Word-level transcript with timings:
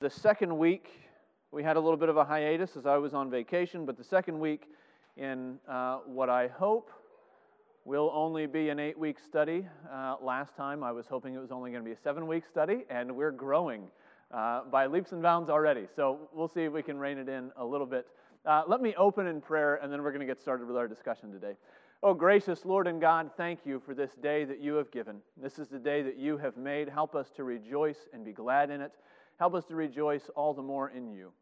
The 0.00 0.08
second 0.08 0.56
week, 0.56 0.88
we 1.52 1.62
had 1.62 1.76
a 1.76 1.80
little 1.80 1.98
bit 1.98 2.08
of 2.08 2.16
a 2.16 2.24
hiatus 2.24 2.74
as 2.74 2.86
I 2.86 2.96
was 2.96 3.12
on 3.12 3.30
vacation, 3.30 3.84
but 3.84 3.98
the 3.98 4.04
second 4.04 4.40
week 4.40 4.62
in 5.18 5.58
uh, 5.68 5.98
what 6.06 6.30
I 6.30 6.48
hope 6.48 6.90
will 7.84 8.10
only 8.14 8.46
be 8.46 8.70
an 8.70 8.78
eight 8.80 8.98
week 8.98 9.18
study. 9.18 9.66
Uh, 9.92 10.16
last 10.22 10.56
time 10.56 10.82
I 10.82 10.90
was 10.90 11.06
hoping 11.06 11.34
it 11.34 11.38
was 11.38 11.50
only 11.50 11.70
going 11.70 11.84
to 11.84 11.86
be 11.86 11.92
a 11.92 12.00
seven 12.02 12.26
week 12.26 12.44
study, 12.50 12.86
and 12.88 13.14
we're 13.14 13.30
growing 13.30 13.88
uh, 14.32 14.62
by 14.70 14.86
leaps 14.86 15.12
and 15.12 15.20
bounds 15.20 15.50
already. 15.50 15.86
So 15.94 16.30
we'll 16.32 16.48
see 16.48 16.62
if 16.62 16.72
we 16.72 16.82
can 16.82 16.98
rein 16.98 17.18
it 17.18 17.28
in 17.28 17.52
a 17.58 17.64
little 17.66 17.86
bit. 17.86 18.06
Uh, 18.46 18.62
let 18.66 18.80
me 18.80 18.94
open 18.96 19.26
in 19.26 19.42
prayer, 19.42 19.80
and 19.82 19.92
then 19.92 20.02
we're 20.02 20.12
going 20.12 20.26
to 20.26 20.26
get 20.26 20.40
started 20.40 20.66
with 20.66 20.78
our 20.78 20.88
discussion 20.88 21.30
today. 21.30 21.58
Oh, 22.02 22.14
gracious 22.14 22.64
Lord 22.64 22.86
and 22.86 23.02
God, 23.02 23.32
thank 23.36 23.66
you 23.66 23.82
for 23.84 23.94
this 23.94 24.12
day 24.22 24.46
that 24.46 24.60
you 24.60 24.76
have 24.76 24.90
given. 24.90 25.16
This 25.36 25.58
is 25.58 25.68
the 25.68 25.78
day 25.78 26.00
that 26.00 26.16
you 26.16 26.38
have 26.38 26.56
made. 26.56 26.88
Help 26.88 27.14
us 27.14 27.28
to 27.36 27.44
rejoice 27.44 28.08
and 28.14 28.24
be 28.24 28.32
glad 28.32 28.70
in 28.70 28.80
it. 28.80 28.92
Help 29.40 29.54
us 29.54 29.64
to 29.64 29.74
rejoice 29.74 30.28
all 30.36 30.52
the 30.52 30.60
more 30.60 30.90
in 30.90 31.08
you. 31.08 31.32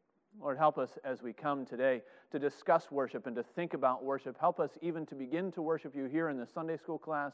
Lord, 0.40 0.56
help 0.56 0.78
us 0.78 0.90
as 1.02 1.20
we 1.20 1.32
come 1.32 1.66
today 1.66 2.00
to 2.30 2.38
discuss 2.38 2.92
worship 2.92 3.26
and 3.26 3.34
to 3.34 3.42
think 3.42 3.74
about 3.74 4.04
worship. 4.04 4.36
Help 4.38 4.60
us 4.60 4.70
even 4.80 5.04
to 5.06 5.16
begin 5.16 5.50
to 5.50 5.62
worship 5.62 5.96
you 5.96 6.04
here 6.04 6.28
in 6.28 6.38
the 6.38 6.46
Sunday 6.46 6.76
school 6.76 6.96
class, 6.96 7.32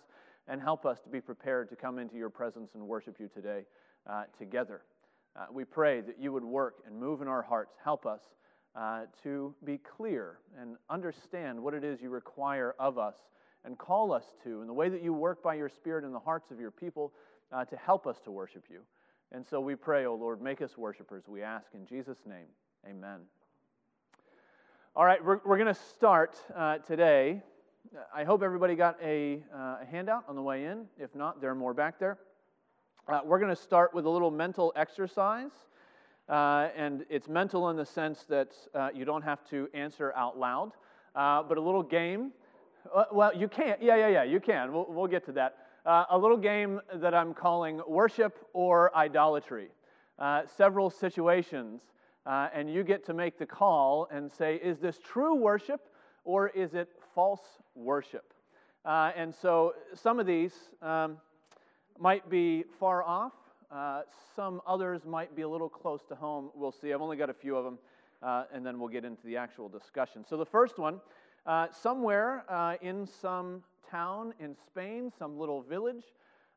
and 0.49 0.63
help 0.63 0.87
us 0.87 1.03
to 1.03 1.11
be 1.11 1.21
prepared 1.21 1.69
to 1.69 1.77
come 1.77 1.99
into 1.99 2.17
your 2.17 2.31
presence 2.31 2.71
and 2.73 2.83
worship 2.83 3.21
you 3.21 3.29
today 3.29 3.67
uh, 4.09 4.23
together. 4.39 4.81
Uh, 5.37 5.45
we 5.53 5.67
pray 5.67 6.01
that 6.01 6.19
you 6.19 6.33
would 6.33 6.43
work 6.43 6.77
and 6.87 6.99
move 6.99 7.21
in 7.21 7.29
our 7.29 7.43
hearts. 7.43 7.75
Help 7.85 8.07
us 8.07 8.23
uh, 8.75 9.03
to 9.23 9.55
be 9.65 9.77
clear 9.77 10.39
and 10.59 10.77
understand 10.89 11.63
what 11.63 11.75
it 11.75 11.85
is 11.85 12.01
you 12.01 12.09
require 12.09 12.75
of 12.79 12.97
us 12.97 13.17
and 13.67 13.77
call 13.77 14.15
us 14.15 14.25
to, 14.43 14.63
and 14.63 14.69
the 14.71 14.73
way 14.73 14.89
that 14.89 15.03
you 15.03 15.13
work 15.13 15.43
by 15.43 15.53
your 15.53 15.69
Spirit 15.69 16.07
in 16.07 16.13
the 16.13 16.19
hearts 16.19 16.51
of 16.51 16.59
your 16.59 16.71
people 16.71 17.13
uh, 17.53 17.67
to 17.67 17.77
help 17.77 18.07
us 18.07 18.17
to 18.25 18.31
worship 18.31 18.65
you. 18.71 18.81
And 19.33 19.47
so 19.47 19.61
we 19.61 19.75
pray, 19.75 20.07
O 20.07 20.13
oh 20.13 20.15
Lord, 20.15 20.41
make 20.41 20.63
us 20.63 20.79
worshipers, 20.79 21.25
we 21.27 21.43
ask 21.43 21.67
in 21.75 21.87
Jesus' 21.87 22.19
name. 22.27 22.47
Amen. 22.89 23.21
All 24.97 25.05
right, 25.05 25.25
we're, 25.25 25.41
we're 25.45 25.57
going 25.59 25.75
to 25.75 25.81
start 25.81 26.37
uh, 26.55 26.79
today. 26.79 27.43
I 28.15 28.25
hope 28.25 28.43
everybody 28.43 28.77
got 28.77 28.97
a, 29.03 29.43
uh, 29.53 29.79
a, 29.83 29.87
handout 29.91 30.25
on 30.29 30.37
the 30.37 30.43
way 30.43 30.67
in. 30.67 30.87
If 30.99 31.15
not, 31.15 31.41
there 31.41 31.51
are 31.51 31.55
more 31.55 31.75
back 31.75 31.99
there. 31.99 32.19
Uh, 33.09 33.21
we're 33.25 33.41
going 33.41 33.55
to 33.55 33.61
start 33.61 33.93
with 33.93 34.07
a 34.07 34.11
little 34.11 34.31
mental 34.31 34.73
exercise. 34.77 35.51
Uh, 36.29 36.69
and 36.77 37.05
it's 37.11 37.29
mental 37.29 37.71
in 37.71 37.77
the 37.77 37.85
sense 37.85 38.25
that 38.29 38.53
uh, 38.75 38.89
you 38.95 39.05
don't 39.05 39.23
have 39.23 39.45
to 39.51 39.69
answer 39.75 40.13
out 40.15 40.39
loud, 40.39 40.73
uh, 41.17 41.43
but 41.43 41.59
a 41.59 41.61
little 41.61 41.83
game. 41.83 42.31
well, 43.13 43.37
you 43.37 43.49
can't. 43.49 43.83
Yeah, 43.83 43.97
yeah, 43.97 44.09
yeah, 44.09 44.23
you 44.23 44.41
can. 44.41 44.73
We'll, 44.73 44.87
we'll 44.89 45.07
get 45.07 45.25
to 45.27 45.33
that 45.33 45.64
uh, 45.85 46.05
a 46.11 46.19
little 46.19 46.37
game 46.37 46.81
that 46.95 47.15
I'm 47.15 47.35
calling 47.35 47.81
Worship 47.87 48.47
or 48.53 48.95
Idolatry. 48.97 49.69
Uh, 50.19 50.43
several 50.57 50.91
situations, 50.91 51.83
uh, 52.25 52.49
and 52.55 52.73
you 52.73 52.85
get 52.85 53.05
to 53.07 53.15
make 53.15 53.39
the 53.39 53.47
call 53.47 54.09
and 54.11 54.31
say, 54.31 54.57
is 54.57 54.79
this 54.79 54.99
true 54.99 55.35
worship 55.35 55.89
or 56.25 56.49
is 56.49 56.75
it 56.75 56.89
false 57.15 57.43
worship? 57.75 58.33
Uh, 58.85 59.13
and 59.17 59.35
so 59.35 59.75
some 59.95 60.19
of 60.19 60.27
these 60.27 60.55
um, 60.81 61.19
might 61.99 62.31
be 62.31 62.65
far 62.79 63.03
off, 63.03 63.33
uh, 63.71 64.03
some 64.37 64.63
others 64.67 65.05
might 65.05 65.35
be 65.35 65.43
a 65.43 65.49
little 65.49 65.69
close 65.69 66.03
to 66.09 66.15
home. 66.15 66.51
We'll 66.55 66.73
see. 66.73 66.93
I've 66.93 67.03
only 67.03 67.17
got 67.17 67.29
a 67.29 67.35
few 67.35 67.57
of 67.57 67.65
them, 67.65 67.79
uh, 68.23 68.45
and 68.53 68.65
then 68.65 68.79
we'll 68.79 68.89
get 68.89 69.05
into 69.05 69.27
the 69.27 69.37
actual 69.37 69.69
discussion. 69.69 70.25
So 70.29 70.37
the 70.37 70.47
first 70.47 70.79
one, 70.79 71.01
somewhere 71.73 72.45
in 72.81 73.07
some 73.07 73.65
town 73.91 74.35
in 74.41 74.57
Spain, 74.67 75.13
some 75.19 75.39
little 75.39 75.63
village, 75.63 76.05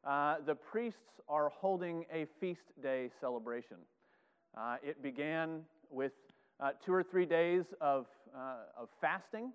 uh, 0.05 0.35
the 0.45 0.55
priests 0.55 1.19
are 1.27 1.49
holding 1.49 2.05
a 2.11 2.25
feast 2.39 2.71
day 2.81 3.09
celebration. 3.19 3.77
Uh, 4.57 4.77
it 4.83 5.01
began 5.03 5.61
with 5.89 6.13
uh, 6.59 6.71
two 6.83 6.93
or 6.93 7.03
three 7.03 7.25
days 7.25 7.65
of, 7.81 8.07
uh, 8.35 8.81
of 8.81 8.89
fasting 9.01 9.51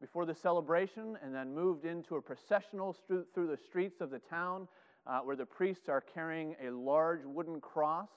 before 0.00 0.26
the 0.26 0.34
celebration, 0.34 1.18
and 1.22 1.34
then 1.34 1.54
moved 1.54 1.84
into 1.84 2.16
a 2.16 2.22
processional 2.22 2.94
through 3.06 3.46
the 3.46 3.56
streets 3.56 4.00
of 4.00 4.10
the 4.10 4.18
town 4.18 4.68
uh, 5.06 5.20
where 5.20 5.36
the 5.36 5.46
priests 5.46 5.88
are 5.88 6.02
carrying 6.02 6.54
a 6.66 6.70
large 6.70 7.24
wooden 7.24 7.60
cross 7.60 8.08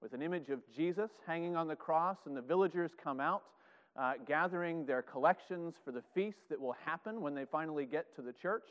with 0.00 0.12
an 0.12 0.22
image 0.22 0.50
of 0.50 0.60
Jesus 0.74 1.10
hanging 1.26 1.56
on 1.56 1.66
the 1.66 1.76
cross, 1.76 2.18
and 2.26 2.36
the 2.36 2.42
villagers 2.42 2.92
come 3.02 3.20
out 3.20 3.42
uh, 3.96 4.14
gathering 4.26 4.84
their 4.86 5.02
collections 5.02 5.74
for 5.84 5.92
the 5.92 6.02
feast 6.14 6.38
that 6.48 6.60
will 6.60 6.76
happen 6.84 7.20
when 7.20 7.34
they 7.34 7.44
finally 7.44 7.86
get 7.86 8.14
to 8.16 8.22
the 8.22 8.32
church. 8.32 8.64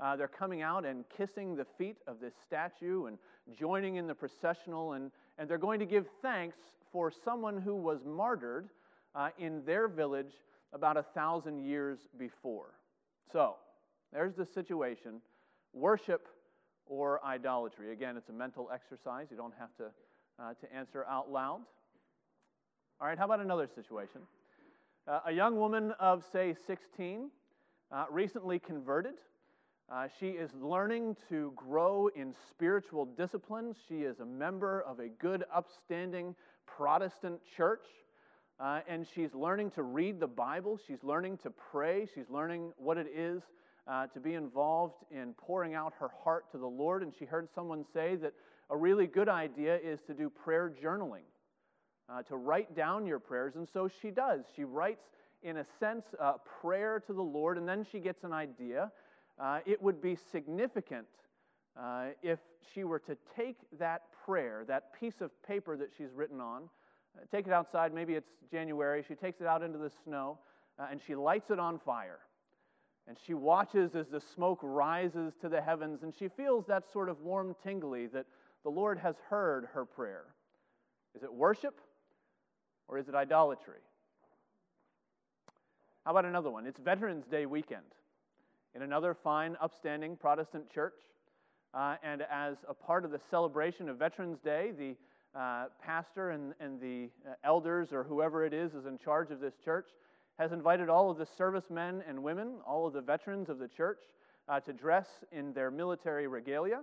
Uh, 0.00 0.16
they're 0.16 0.28
coming 0.28 0.62
out 0.62 0.84
and 0.84 1.04
kissing 1.16 1.54
the 1.54 1.66
feet 1.78 1.98
of 2.06 2.20
this 2.20 2.32
statue 2.46 3.06
and 3.06 3.18
joining 3.56 3.96
in 3.96 4.06
the 4.06 4.14
processional, 4.14 4.94
and, 4.94 5.10
and 5.38 5.48
they're 5.48 5.58
going 5.58 5.78
to 5.78 5.86
give 5.86 6.06
thanks 6.22 6.56
for 6.90 7.12
someone 7.24 7.60
who 7.60 7.74
was 7.74 8.00
martyred 8.04 8.68
uh, 9.14 9.28
in 9.38 9.64
their 9.64 9.88
village 9.88 10.32
about 10.72 10.96
a 10.96 11.02
thousand 11.02 11.58
years 11.64 11.98
before. 12.18 12.70
So, 13.32 13.56
there's 14.12 14.34
the 14.34 14.46
situation 14.46 15.20
worship 15.72 16.28
or 16.86 17.24
idolatry. 17.24 17.92
Again, 17.92 18.16
it's 18.16 18.28
a 18.28 18.32
mental 18.32 18.70
exercise. 18.72 19.28
You 19.30 19.36
don't 19.36 19.54
have 19.58 19.74
to, 19.76 19.84
uh, 20.42 20.54
to 20.54 20.74
answer 20.74 21.04
out 21.08 21.30
loud. 21.30 21.60
All 23.00 23.06
right, 23.06 23.18
how 23.18 23.24
about 23.24 23.40
another 23.40 23.68
situation? 23.74 24.20
Uh, 25.08 25.18
a 25.26 25.32
young 25.32 25.56
woman 25.56 25.92
of, 25.98 26.22
say, 26.32 26.54
16, 26.64 27.28
uh, 27.90 28.04
recently 28.08 28.60
converted. 28.60 29.14
Uh, 29.90 30.06
she 30.20 30.28
is 30.28 30.48
learning 30.54 31.16
to 31.28 31.52
grow 31.56 32.08
in 32.14 32.32
spiritual 32.48 33.04
disciplines. 33.04 33.76
She 33.88 34.02
is 34.02 34.20
a 34.20 34.24
member 34.24 34.80
of 34.82 35.00
a 35.00 35.08
good, 35.08 35.42
upstanding 35.52 36.36
Protestant 36.66 37.40
church. 37.56 37.84
Uh, 38.60 38.82
and 38.88 39.04
she's 39.12 39.34
learning 39.34 39.72
to 39.72 39.82
read 39.82 40.20
the 40.20 40.28
Bible. 40.28 40.78
She's 40.86 41.02
learning 41.02 41.38
to 41.38 41.50
pray. 41.50 42.06
She's 42.14 42.30
learning 42.30 42.72
what 42.76 42.96
it 42.96 43.08
is 43.12 43.42
uh, 43.88 44.06
to 44.06 44.20
be 44.20 44.34
involved 44.34 45.02
in 45.10 45.34
pouring 45.34 45.74
out 45.74 45.94
her 45.98 46.10
heart 46.22 46.48
to 46.52 46.58
the 46.58 46.66
Lord. 46.66 47.02
And 47.02 47.12
she 47.18 47.24
heard 47.24 47.48
someone 47.52 47.84
say 47.92 48.14
that 48.22 48.34
a 48.70 48.76
really 48.76 49.08
good 49.08 49.28
idea 49.28 49.76
is 49.82 49.98
to 50.06 50.14
do 50.14 50.30
prayer 50.30 50.72
journaling 50.80 51.24
uh, 52.08 52.22
to 52.22 52.36
write 52.36 52.74
down 52.74 53.06
your 53.06 53.18
prayers. 53.18 53.54
And 53.56 53.68
so 53.72 53.88
she 54.00 54.10
does. 54.10 54.44
She 54.54 54.64
writes, 54.64 55.04
in 55.42 55.58
a 55.58 55.66
sense, 55.80 56.04
a 56.20 56.34
prayer 56.60 57.00
to 57.06 57.12
the 57.12 57.22
Lord, 57.22 57.58
and 57.58 57.68
then 57.68 57.86
she 57.90 57.98
gets 57.98 58.24
an 58.24 58.32
idea. 58.32 58.90
Uh, 59.40 59.60
it 59.66 59.82
would 59.82 60.00
be 60.00 60.16
significant 60.30 61.06
uh, 61.78 62.06
if 62.22 62.38
she 62.72 62.84
were 62.84 62.98
to 63.00 63.16
take 63.36 63.56
that 63.78 64.02
prayer, 64.24 64.64
that 64.68 64.92
piece 64.98 65.20
of 65.20 65.30
paper 65.42 65.76
that 65.76 65.88
she's 65.96 66.12
written 66.14 66.40
on, 66.40 66.64
uh, 67.16 67.24
take 67.30 67.46
it 67.46 67.52
outside. 67.52 67.92
Maybe 67.92 68.14
it's 68.14 68.30
January. 68.50 69.04
She 69.06 69.14
takes 69.14 69.40
it 69.40 69.46
out 69.46 69.62
into 69.62 69.78
the 69.78 69.90
snow 70.04 70.38
uh, 70.78 70.86
and 70.90 71.00
she 71.06 71.14
lights 71.14 71.50
it 71.50 71.58
on 71.58 71.78
fire. 71.78 72.20
And 73.08 73.16
she 73.26 73.34
watches 73.34 73.96
as 73.96 74.06
the 74.08 74.20
smoke 74.34 74.60
rises 74.62 75.32
to 75.40 75.48
the 75.48 75.60
heavens, 75.60 76.04
and 76.04 76.14
she 76.16 76.28
feels 76.28 76.66
that 76.66 76.84
sort 76.92 77.08
of 77.08 77.20
warm 77.20 77.56
tingly 77.64 78.06
that 78.08 78.26
the 78.62 78.70
Lord 78.70 78.98
has 78.98 79.16
heard 79.28 79.68
her 79.74 79.84
prayer. 79.84 80.26
Is 81.16 81.24
it 81.24 81.32
worship? 81.32 81.80
Or 82.92 82.98
is 82.98 83.08
it 83.08 83.14
idolatry? 83.14 83.80
How 86.04 86.10
about 86.10 86.26
another 86.26 86.50
one? 86.50 86.66
It's 86.66 86.78
Veterans 86.78 87.24
Day 87.24 87.46
weekend 87.46 87.86
in 88.74 88.82
another 88.82 89.14
fine, 89.24 89.56
upstanding 89.62 90.14
Protestant 90.14 90.70
church. 90.70 90.98
Uh, 91.72 91.96
and 92.02 92.22
as 92.30 92.56
a 92.68 92.74
part 92.74 93.06
of 93.06 93.10
the 93.10 93.20
celebration 93.30 93.88
of 93.88 93.98
Veterans 93.98 94.40
Day, 94.44 94.72
the 94.78 94.94
uh, 95.34 95.68
pastor 95.82 96.32
and, 96.32 96.52
and 96.60 96.78
the 96.82 97.08
uh, 97.26 97.32
elders 97.44 97.94
or 97.94 98.04
whoever 98.04 98.44
it 98.44 98.52
is 98.52 98.74
is 98.74 98.84
in 98.84 98.98
charge 98.98 99.30
of 99.30 99.40
this 99.40 99.54
church 99.64 99.86
has 100.38 100.52
invited 100.52 100.90
all 100.90 101.10
of 101.10 101.16
the 101.16 101.26
servicemen 101.38 102.02
and 102.06 102.22
women, 102.22 102.56
all 102.66 102.86
of 102.86 102.92
the 102.92 103.00
veterans 103.00 103.48
of 103.48 103.58
the 103.58 103.68
church, 103.68 104.00
uh, 104.50 104.60
to 104.60 104.74
dress 104.74 105.06
in 105.32 105.54
their 105.54 105.70
military 105.70 106.26
regalia 106.26 106.82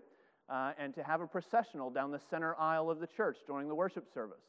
uh, 0.50 0.72
and 0.80 0.96
to 0.96 1.04
have 1.04 1.22
a 1.22 1.28
processional 1.28 1.92
down 1.92 2.10
the 2.10 2.22
center 2.32 2.56
aisle 2.56 2.90
of 2.90 3.00
the 3.00 3.08
church 3.16 3.38
during 3.46 3.68
the 3.68 3.76
worship 3.76 4.12
service 4.12 4.42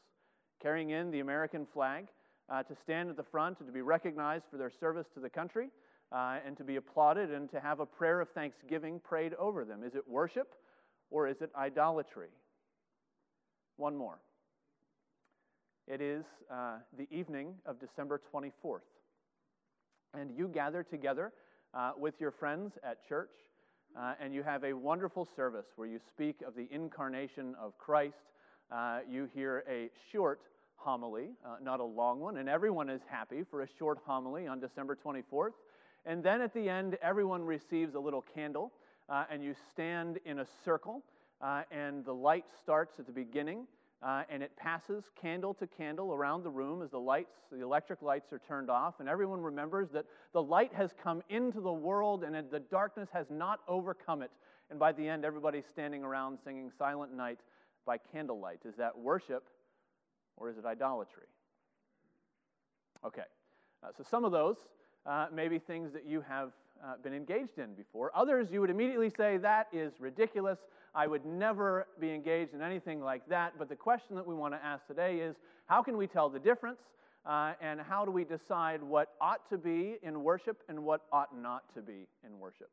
carrying 0.61 0.91
in 0.91 1.11
the 1.11 1.19
American 1.19 1.65
flag, 1.73 2.07
uh, 2.49 2.63
to 2.63 2.75
stand 2.83 3.09
at 3.09 3.17
the 3.17 3.23
front 3.23 3.57
and 3.59 3.67
to 3.67 3.73
be 3.73 3.81
recognized 3.81 4.45
for 4.51 4.57
their 4.57 4.71
service 4.79 5.07
to 5.13 5.19
the 5.19 5.29
country, 5.29 5.69
uh, 6.11 6.37
and 6.45 6.57
to 6.57 6.63
be 6.63 6.75
applauded 6.75 7.31
and 7.31 7.49
to 7.51 7.59
have 7.59 7.79
a 7.79 7.85
prayer 7.85 8.19
of 8.19 8.29
thanksgiving 8.29 8.99
prayed 8.99 9.33
over 9.35 9.63
them. 9.63 9.83
Is 9.83 9.95
it 9.95 10.07
worship 10.07 10.53
or 11.09 11.27
is 11.27 11.37
it 11.41 11.49
idolatry? 11.55 12.27
One 13.77 13.95
more. 13.95 14.19
It 15.87 16.01
is 16.01 16.23
uh, 16.51 16.77
the 16.97 17.07
evening 17.11 17.55
of 17.65 17.79
December 17.79 18.21
24th, 18.33 18.79
and 20.13 20.31
you 20.37 20.47
gather 20.47 20.83
together 20.83 21.31
uh, 21.73 21.91
with 21.97 22.15
your 22.19 22.31
friends 22.31 22.73
at 22.83 23.07
church. 23.07 23.31
Uh, 23.97 24.13
and 24.21 24.33
you 24.33 24.41
have 24.41 24.63
a 24.63 24.71
wonderful 24.71 25.27
service 25.35 25.65
where 25.75 25.87
you 25.87 25.99
speak 26.07 26.37
of 26.47 26.55
the 26.55 26.65
incarnation 26.71 27.53
of 27.61 27.77
Christ. 27.77 28.15
Uh, 28.71 28.99
you 29.09 29.27
hear 29.33 29.65
a 29.69 29.89
short 30.13 30.39
homily, 30.77 31.31
uh, 31.45 31.55
not 31.61 31.81
a 31.81 31.83
long 31.83 32.21
one, 32.21 32.37
and 32.37 32.47
everyone 32.47 32.89
is 32.89 33.01
happy 33.09 33.43
for 33.43 33.63
a 33.63 33.67
short 33.77 33.99
homily 34.05 34.47
on 34.47 34.61
December 34.61 34.95
24th. 34.95 35.51
And 36.05 36.23
then 36.23 36.39
at 36.39 36.53
the 36.53 36.69
end, 36.69 36.97
everyone 37.01 37.43
receives 37.43 37.95
a 37.95 37.99
little 37.99 38.23
candle, 38.33 38.71
uh, 39.09 39.25
and 39.29 39.43
you 39.43 39.55
stand 39.73 40.19
in 40.25 40.39
a 40.39 40.45
circle, 40.63 41.03
uh, 41.41 41.63
and 41.69 42.05
the 42.05 42.13
light 42.13 42.45
starts 42.63 42.97
at 42.97 43.05
the 43.05 43.11
beginning, 43.11 43.67
uh, 44.01 44.23
and 44.29 44.41
it 44.41 44.55
passes 44.55 45.03
candle 45.21 45.53
to 45.55 45.67
candle 45.67 46.13
around 46.13 46.43
the 46.43 46.49
room 46.49 46.81
as 46.81 46.91
the 46.91 46.99
lights, 46.99 47.33
the 47.51 47.61
electric 47.61 48.01
lights 48.01 48.31
are 48.31 48.39
turned 48.39 48.69
off, 48.69 49.01
and 49.01 49.09
everyone 49.09 49.41
remembers 49.41 49.89
that 49.89 50.05
the 50.31 50.41
light 50.41 50.73
has 50.73 50.91
come 51.03 51.21
into 51.29 51.59
the 51.59 51.73
world 51.73 52.23
and 52.23 52.33
the 52.49 52.59
darkness 52.59 53.09
has 53.11 53.27
not 53.29 53.59
overcome 53.67 54.21
it. 54.21 54.31
And 54.69 54.79
by 54.79 54.93
the 54.93 55.05
end, 55.05 55.25
everybody's 55.25 55.65
standing 55.69 56.01
around 56.01 56.39
singing 56.45 56.71
Silent 56.79 57.13
Night 57.13 57.39
by 57.85 57.97
candlelight. 57.97 58.59
Is 58.65 58.75
that 58.77 58.97
worship 58.97 59.43
or 60.37 60.49
is 60.49 60.57
it 60.57 60.65
idolatry? 60.65 61.27
Okay, 63.05 63.23
uh, 63.83 63.87
so 63.97 64.03
some 64.03 64.23
of 64.25 64.31
those 64.31 64.57
uh, 65.05 65.27
may 65.33 65.47
be 65.47 65.57
things 65.57 65.91
that 65.93 66.05
you 66.05 66.21
have 66.21 66.51
uh, 66.83 66.93
been 67.03 67.13
engaged 67.13 67.57
in 67.57 67.73
before. 67.73 68.11
Others, 68.15 68.49
you 68.51 68.61
would 68.61 68.69
immediately 68.69 69.09
say, 69.09 69.37
that 69.37 69.67
is 69.71 69.93
ridiculous. 69.99 70.59
I 70.93 71.07
would 71.07 71.25
never 71.25 71.87
be 71.99 72.11
engaged 72.11 72.53
in 72.53 72.61
anything 72.61 73.01
like 73.01 73.27
that. 73.29 73.53
But 73.57 73.69
the 73.69 73.75
question 73.75 74.15
that 74.15 74.27
we 74.27 74.35
want 74.35 74.53
to 74.53 74.63
ask 74.63 74.85
today 74.87 75.19
is 75.19 75.35
how 75.65 75.81
can 75.81 75.97
we 75.97 76.07
tell 76.07 76.29
the 76.29 76.39
difference? 76.39 76.79
Uh, 77.25 77.53
and 77.61 77.79
how 77.79 78.03
do 78.03 78.11
we 78.11 78.23
decide 78.23 78.81
what 78.81 79.09
ought 79.21 79.47
to 79.49 79.57
be 79.57 79.97
in 80.01 80.23
worship 80.23 80.57
and 80.69 80.83
what 80.83 81.01
ought 81.11 81.37
not 81.37 81.71
to 81.75 81.81
be 81.81 82.07
in 82.25 82.39
worship? 82.39 82.69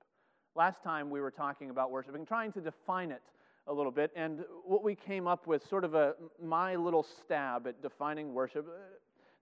Last 0.55 0.83
time 0.83 1.11
we 1.11 1.21
were 1.21 1.31
talking 1.31 1.71
about 1.71 1.91
worship 1.91 2.15
and 2.15 2.27
trying 2.27 2.53
to 2.53 2.61
define 2.61 3.11
it 3.11 3.23
a 3.69 3.73
little 3.73 3.93
bit, 3.93 4.11
and 4.17 4.45
what 4.65 4.83
we 4.83 4.95
came 4.95 5.27
up 5.27 5.47
with, 5.47 5.67
sort 5.69 5.85
of 5.85 5.95
a 5.95 6.15
my 6.43 6.75
little 6.75 7.03
stab 7.03 7.67
at 7.67 7.83
defining 7.83 8.33
worship, 8.33 8.67
uh, 8.67 8.81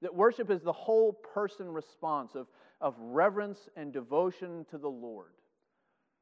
that 0.03 0.15
worship 0.15 0.51
is 0.51 0.63
the 0.63 0.73
whole 0.73 1.13
person 1.13 1.71
response 1.71 2.35
of, 2.35 2.49
of 2.81 2.95
reverence 2.99 3.69
and 3.77 3.93
devotion 3.93 4.67
to 4.71 4.79
the 4.79 4.89
Lord. 4.89 5.31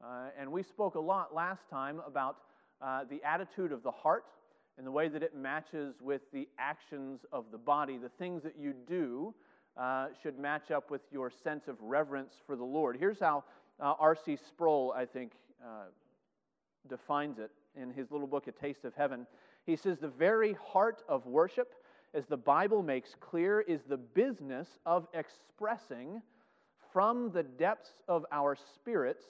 Uh, 0.03 0.27
and 0.39 0.51
we 0.51 0.61
spoke 0.61 0.95
a 0.95 0.99
lot 0.99 1.33
last 1.33 1.67
time 1.69 1.99
about 2.07 2.37
uh, 2.81 3.01
the 3.09 3.21
attitude 3.23 3.71
of 3.71 3.81
the 3.81 3.91
heart 3.91 4.25
and 4.77 4.85
the 4.85 4.91
way 4.91 5.07
that 5.07 5.23
it 5.23 5.35
matches 5.35 5.95
with 5.99 6.21
the 6.31 6.47
actions 6.59 7.21
of 7.31 7.45
the 7.51 7.57
body. 7.57 7.97
The 7.97 8.09
things 8.19 8.43
that 8.43 8.57
you 8.57 8.73
do 8.87 9.33
uh, 9.77 10.07
should 10.21 10.37
match 10.37 10.69
up 10.69 10.91
with 10.91 11.01
your 11.11 11.31
sense 11.43 11.67
of 11.67 11.75
reverence 11.81 12.33
for 12.45 12.55
the 12.55 12.63
Lord. 12.63 12.97
Here's 12.99 13.19
how 13.19 13.43
uh, 13.79 13.93
R.C. 13.99 14.37
Sproul, 14.47 14.93
I 14.95 15.05
think, 15.05 15.31
uh, 15.63 15.85
defines 16.87 17.39
it 17.39 17.51
in 17.79 17.91
his 17.91 18.11
little 18.11 18.27
book, 18.27 18.47
A 18.47 18.51
Taste 18.51 18.85
of 18.85 18.93
Heaven. 18.95 19.25
He 19.65 19.75
says, 19.75 19.97
The 19.99 20.07
very 20.07 20.53
heart 20.53 21.03
of 21.07 21.25
worship, 21.25 21.73
as 22.13 22.25
the 22.25 22.37
Bible 22.37 22.83
makes 22.83 23.15
clear, 23.19 23.61
is 23.61 23.81
the 23.83 23.97
business 23.97 24.67
of 24.85 25.07
expressing 25.13 26.21
from 26.93 27.31
the 27.31 27.43
depths 27.43 28.01
of 28.07 28.25
our 28.31 28.55
spirits 28.75 29.25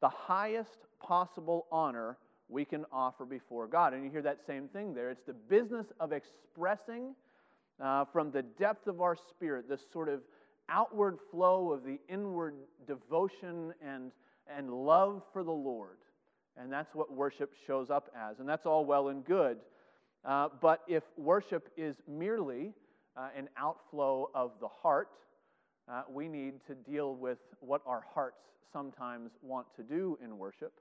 the 0.00 0.08
highest 0.08 0.86
possible 1.00 1.66
honor 1.72 2.16
we 2.48 2.64
can 2.64 2.84
offer 2.92 3.24
before 3.24 3.66
God. 3.66 3.92
And 3.92 4.04
you 4.04 4.10
hear 4.10 4.22
that 4.22 4.38
same 4.46 4.68
thing 4.68 4.94
there. 4.94 5.10
It's 5.10 5.24
the 5.26 5.32
business 5.32 5.86
of 6.00 6.12
expressing 6.12 7.14
uh, 7.80 8.04
from 8.06 8.30
the 8.30 8.42
depth 8.42 8.86
of 8.86 9.00
our 9.00 9.16
spirit 9.16 9.68
this 9.68 9.82
sort 9.92 10.08
of 10.08 10.20
outward 10.68 11.18
flow 11.30 11.72
of 11.72 11.84
the 11.84 11.98
inward 12.08 12.54
devotion 12.86 13.72
and, 13.84 14.12
and 14.54 14.70
love 14.70 15.22
for 15.32 15.42
the 15.42 15.52
Lord. 15.52 15.98
And 16.60 16.72
that's 16.72 16.94
what 16.94 17.12
worship 17.12 17.52
shows 17.66 17.90
up 17.90 18.10
as. 18.16 18.40
And 18.40 18.48
that's 18.48 18.66
all 18.66 18.84
well 18.84 19.08
and 19.08 19.24
good. 19.24 19.58
Uh, 20.24 20.48
but 20.60 20.82
if 20.88 21.04
worship 21.16 21.68
is 21.76 21.96
merely 22.08 22.72
uh, 23.16 23.28
an 23.36 23.48
outflow 23.56 24.30
of 24.34 24.52
the 24.60 24.68
heart, 24.68 25.10
uh, 25.90 26.02
we 26.10 26.28
need 26.28 26.54
to 26.66 26.74
deal 26.74 27.14
with 27.14 27.38
what 27.60 27.80
our 27.86 28.04
hearts 28.12 28.42
sometimes 28.72 29.30
want 29.42 29.66
to 29.76 29.82
do 29.82 30.18
in 30.22 30.36
worship 30.36 30.72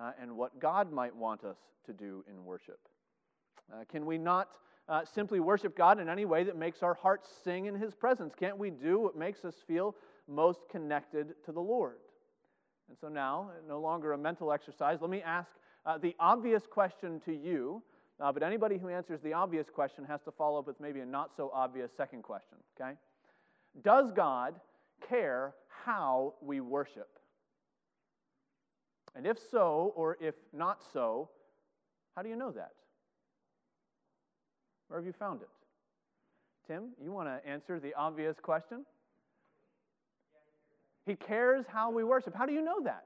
uh, 0.00 0.12
and 0.20 0.36
what 0.36 0.58
God 0.58 0.92
might 0.92 1.14
want 1.14 1.44
us 1.44 1.56
to 1.86 1.92
do 1.92 2.24
in 2.28 2.44
worship. 2.44 2.80
Uh, 3.72 3.84
can 3.90 4.04
we 4.04 4.18
not 4.18 4.56
uh, 4.88 5.02
simply 5.04 5.40
worship 5.40 5.76
God 5.76 5.98
in 5.98 6.08
any 6.08 6.24
way 6.24 6.44
that 6.44 6.56
makes 6.56 6.82
our 6.82 6.94
hearts 6.94 7.28
sing 7.42 7.66
in 7.66 7.74
His 7.74 7.94
presence? 7.94 8.34
Can't 8.38 8.58
we 8.58 8.70
do 8.70 8.98
what 9.00 9.16
makes 9.16 9.44
us 9.44 9.54
feel 9.66 9.94
most 10.28 10.60
connected 10.70 11.34
to 11.46 11.52
the 11.52 11.60
Lord? 11.60 11.96
And 12.94 13.00
so 13.00 13.08
now, 13.08 13.50
no 13.66 13.80
longer 13.80 14.12
a 14.12 14.18
mental 14.18 14.52
exercise, 14.52 14.98
let 15.00 15.10
me 15.10 15.20
ask 15.20 15.48
uh, 15.84 15.98
the 15.98 16.14
obvious 16.20 16.62
question 16.70 17.20
to 17.24 17.32
you. 17.34 17.82
Uh, 18.20 18.30
but 18.30 18.44
anybody 18.44 18.78
who 18.78 18.88
answers 18.88 19.18
the 19.20 19.32
obvious 19.32 19.66
question 19.68 20.04
has 20.04 20.20
to 20.22 20.30
follow 20.30 20.60
up 20.60 20.68
with 20.68 20.78
maybe 20.78 21.00
a 21.00 21.04
not 21.04 21.32
so 21.36 21.50
obvious 21.52 21.90
second 21.96 22.22
question, 22.22 22.56
okay? 22.80 22.92
Does 23.82 24.12
God 24.12 24.54
care 25.08 25.54
how 25.84 26.34
we 26.40 26.60
worship? 26.60 27.08
And 29.16 29.26
if 29.26 29.38
so, 29.50 29.92
or 29.96 30.16
if 30.20 30.36
not 30.52 30.78
so, 30.92 31.30
how 32.14 32.22
do 32.22 32.28
you 32.28 32.36
know 32.36 32.52
that? 32.52 32.74
Where 34.86 35.00
have 35.00 35.06
you 35.06 35.12
found 35.12 35.42
it? 35.42 35.48
Tim, 36.68 36.90
you 37.02 37.10
want 37.10 37.26
to 37.26 37.44
answer 37.44 37.80
the 37.80 37.92
obvious 37.94 38.36
question? 38.40 38.86
He 41.06 41.16
cares 41.16 41.64
how 41.68 41.90
we 41.90 42.04
worship. 42.04 42.34
How 42.34 42.46
do 42.46 42.52
you 42.52 42.62
know 42.62 42.80
that? 42.84 43.04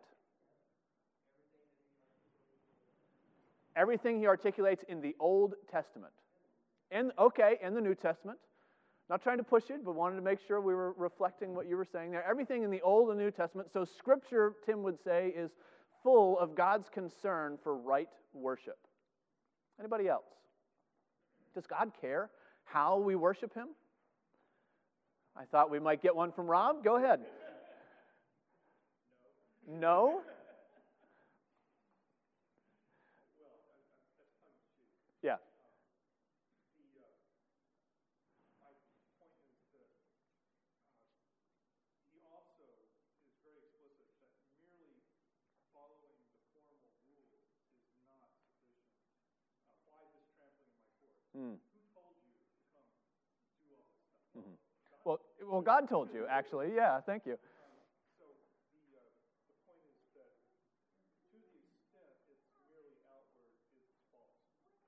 Everything 3.77 4.19
he 4.19 4.27
articulates 4.27 4.85
in 4.89 5.01
the 5.01 5.15
Old 5.21 5.55
Testament. 5.71 6.13
In, 6.91 7.13
okay, 7.19 7.59
in 7.63 7.75
the 7.75 7.81
New 7.81 7.95
Testament. 7.95 8.39
Not 9.09 9.23
trying 9.23 9.39
to 9.39 9.45
push 9.45 9.65
it, 9.71 9.85
but 9.85 9.95
wanted 9.95 10.17
to 10.17 10.23
make 10.23 10.39
sure 10.47 10.61
we 10.61 10.75
were 10.75 10.93
reflecting 10.93 11.55
what 11.55 11.67
you 11.67 11.77
were 11.77 11.87
saying 11.91 12.11
there. 12.11 12.25
Everything 12.29 12.63
in 12.63 12.71
the 12.71 12.83
Old 12.83 13.09
and 13.11 13.19
New 13.19 13.31
Testament. 13.31 13.69
So, 13.73 13.85
Scripture, 13.85 14.55
Tim 14.67 14.83
would 14.83 14.99
say, 15.03 15.33
is 15.35 15.51
full 16.03 16.39
of 16.39 16.55
God's 16.55 16.89
concern 16.93 17.59
for 17.63 17.77
right 17.77 18.11
worship. 18.35 18.79
Anybody 19.79 20.09
else? 20.09 20.27
Does 21.55 21.67
God 21.67 21.93
care 22.01 22.31
how 22.65 22.99
we 22.99 23.17
worship 23.17 23.55
Him? 23.55 23.69
I 25.37 25.45
thought 25.45 25.71
we 25.71 25.79
might 25.79 26.03
get 26.03 26.15
one 26.15 26.33
from 26.33 26.47
Rob. 26.47 26.85
Go 26.85 26.97
ahead. 26.97 27.21
No? 29.69 30.23
Yeah. 35.23 35.37
Mm. 51.37 51.57
Mm-hmm. 54.37 54.41
Well, 55.05 55.21
well, 55.47 55.61
God 55.61 55.89
told 55.91 56.09
you, 56.15 56.25
actually. 56.31 56.75
Yeah, 56.75 57.01
thank 57.03 57.27
you. 57.27 57.37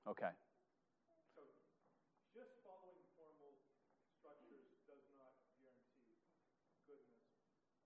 Okay. 0.07 0.33
So 1.37 1.45
just 2.33 2.57
following 2.65 2.97
formal 3.13 3.53
structures 4.17 4.65
does 4.89 5.05
not 5.13 5.29
guarantee 5.61 6.17
goodness. 6.89 7.21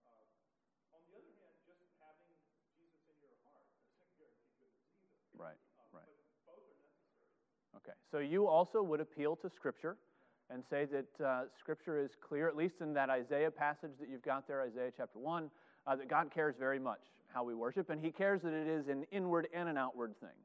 Uh, 0.07 0.95
on 0.95 1.03
the 1.11 1.13
other 1.19 1.35
hand, 1.43 1.55
just 1.67 1.83
having 1.99 2.31
Jesus 2.79 3.03
in 3.11 3.19
your 3.19 3.35
heart 3.43 3.67
doesn't 3.83 4.15
guarantee 4.15 4.55
goodness 4.63 4.87
either. 4.95 5.19
Right, 5.35 5.59
uh, 5.75 5.91
right. 5.91 6.07
But 6.07 6.55
both 6.55 6.63
are 6.63 6.79
necessary. 6.79 7.35
Okay. 7.83 7.97
So 8.07 8.23
you 8.23 8.47
also 8.47 8.79
would 8.79 9.03
appeal 9.03 9.35
to 9.43 9.51
Scripture 9.51 9.99
and 10.47 10.63
say 10.63 10.87
that 10.87 11.11
uh, 11.19 11.51
Scripture 11.59 11.99
is 11.99 12.15
clear, 12.15 12.47
at 12.47 12.55
least 12.55 12.79
in 12.79 12.93
that 12.93 13.09
Isaiah 13.09 13.51
passage 13.51 13.99
that 13.99 14.07
you've 14.07 14.23
got 14.23 14.47
there, 14.47 14.61
Isaiah 14.61 14.91
chapter 14.95 15.19
1, 15.19 15.51
uh, 15.87 15.95
that 15.95 16.07
God 16.07 16.31
cares 16.31 16.55
very 16.57 16.79
much 16.79 17.01
how 17.27 17.43
we 17.43 17.53
worship, 17.53 17.89
and 17.89 17.99
He 17.99 18.11
cares 18.11 18.41
that 18.43 18.53
it 18.53 18.67
is 18.67 18.87
an 18.87 19.05
inward 19.11 19.47
and 19.53 19.67
an 19.67 19.77
outward 19.77 20.15
thing. 20.21 20.37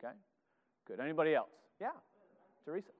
Okay? 0.00 0.14
Good. 0.86 1.00
Anybody 1.00 1.34
else? 1.34 1.50
Yeah. 1.80 1.90
Teresa. 2.64 2.92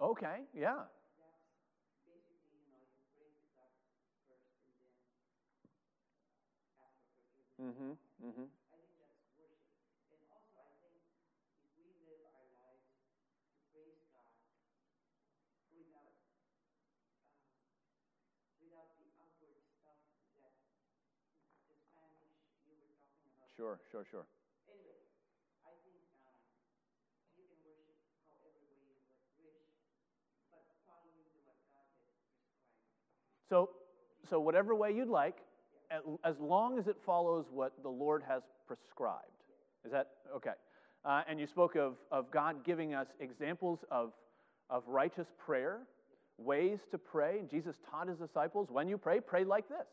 Okay, 0.00 0.44
yeah. 0.54 0.84
Mm-hmm. 7.60 7.92
Mm-hmm. 8.24 8.59
Sure, 23.60 23.78
sure, 23.92 24.06
sure. 24.10 24.24
Anyway, 24.72 24.96
I 25.68 25.76
think 25.84 26.00
um, 26.24 26.32
you 27.36 27.44
can 27.44 27.60
worship 27.60 27.92
however 28.24 28.56
way 28.72 28.88
you 28.88 29.44
wish, 29.44 29.60
but 30.48 30.64
following 30.88 31.28
what 31.44 31.60
God 31.68 31.84
has 31.92 32.08
prescribed. 32.24 32.56
So, 33.52 33.68
so 34.30 34.40
whatever 34.40 34.74
way 34.74 34.96
you'd 34.96 35.12
like, 35.12 35.44
as 36.24 36.40
long 36.40 36.78
as 36.78 36.86
it 36.86 36.96
follows 37.04 37.44
what 37.52 37.74
the 37.82 37.90
Lord 37.90 38.22
has 38.26 38.40
prescribed. 38.66 39.44
Is 39.84 39.92
that 39.92 40.08
okay? 40.34 40.56
Uh, 41.04 41.20
and 41.28 41.38
you 41.38 41.46
spoke 41.46 41.76
of, 41.76 41.96
of 42.10 42.30
God 42.30 42.64
giving 42.64 42.94
us 42.94 43.08
examples 43.20 43.80
of, 43.90 44.12
of 44.70 44.84
righteous 44.86 45.26
prayer, 45.36 45.80
ways 46.38 46.78
to 46.92 46.96
pray. 46.96 47.42
Jesus 47.50 47.76
taught 47.90 48.08
his 48.08 48.16
disciples 48.16 48.68
when 48.70 48.88
you 48.88 48.96
pray, 48.96 49.20
pray 49.20 49.44
like 49.44 49.68
this. 49.68 49.86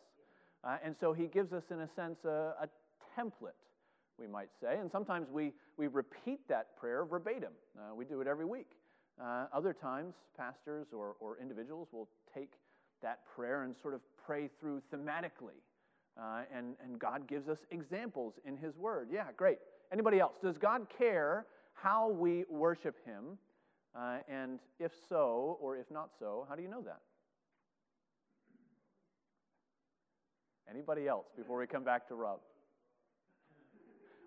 Uh, 0.64 0.78
and 0.86 0.96
so 0.98 1.12
he 1.12 1.28
gives 1.28 1.52
us, 1.52 1.64
in 1.70 1.82
a 1.82 1.90
sense, 1.98 2.24
a, 2.24 2.54
a, 2.62 2.70
template, 3.18 3.58
we 4.20 4.28
might 4.28 4.50
say. 4.62 4.78
And 4.80 4.92
sometimes 4.92 5.28
we, 5.32 5.54
we 5.78 5.88
repeat 5.88 6.48
that 6.50 6.78
prayer 6.78 7.06
verbatim. 7.06 7.54
Uh, 7.78 7.96
we 7.96 8.06
do 8.06 8.22
it 8.22 8.28
every 8.28 8.46
week. 8.46 8.68
Uh, 9.22 9.46
other 9.54 9.74
times, 9.74 10.14
pastors 10.38 10.88
or, 10.94 11.16
or 11.20 11.40
individuals 11.42 11.88
will 11.92 12.08
take 12.34 12.52
that 13.02 13.20
prayer 13.36 13.64
and 13.64 13.76
sort 13.82 13.94
of 13.94 14.02
pray 14.26 14.50
through 14.60 14.82
thematically. 14.94 15.62
Uh, 16.20 16.42
and, 16.54 16.76
and 16.84 17.00
God 17.00 17.28
gives 17.28 17.48
us 17.48 17.60
examples 17.72 18.34
in 18.46 18.58
His 18.58 18.76
Word. 18.78 19.10
Yeah, 19.12 19.26
great. 19.36 19.58
Anybody 19.92 20.20
else? 20.20 20.34
Does 20.42 20.58
God 20.58 20.88
care 20.98 21.46
how 21.74 22.10
we 22.10 22.46
worship 22.50 22.96
Him? 23.06 23.38
Uh, 23.96 24.18
and 24.28 24.60
if 24.80 24.92
so, 25.10 25.58
or 25.62 25.78
if 25.78 25.90
not 25.90 26.10
so, 26.20 26.46
how 26.50 26.56
do 26.56 26.62
you 26.62 26.70
know 26.70 26.82
that? 26.82 27.02
Anybody 30.70 31.08
else 31.08 31.28
before 31.36 31.58
we 31.58 31.66
come 31.66 31.84
back 31.84 32.08
to 32.10 32.16
Rob? 32.16 32.40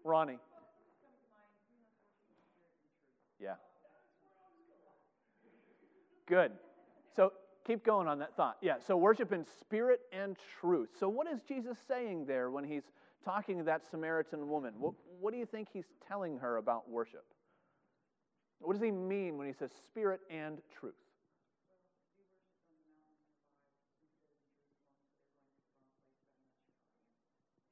Ronnie. 0.05 0.39
Yeah. 3.41 3.55
Good. 6.27 6.53
So 7.15 7.33
keep 7.67 7.85
going 7.85 8.09
on 8.09 8.19
that 8.19 8.37
thought. 8.37 8.57
Yeah, 8.61 8.75
so 8.87 8.97
worship 8.97 9.33
in 9.33 9.45
spirit 9.61 10.01
and 10.13 10.37
truth. 10.61 10.91
So, 10.99 11.09
what 11.09 11.27
is 11.27 11.41
Jesus 11.47 11.79
saying 11.87 12.27
there 12.27 12.51
when 12.51 12.65
he's 12.65 12.85
talking 13.25 13.59
to 13.59 13.65
that 13.65 13.83
Samaritan 13.91 14.49
woman? 14.49 14.75
What, 14.79 14.95
what 15.21 15.33
do 15.33 15.39
you 15.39 15.47
think 15.47 15.69
he's 15.73 15.87
telling 16.07 16.39
her 16.39 16.57
about 16.57 16.89
worship? 16.89 17.25
What 18.61 18.75
does 18.75 18.83
he 18.83 18.91
mean 18.91 19.39
when 19.39 19.47
he 19.47 19.53
says 19.53 19.71
spirit 19.87 20.21
and 20.31 20.59
truth? 20.79 20.95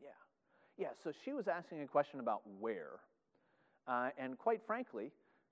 Yeah. 0.01 0.09
Yeah, 0.79 0.89
so 1.03 1.11
she 1.25 1.33
was 1.33 1.49
asking 1.49 1.83
a 1.83 1.87
question 1.87 2.21
about 2.21 2.43
where. 2.61 3.01
Uh, 3.89 4.11
and 4.17 4.39
quite 4.39 4.61
frankly, 4.65 5.11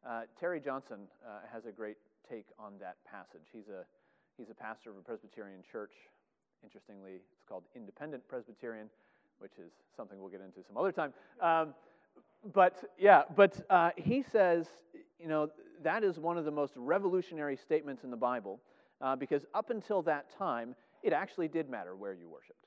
uh, 0.08 0.22
Terry 0.38 0.60
Johnson 0.60 1.08
uh, 1.26 1.40
has 1.52 1.66
a 1.66 1.72
great 1.72 1.96
take 2.30 2.46
on 2.60 2.74
that 2.80 2.96
passage. 3.10 3.48
He's 3.52 3.68
a, 3.68 3.84
he's 4.38 4.50
a 4.50 4.54
pastor 4.54 4.90
of 4.90 4.98
a 4.98 5.00
Presbyterian 5.00 5.62
church. 5.70 5.90
Interestingly, 6.62 7.12
it's 7.16 7.42
called 7.48 7.64
Independent 7.74 8.26
Presbyterian, 8.28 8.88
which 9.40 9.54
is 9.58 9.72
something 9.96 10.20
we'll 10.20 10.30
get 10.30 10.40
into 10.40 10.60
some 10.64 10.76
other 10.76 10.92
time. 10.92 11.12
Um, 11.40 11.74
but 12.54 12.92
yeah, 12.96 13.22
but 13.34 13.60
uh, 13.68 13.90
he 13.96 14.22
says, 14.22 14.68
you 15.18 15.26
know, 15.26 15.50
that 15.82 16.04
is 16.04 16.20
one 16.20 16.38
of 16.38 16.44
the 16.44 16.52
most 16.52 16.72
revolutionary 16.76 17.56
statements 17.56 18.04
in 18.04 18.12
the 18.12 18.16
Bible 18.16 18.60
uh, 19.00 19.16
because 19.16 19.44
up 19.54 19.70
until 19.70 20.02
that 20.02 20.26
time, 20.38 20.76
it 21.02 21.12
actually 21.12 21.48
did 21.48 21.68
matter 21.68 21.96
where 21.96 22.14
you 22.14 22.28
worshiped. 22.28 22.66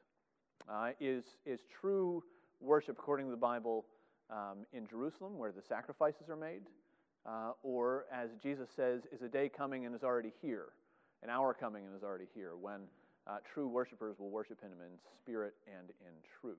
Uh, 0.70 0.92
is, 1.00 1.24
is 1.46 1.62
true 1.82 2.22
worship, 2.62 2.98
according 3.00 3.26
to 3.28 3.32
the 3.32 3.38
Bible, 3.38 3.86
um, 4.30 4.66
in 4.74 4.88
Jerusalem 4.88 5.38
where 5.38 5.52
the 5.52 5.62
sacrifices 5.62 6.30
are 6.30 6.36
made? 6.36 6.62
Uh, 7.26 7.52
or, 7.64 8.06
as 8.14 8.30
Jesus 8.42 8.70
says, 8.76 9.02
is 9.12 9.22
a 9.22 9.28
day 9.28 9.50
coming 9.50 9.86
and 9.86 9.94
is 9.94 10.04
already 10.04 10.32
here, 10.42 10.68
an 11.22 11.30
hour 11.30 11.54
coming 11.54 11.86
and 11.86 11.96
is 11.96 12.04
already 12.04 12.28
here 12.34 12.52
when 12.60 12.82
uh, 13.28 13.38
true 13.54 13.68
worshipers 13.68 14.18
will 14.18 14.30
worship 14.30 14.62
him 14.62 14.72
in 14.80 14.98
spirit 15.22 15.54
and 15.68 15.90
in 16.02 16.14
truth. 16.40 16.58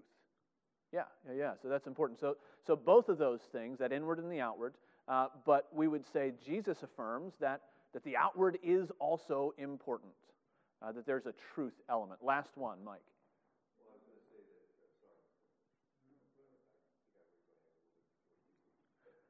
Yeah, 0.92 1.04
yeah, 1.26 1.35
yeah. 1.37 1.52
So 1.62 1.69
that's 1.69 1.87
important. 1.87 2.21
So, 2.21 2.37
so 2.66 2.76
both 2.76 3.09
of 3.09 3.19
those 3.19 3.40
things, 3.52 3.78
that 3.78 3.92
inward 3.92 4.19
and 4.19 4.30
the 4.30 4.40
outward, 4.40 4.75
uh, 5.09 5.28
but 5.47 5.69
we 5.73 5.88
would 5.88 6.04
say 6.12 6.33
Jesus 6.45 6.83
affirms 6.83 7.33
that, 7.40 7.62
that 7.95 8.04
the 8.04 8.16
outward 8.16 8.59
is 8.62 8.90
also 8.99 9.54
important, 9.59 10.12
uh, 10.83 10.92
that 10.92 11.07
there's 11.07 11.26
a 11.26 11.35
truth 11.54 11.75
element. 11.88 12.21
Last 12.23 12.50
one, 12.57 12.78
Mike. 12.85 13.00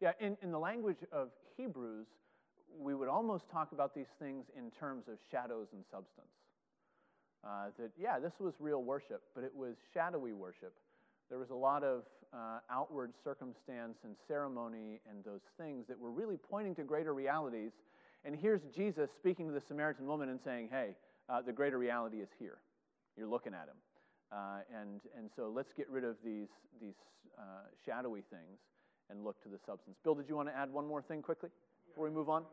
Yeah, 0.00 0.12
in, 0.20 0.36
in 0.42 0.50
the 0.50 0.58
language 0.58 0.98
of 1.12 1.28
Hebrews, 1.56 2.06
we 2.78 2.94
would 2.94 3.08
almost 3.08 3.48
talk 3.50 3.72
about 3.72 3.94
these 3.94 4.10
things 4.18 4.46
in 4.56 4.70
terms 4.70 5.04
of 5.08 5.18
shadows 5.30 5.68
and 5.72 5.84
substance. 5.90 6.26
Uh, 7.44 7.66
that, 7.78 7.90
yeah, 8.00 8.18
this 8.18 8.32
was 8.38 8.54
real 8.60 8.82
worship, 8.82 9.22
but 9.34 9.44
it 9.44 9.54
was 9.54 9.74
shadowy 9.92 10.32
worship. 10.32 10.74
There 11.28 11.38
was 11.38 11.50
a 11.50 11.54
lot 11.54 11.82
of 11.82 12.02
uh, 12.32 12.58
outward 12.70 13.12
circumstance 13.24 13.98
and 14.04 14.14
ceremony 14.28 15.00
and 15.08 15.24
those 15.24 15.40
things 15.58 15.86
that 15.88 15.98
were 15.98 16.10
really 16.10 16.36
pointing 16.36 16.74
to 16.76 16.84
greater 16.84 17.14
realities. 17.14 17.72
And 18.24 18.36
here's 18.36 18.62
Jesus 18.74 19.10
speaking 19.16 19.48
to 19.48 19.52
the 19.52 19.60
Samaritan 19.60 20.06
woman 20.06 20.28
and 20.28 20.38
saying, 20.44 20.68
hey, 20.70 20.94
uh, 21.28 21.42
the 21.42 21.52
greater 21.52 21.78
reality 21.78 22.18
is 22.18 22.28
here. 22.38 22.58
You're 23.16 23.28
looking 23.28 23.54
at 23.54 23.68
him. 23.68 23.76
Uh, 24.30 24.60
and, 24.80 25.00
and 25.16 25.28
so 25.34 25.52
let's 25.54 25.72
get 25.72 25.90
rid 25.90 26.04
of 26.04 26.16
these, 26.24 26.48
these 26.80 26.94
uh, 27.38 27.66
shadowy 27.84 28.22
things 28.30 28.58
and 29.12 29.24
look 29.24 29.40
to 29.42 29.48
the 29.48 29.58
substance. 29.64 29.96
Bill, 30.02 30.14
did 30.14 30.28
you 30.28 30.34
want 30.34 30.48
to 30.48 30.56
add 30.56 30.72
one 30.72 30.88
more 30.88 31.02
thing 31.02 31.22
quickly 31.22 31.50
before 31.86 32.04
we 32.04 32.10
move 32.10 32.28
on? 32.28 32.44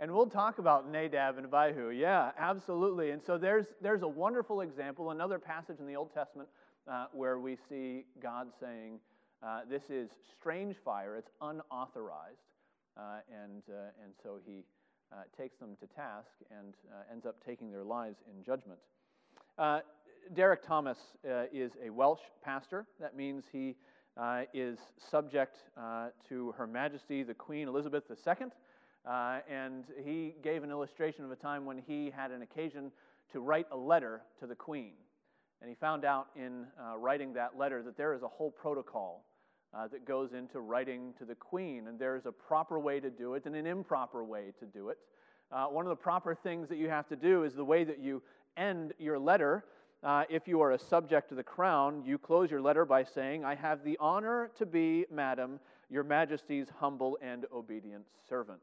And 0.00 0.10
we'll 0.10 0.26
talk 0.26 0.58
about 0.58 0.90
Nadab 0.90 1.38
and 1.38 1.46
Abihu. 1.46 1.90
Yeah, 1.90 2.32
absolutely. 2.36 3.10
And 3.10 3.22
so 3.22 3.38
there's, 3.38 3.66
there's 3.80 4.02
a 4.02 4.08
wonderful 4.08 4.62
example, 4.62 5.12
another 5.12 5.38
passage 5.38 5.78
in 5.78 5.86
the 5.86 5.94
Old 5.94 6.12
Testament 6.12 6.48
uh, 6.90 7.06
where 7.12 7.38
we 7.38 7.56
see 7.68 8.04
God 8.20 8.48
saying, 8.58 8.98
uh, 9.44 9.60
This 9.70 9.90
is 9.90 10.10
strange 10.40 10.74
fire, 10.84 11.14
it's 11.14 11.30
unauthorized. 11.40 12.51
Uh, 12.96 13.20
and, 13.42 13.62
uh, 13.68 14.04
and 14.04 14.12
so 14.22 14.38
he 14.44 14.64
uh, 15.12 15.22
takes 15.36 15.58
them 15.58 15.76
to 15.80 15.86
task 15.86 16.28
and 16.50 16.74
ends 17.10 17.26
up 17.26 17.36
taking 17.44 17.70
their 17.70 17.84
lives 17.84 18.18
in 18.30 18.44
judgment. 18.44 18.78
Derek 20.34 20.64
Thomas 20.64 20.98
is 21.52 21.72
a 21.84 21.90
Welsh 21.90 22.20
pastor. 22.44 22.86
That 23.00 23.16
means 23.16 23.44
he 23.50 23.76
is 24.54 24.78
subject 25.10 25.56
to 26.28 26.52
Her 26.52 26.66
Majesty 26.66 27.22
the 27.22 27.34
Queen 27.34 27.68
Elizabeth 27.68 28.04
II. 28.08 28.46
Uh, 29.04 29.40
and 29.50 29.84
he 30.04 30.34
gave 30.42 30.62
an 30.62 30.70
illustration 30.70 31.24
of 31.24 31.30
a 31.32 31.36
time 31.36 31.64
when 31.64 31.78
he 31.78 32.10
had 32.10 32.30
an 32.30 32.42
occasion 32.42 32.92
to 33.32 33.40
write 33.40 33.66
a 33.72 33.76
letter 33.76 34.22
to 34.38 34.46
the 34.46 34.54
Queen. 34.54 34.92
And 35.60 35.68
he 35.68 35.74
found 35.74 36.04
out 36.04 36.28
in 36.36 36.66
uh, 36.78 36.96
writing 36.98 37.32
that 37.34 37.56
letter 37.56 37.82
that 37.82 37.96
there 37.96 38.14
is 38.14 38.22
a 38.22 38.28
whole 38.28 38.50
protocol 38.50 39.24
uh, 39.74 39.88
that 39.88 40.06
goes 40.06 40.32
into 40.32 40.60
writing 40.60 41.14
to 41.18 41.24
the 41.24 41.34
queen. 41.34 41.88
And 41.88 41.98
there's 41.98 42.26
a 42.26 42.32
proper 42.32 42.78
way 42.78 43.00
to 43.00 43.10
do 43.10 43.34
it 43.34 43.46
and 43.46 43.54
an 43.56 43.66
improper 43.66 44.24
way 44.24 44.52
to 44.60 44.66
do 44.66 44.88
it. 44.90 44.98
Uh, 45.50 45.66
one 45.66 45.84
of 45.84 45.90
the 45.90 45.96
proper 45.96 46.34
things 46.34 46.68
that 46.68 46.78
you 46.78 46.88
have 46.88 47.08
to 47.08 47.16
do 47.16 47.44
is 47.44 47.54
the 47.54 47.64
way 47.64 47.84
that 47.84 47.98
you 47.98 48.22
end 48.56 48.92
your 48.98 49.18
letter. 49.18 49.64
Uh, 50.02 50.24
if 50.28 50.48
you 50.48 50.60
are 50.60 50.72
a 50.72 50.78
subject 50.78 51.28
to 51.28 51.34
the 51.34 51.42
crown, 51.42 52.02
you 52.04 52.18
close 52.18 52.50
your 52.50 52.60
letter 52.60 52.84
by 52.84 53.04
saying, 53.04 53.44
I 53.44 53.54
have 53.54 53.84
the 53.84 53.96
honor 54.00 54.50
to 54.58 54.66
be, 54.66 55.06
madam, 55.12 55.60
your 55.90 56.04
majesty's 56.04 56.66
humble 56.80 57.18
and 57.22 57.46
obedient 57.54 58.04
servant. 58.28 58.60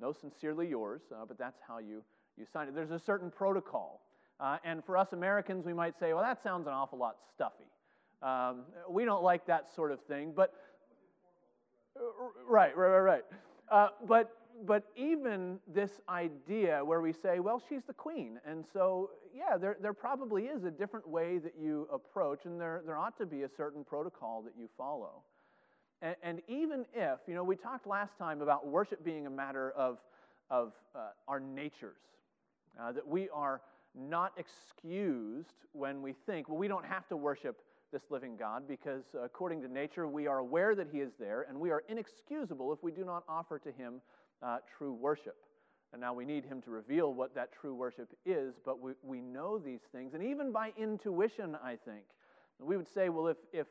No, 0.00 0.12
sincerely 0.12 0.68
yours, 0.68 1.02
uh, 1.12 1.24
but 1.26 1.38
that's 1.38 1.60
how 1.66 1.78
you, 1.78 2.02
you 2.36 2.46
sign 2.52 2.68
it. 2.68 2.74
There's 2.74 2.90
a 2.90 2.98
certain 2.98 3.30
protocol. 3.30 4.00
Uh, 4.40 4.58
and 4.64 4.84
for 4.84 4.96
us 4.96 5.12
Americans, 5.12 5.64
we 5.64 5.72
might 5.72 5.98
say, 5.98 6.12
well, 6.12 6.22
that 6.22 6.42
sounds 6.42 6.66
an 6.66 6.72
awful 6.72 6.98
lot 6.98 7.16
stuffy. 7.34 7.66
Um, 8.22 8.62
we 8.88 9.04
don't 9.04 9.22
like 9.22 9.46
that 9.46 9.74
sort 9.74 9.90
of 9.92 10.00
thing, 10.02 10.32
but 10.34 10.52
Right, 12.48 12.76
right, 12.76 12.88
right, 12.88 12.98
right. 13.00 13.24
Uh, 13.70 13.88
but 14.06 14.36
but 14.66 14.84
even 14.96 15.58
this 15.66 15.90
idea 16.08 16.84
where 16.84 17.00
we 17.00 17.12
say, 17.12 17.40
well, 17.40 17.60
she's 17.68 17.82
the 17.86 17.94
queen, 17.94 18.38
and 18.46 18.64
so 18.72 19.10
yeah, 19.34 19.56
there 19.56 19.76
there 19.80 19.92
probably 19.94 20.44
is 20.44 20.64
a 20.64 20.70
different 20.70 21.08
way 21.08 21.38
that 21.38 21.54
you 21.58 21.88
approach, 21.92 22.44
and 22.44 22.60
there 22.60 22.82
there 22.84 22.98
ought 22.98 23.16
to 23.18 23.26
be 23.26 23.42
a 23.42 23.48
certain 23.48 23.84
protocol 23.84 24.42
that 24.42 24.52
you 24.58 24.68
follow. 24.76 25.22
And, 26.02 26.16
and 26.22 26.42
even 26.48 26.84
if 26.94 27.20
you 27.26 27.34
know, 27.34 27.44
we 27.44 27.56
talked 27.56 27.86
last 27.86 28.18
time 28.18 28.42
about 28.42 28.66
worship 28.66 29.04
being 29.04 29.26
a 29.26 29.30
matter 29.30 29.70
of 29.72 29.98
of 30.50 30.72
uh, 30.94 31.08
our 31.28 31.40
natures, 31.40 32.00
uh, 32.80 32.92
that 32.92 33.06
we 33.06 33.28
are 33.30 33.62
not 33.94 34.32
excused 34.36 35.54
when 35.72 36.02
we 36.02 36.14
think, 36.26 36.48
well, 36.48 36.58
we 36.58 36.68
don't 36.68 36.84
have 36.84 37.08
to 37.08 37.16
worship 37.16 37.60
this 37.92 38.02
living 38.10 38.36
God 38.36 38.66
because, 38.66 39.02
according 39.22 39.62
to 39.62 39.68
nature, 39.68 40.08
we 40.08 40.26
are 40.26 40.38
aware 40.38 40.74
that 40.74 40.88
He 40.90 40.98
is 40.98 41.12
there, 41.20 41.46
and 41.48 41.58
we 41.58 41.70
are 41.70 41.82
inexcusable 41.88 42.72
if 42.72 42.82
we 42.82 42.90
do 42.90 43.04
not 43.04 43.24
offer 43.28 43.58
to 43.58 43.70
Him 43.70 44.00
uh, 44.42 44.58
true 44.78 44.92
worship. 44.94 45.36
And 45.92 46.00
now 46.00 46.14
we 46.14 46.24
need 46.24 46.44
Him 46.44 46.62
to 46.62 46.70
reveal 46.70 47.12
what 47.12 47.34
that 47.34 47.50
true 47.52 47.74
worship 47.74 48.08
is, 48.24 48.54
but 48.64 48.80
we, 48.80 48.92
we 49.02 49.20
know 49.20 49.58
these 49.58 49.82
things. 49.92 50.14
And 50.14 50.22
even 50.22 50.50
by 50.50 50.72
intuition, 50.78 51.56
I 51.62 51.76
think, 51.84 52.04
we 52.58 52.76
would 52.76 52.88
say, 52.94 53.08
well, 53.08 53.28
if, 53.28 53.36
if 53.52 53.66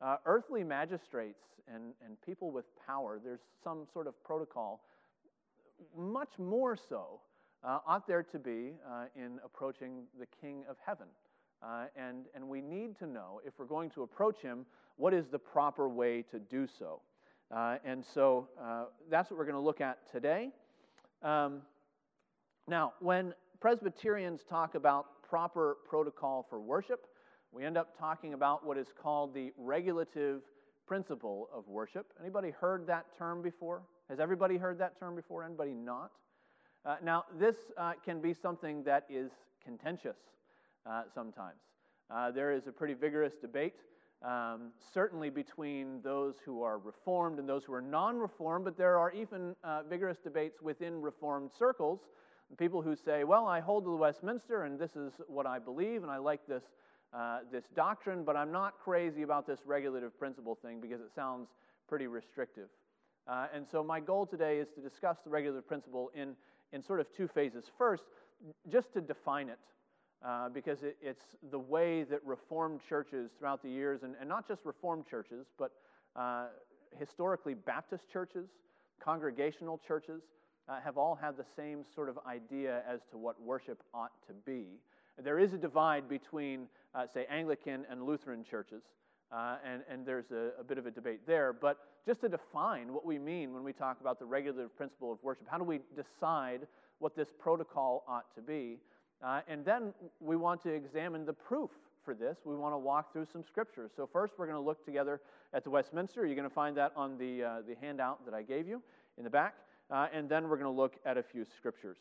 uh, 0.00 0.16
earthly 0.24 0.64
magistrates 0.64 1.42
and, 1.72 1.92
and 2.04 2.20
people 2.24 2.50
with 2.50 2.64
power, 2.86 3.20
there's 3.22 3.40
some 3.62 3.86
sort 3.92 4.06
of 4.06 4.22
protocol, 4.24 4.80
much 5.96 6.38
more 6.38 6.76
so 6.76 7.20
uh, 7.64 7.80
ought 7.86 8.06
there 8.06 8.22
to 8.22 8.38
be 8.38 8.72
uh, 8.88 9.04
in 9.14 9.38
approaching 9.44 10.04
the 10.18 10.26
King 10.40 10.64
of 10.68 10.76
Heaven. 10.84 11.06
Uh, 11.62 11.86
and, 11.96 12.26
and 12.34 12.46
we 12.48 12.60
need 12.60 12.96
to 12.98 13.06
know, 13.06 13.40
if 13.44 13.54
we're 13.58 13.64
going 13.64 13.90
to 13.90 14.02
approach 14.02 14.40
him, 14.40 14.66
what 14.96 15.14
is 15.14 15.26
the 15.28 15.38
proper 15.38 15.88
way 15.88 16.22
to 16.30 16.38
do 16.38 16.66
so. 16.78 17.00
Uh, 17.54 17.76
and 17.84 18.04
so 18.04 18.48
uh, 18.60 18.84
that's 19.10 19.30
what 19.30 19.38
we're 19.38 19.44
going 19.44 19.54
to 19.54 19.60
look 19.60 19.80
at 19.80 19.98
today. 20.10 20.50
Um, 21.22 21.62
now, 22.68 22.92
when 23.00 23.34
Presbyterians 23.60 24.40
talk 24.48 24.74
about 24.74 25.22
proper 25.22 25.76
protocol 25.88 26.46
for 26.48 26.60
worship, 26.60 27.06
we 27.52 27.64
end 27.64 27.78
up 27.78 27.98
talking 27.98 28.34
about 28.34 28.66
what 28.66 28.76
is 28.76 28.88
called 29.00 29.32
the 29.32 29.52
regulative 29.56 30.42
principle 30.86 31.48
of 31.54 31.66
worship. 31.68 32.06
Anybody 32.20 32.50
heard 32.50 32.86
that 32.88 33.06
term 33.16 33.42
before? 33.42 33.82
Has 34.08 34.20
everybody 34.20 34.56
heard 34.56 34.78
that 34.78 34.98
term 34.98 35.14
before? 35.14 35.42
Anybody 35.44 35.72
not? 35.72 36.10
Uh, 36.84 36.96
now, 37.02 37.24
this 37.38 37.56
uh, 37.76 37.92
can 38.04 38.20
be 38.20 38.34
something 38.34 38.82
that 38.84 39.04
is 39.08 39.30
contentious 39.64 40.16
uh, 40.88 41.02
sometimes. 41.14 41.58
Uh, 42.10 42.30
there 42.30 42.52
is 42.52 42.66
a 42.66 42.72
pretty 42.72 42.94
vigorous 42.94 43.34
debate, 43.40 43.74
um, 44.24 44.70
certainly 44.94 45.28
between 45.28 46.00
those 46.02 46.36
who 46.44 46.62
are 46.62 46.78
Reformed 46.78 47.38
and 47.38 47.48
those 47.48 47.64
who 47.64 47.74
are 47.74 47.80
non 47.82 48.16
Reformed, 48.16 48.64
but 48.64 48.76
there 48.76 48.98
are 48.98 49.10
even 49.12 49.54
uh, 49.64 49.82
vigorous 49.88 50.18
debates 50.18 50.62
within 50.62 51.00
Reformed 51.00 51.50
circles. 51.58 52.00
People 52.58 52.80
who 52.80 52.94
say, 52.94 53.24
Well, 53.24 53.46
I 53.46 53.58
hold 53.58 53.84
to 53.84 53.90
the 53.90 53.96
Westminster 53.96 54.64
and 54.64 54.78
this 54.78 54.94
is 54.94 55.12
what 55.26 55.46
I 55.46 55.58
believe, 55.58 56.02
and 56.02 56.12
I 56.12 56.18
like 56.18 56.46
this, 56.46 56.62
uh, 57.12 57.40
this 57.50 57.64
doctrine, 57.74 58.22
but 58.24 58.36
I'm 58.36 58.52
not 58.52 58.74
crazy 58.78 59.22
about 59.22 59.46
this 59.46 59.58
regulative 59.66 60.16
principle 60.16 60.56
thing 60.62 60.80
because 60.80 61.00
it 61.00 61.10
sounds 61.14 61.48
pretty 61.88 62.06
restrictive. 62.06 62.68
Uh, 63.26 63.48
and 63.52 63.66
so, 63.70 63.82
my 63.82 63.98
goal 63.98 64.26
today 64.26 64.58
is 64.58 64.68
to 64.76 64.80
discuss 64.80 65.16
the 65.24 65.30
regulative 65.30 65.66
principle 65.66 66.12
in, 66.14 66.36
in 66.72 66.82
sort 66.82 67.00
of 67.00 67.06
two 67.16 67.26
phases. 67.26 67.64
First, 67.76 68.04
just 68.70 68.92
to 68.92 69.00
define 69.00 69.48
it, 69.48 69.58
uh, 70.24 70.48
because 70.48 70.82
it, 70.82 70.96
it's 71.02 71.36
the 71.50 71.58
way 71.58 72.04
that 72.04 72.24
Reformed 72.24 72.80
churches 72.88 73.30
throughout 73.38 73.62
the 73.62 73.68
years, 73.68 74.02
and, 74.02 74.14
and 74.20 74.28
not 74.28 74.46
just 74.48 74.64
Reformed 74.64 75.06
churches, 75.06 75.46
but 75.58 75.72
uh, 76.14 76.46
historically 76.98 77.54
Baptist 77.54 78.10
churches, 78.10 78.48
congregational 79.00 79.80
churches, 79.86 80.22
uh, 80.68 80.80
have 80.84 80.96
all 80.96 81.14
had 81.14 81.36
the 81.36 81.44
same 81.56 81.84
sort 81.94 82.08
of 82.08 82.18
idea 82.26 82.82
as 82.88 83.00
to 83.10 83.18
what 83.18 83.40
worship 83.40 83.82
ought 83.94 84.12
to 84.26 84.32
be. 84.44 84.64
There 85.22 85.38
is 85.38 85.52
a 85.52 85.58
divide 85.58 86.08
between, 86.08 86.66
uh, 86.94 87.06
say, 87.12 87.26
Anglican 87.30 87.86
and 87.90 88.02
Lutheran 88.02 88.44
churches, 88.44 88.82
uh, 89.32 89.56
and, 89.64 89.82
and 89.90 90.04
there's 90.04 90.30
a, 90.30 90.60
a 90.60 90.64
bit 90.64 90.78
of 90.78 90.86
a 90.86 90.90
debate 90.90 91.20
there. 91.26 91.52
But 91.52 91.78
just 92.06 92.20
to 92.20 92.28
define 92.28 92.92
what 92.92 93.06
we 93.06 93.18
mean 93.18 93.54
when 93.54 93.64
we 93.64 93.72
talk 93.72 94.00
about 94.00 94.18
the 94.18 94.26
regulative 94.26 94.76
principle 94.76 95.12
of 95.12 95.18
worship, 95.22 95.46
how 95.48 95.58
do 95.58 95.64
we 95.64 95.80
decide 95.94 96.66
what 96.98 97.16
this 97.16 97.28
protocol 97.38 98.04
ought 98.06 98.34
to 98.34 98.42
be? 98.42 98.78
Uh, 99.22 99.40
and 99.48 99.64
then 99.64 99.94
we 100.20 100.36
want 100.36 100.62
to 100.62 100.70
examine 100.70 101.24
the 101.24 101.32
proof 101.32 101.70
for 102.04 102.14
this. 102.14 102.38
We 102.44 102.54
want 102.54 102.74
to 102.74 102.78
walk 102.78 103.12
through 103.12 103.26
some 103.32 103.42
scriptures. 103.42 103.90
So, 103.96 104.06
first, 104.06 104.34
we're 104.38 104.46
going 104.46 104.58
to 104.58 104.64
look 104.64 104.84
together 104.84 105.20
at 105.52 105.64
the 105.64 105.70
Westminster. 105.70 106.26
You're 106.26 106.36
going 106.36 106.48
to 106.48 106.54
find 106.54 106.76
that 106.76 106.92
on 106.96 107.18
the, 107.18 107.42
uh, 107.42 107.62
the 107.66 107.74
handout 107.80 108.24
that 108.24 108.34
I 108.34 108.42
gave 108.42 108.68
you 108.68 108.82
in 109.18 109.24
the 109.24 109.30
back. 109.30 109.54
Uh, 109.90 110.08
and 110.12 110.28
then 110.28 110.48
we're 110.48 110.56
going 110.56 110.72
to 110.72 110.80
look 110.80 110.96
at 111.04 111.16
a 111.16 111.22
few 111.22 111.44
scriptures. 111.44 111.98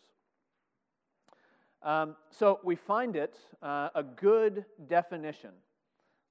Um, 1.81 2.15
so, 2.29 2.59
we 2.63 2.75
find 2.75 3.15
it 3.15 3.35
uh, 3.61 3.89
a 3.95 4.03
good 4.03 4.65
definition 4.87 5.51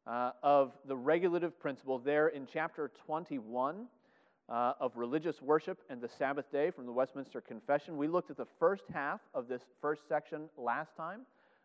uh, 0.06 0.32
of 0.42 0.72
the 0.86 0.96
regulative 0.96 1.58
principle 1.58 1.98
there 1.98 2.28
in 2.28 2.46
chapter 2.50 2.90
21 3.06 3.86
uh, 4.48 4.72
of 4.80 4.96
religious 4.96 5.40
worship 5.40 5.78
and 5.88 6.00
the 6.00 6.08
Sabbath 6.08 6.50
day 6.52 6.70
from 6.70 6.86
the 6.86 6.92
Westminster 6.92 7.40
Confession. 7.40 7.96
We 7.96 8.08
looked 8.08 8.30
at 8.30 8.36
the 8.36 8.46
first 8.58 8.84
half 8.92 9.20
of 9.32 9.48
this 9.48 9.62
first 9.80 10.02
section 10.08 10.48
last 10.56 10.96
time 10.96 11.20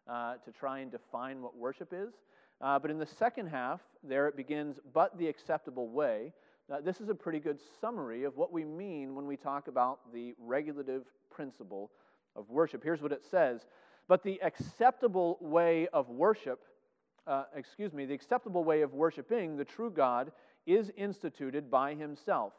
uh, 0.07 0.35
to 0.45 0.51
try 0.51 0.79
and 0.79 0.91
define 0.91 1.41
what 1.41 1.55
worship 1.57 1.89
is. 1.91 2.13
Uh, 2.61 2.79
but 2.79 2.91
in 2.91 2.99
the 2.99 3.05
second 3.05 3.47
half, 3.47 3.81
there 4.03 4.27
it 4.27 4.35
begins, 4.35 4.79
but 4.93 5.17
the 5.17 5.27
acceptable 5.27 5.89
way. 5.89 6.33
Uh, 6.71 6.79
this 6.81 7.01
is 7.01 7.09
a 7.09 7.15
pretty 7.15 7.39
good 7.39 7.59
summary 7.81 8.23
of 8.23 8.37
what 8.37 8.51
we 8.51 8.63
mean 8.63 9.15
when 9.15 9.25
we 9.25 9.35
talk 9.35 9.67
about 9.67 9.99
the 10.13 10.33
regulative 10.39 11.03
principle 11.29 11.91
of 12.35 12.49
worship. 12.49 12.83
Here's 12.83 13.01
what 13.01 13.11
it 13.11 13.23
says 13.29 13.61
But 14.07 14.23
the 14.23 14.41
acceptable 14.41 15.37
way 15.41 15.87
of 15.93 16.09
worship, 16.09 16.61
uh, 17.27 17.43
excuse 17.55 17.93
me, 17.93 18.05
the 18.05 18.13
acceptable 18.13 18.63
way 18.63 18.81
of 18.81 18.93
worshiping 18.93 19.57
the 19.57 19.65
true 19.65 19.89
God 19.89 20.31
is 20.65 20.91
instituted 20.97 21.71
by 21.71 21.95
himself 21.95 22.53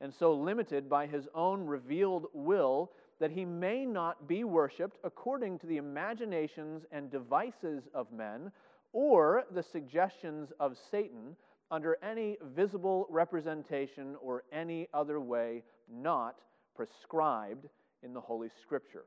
and 0.00 0.12
so 0.12 0.34
limited 0.34 0.88
by 0.88 1.06
his 1.06 1.28
own 1.34 1.64
revealed 1.64 2.26
will 2.32 2.90
that 3.20 3.30
he 3.30 3.44
may 3.44 3.86
not 3.86 4.26
be 4.28 4.44
worshiped 4.44 4.98
according 5.04 5.58
to 5.58 5.66
the 5.66 5.76
imaginations 5.76 6.84
and 6.90 7.10
devices 7.10 7.88
of 7.94 8.12
men 8.12 8.50
or 8.92 9.44
the 9.52 9.62
suggestions 9.62 10.52
of 10.60 10.76
Satan 10.90 11.36
under 11.70 11.96
any 12.02 12.36
visible 12.54 13.06
representation 13.10 14.16
or 14.20 14.44
any 14.52 14.88
other 14.92 15.20
way 15.20 15.62
not 15.90 16.36
prescribed 16.76 17.66
in 18.02 18.12
the 18.12 18.20
Holy 18.20 18.48
Scripture. 18.62 19.04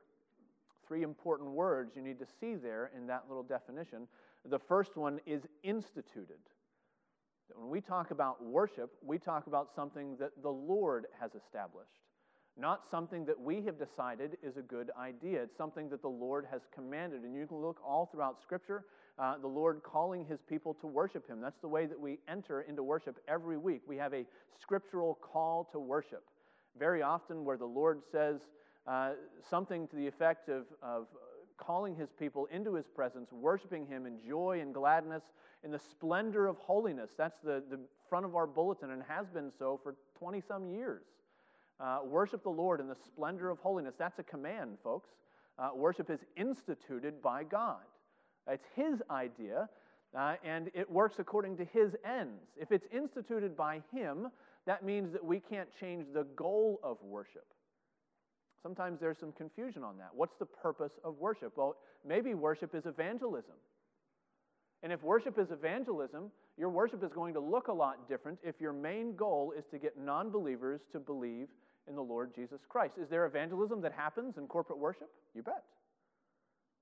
Three 0.86 1.02
important 1.02 1.50
words 1.50 1.92
you 1.94 2.02
need 2.02 2.18
to 2.18 2.26
see 2.40 2.54
there 2.54 2.90
in 2.96 3.06
that 3.06 3.24
little 3.28 3.42
definition. 3.42 4.08
The 4.44 4.58
first 4.58 4.96
one 4.96 5.20
is 5.26 5.42
instituted 5.62 6.38
that 7.48 7.58
when 7.58 7.70
we 7.70 7.80
talk 7.80 8.10
about 8.10 8.44
worship, 8.44 8.90
we 9.04 9.18
talk 9.18 9.46
about 9.46 9.68
something 9.74 10.16
that 10.18 10.30
the 10.42 10.50
Lord 10.50 11.06
has 11.20 11.30
established, 11.34 11.90
not 12.56 12.82
something 12.90 13.24
that 13.26 13.40
we 13.40 13.62
have 13.62 13.78
decided 13.78 14.36
is 14.42 14.56
a 14.56 14.62
good 14.62 14.90
idea. 14.98 15.42
It's 15.42 15.56
something 15.56 15.88
that 15.90 16.02
the 16.02 16.08
Lord 16.08 16.46
has 16.50 16.62
commanded. 16.74 17.22
And 17.22 17.34
you 17.34 17.46
can 17.46 17.58
look 17.58 17.78
all 17.86 18.06
throughout 18.10 18.40
Scripture, 18.42 18.84
uh, 19.18 19.38
the 19.38 19.48
Lord 19.48 19.80
calling 19.82 20.24
his 20.24 20.40
people 20.48 20.74
to 20.74 20.86
worship 20.86 21.28
him. 21.28 21.40
That's 21.40 21.60
the 21.60 21.68
way 21.68 21.86
that 21.86 21.98
we 21.98 22.18
enter 22.28 22.62
into 22.62 22.82
worship 22.82 23.16
every 23.28 23.56
week. 23.56 23.82
We 23.86 23.96
have 23.96 24.12
a 24.12 24.24
scriptural 24.60 25.18
call 25.20 25.68
to 25.72 25.78
worship. 25.78 26.24
Very 26.78 27.02
often, 27.02 27.44
where 27.44 27.56
the 27.56 27.64
Lord 27.64 28.02
says 28.12 28.40
uh, 28.86 29.12
something 29.50 29.88
to 29.88 29.96
the 29.96 30.06
effect 30.06 30.48
of, 30.48 30.66
of 30.82 31.06
calling 31.58 31.94
his 31.94 32.08
people 32.18 32.48
into 32.50 32.74
his 32.74 32.86
presence, 32.86 33.30
worshiping 33.32 33.86
him 33.86 34.06
in 34.06 34.18
joy 34.26 34.60
and 34.62 34.72
gladness, 34.72 35.22
in 35.64 35.70
the 35.70 35.78
splendor 35.78 36.46
of 36.46 36.56
holiness. 36.58 37.10
That's 37.18 37.38
the, 37.42 37.62
the 37.70 37.80
front 38.08 38.24
of 38.24 38.36
our 38.36 38.46
bulletin 38.46 38.90
and 38.90 39.02
has 39.08 39.26
been 39.28 39.50
so 39.58 39.78
for 39.82 39.96
20 40.18 40.42
some 40.46 40.68
years. 40.68 41.02
Uh, 41.80 42.00
worship 42.04 42.42
the 42.42 42.50
Lord 42.50 42.80
in 42.80 42.88
the 42.88 42.96
splendor 43.06 43.50
of 43.50 43.58
holiness. 43.58 43.94
That's 43.98 44.18
a 44.18 44.22
command, 44.22 44.78
folks. 44.82 45.10
Uh, 45.58 45.70
worship 45.74 46.10
is 46.10 46.20
instituted 46.36 47.20
by 47.20 47.44
God. 47.44 47.82
It's 48.48 48.66
His 48.74 49.02
idea, 49.10 49.68
uh, 50.16 50.34
and 50.44 50.70
it 50.74 50.90
works 50.90 51.18
according 51.18 51.56
to 51.58 51.64
His 51.64 51.94
ends. 52.04 52.42
If 52.56 52.72
it's 52.72 52.86
instituted 52.92 53.56
by 53.56 53.82
Him, 53.92 54.28
that 54.66 54.84
means 54.84 55.12
that 55.12 55.24
we 55.24 55.40
can't 55.40 55.68
change 55.78 56.06
the 56.12 56.24
goal 56.36 56.80
of 56.82 56.98
worship. 57.02 57.46
Sometimes 58.62 59.00
there's 59.00 59.18
some 59.18 59.32
confusion 59.32 59.84
on 59.84 59.96
that. 59.98 60.10
What's 60.14 60.36
the 60.38 60.46
purpose 60.46 60.92
of 61.04 61.18
worship? 61.18 61.56
Well, 61.56 61.76
maybe 62.06 62.34
worship 62.34 62.74
is 62.74 62.86
evangelism. 62.86 63.54
And 64.82 64.92
if 64.92 65.02
worship 65.02 65.38
is 65.38 65.50
evangelism, 65.50 66.30
your 66.56 66.70
worship 66.70 67.02
is 67.02 67.12
going 67.12 67.34
to 67.34 67.40
look 67.40 67.68
a 67.68 67.72
lot 67.72 68.08
different 68.08 68.38
if 68.42 68.60
your 68.60 68.72
main 68.72 69.16
goal 69.16 69.52
is 69.56 69.64
to 69.70 69.78
get 69.78 69.98
non 69.98 70.30
believers 70.30 70.80
to 70.92 70.98
believe 71.00 71.48
in 71.88 71.96
the 71.96 72.02
Lord 72.02 72.34
Jesus 72.34 72.60
Christ. 72.68 72.94
Is 73.00 73.08
there 73.08 73.26
evangelism 73.26 73.80
that 73.82 73.92
happens 73.92 74.36
in 74.36 74.46
corporate 74.46 74.78
worship? 74.78 75.10
You 75.34 75.42
bet. 75.42 75.64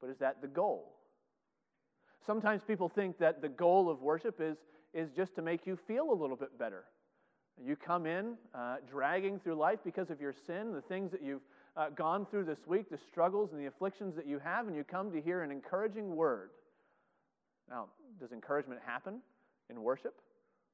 But 0.01 0.11
is 0.11 0.19
that 0.19 0.43
the 0.43 0.49
goal? 0.49 0.97
Sometimes 2.27 2.62
people 2.67 2.89
think 2.89 3.19
that 3.19 3.41
the 3.41 3.49
goal 3.49 3.89
of 3.89 4.03
worship 4.03 4.41
is, 4.41 4.57
is 4.93 5.11
just 5.17 5.35
to 5.37 5.43
make 5.43 5.67
you 5.67 5.79
feel 5.87 6.11
a 6.11 6.15
little 6.15 6.37
bit 6.37 6.59
better. 6.59 6.85
You 7.65 7.77
come 7.77 8.05
in 8.05 8.35
uh, 8.55 8.77
dragging 8.91 9.39
through 9.39 9.55
life 9.55 9.79
because 9.85 10.11
of 10.11 10.21
your 10.21 10.35
sin, 10.47 10.73
the 10.75 10.83
things 10.83 11.11
that 11.12 11.23
you've 11.23 11.41
uh, 11.77 11.91
gone 11.91 12.27
through 12.27 12.45
this 12.45 12.67
week, 12.67 12.91
the 12.91 12.99
struggles 13.11 13.53
and 13.53 13.61
the 13.61 13.67
afflictions 13.67 14.17
that 14.17 14.27
you 14.27 14.39
have, 14.39 14.67
and 14.67 14.75
you 14.75 14.85
come 14.85 15.12
to 15.12 15.21
hear 15.21 15.43
an 15.43 15.51
encouraging 15.51 16.17
word. 16.17 16.51
Now, 17.69 17.87
does 18.19 18.33
encouragement 18.33 18.81
happen 18.85 19.21
in 19.69 19.83
worship? 19.83 20.15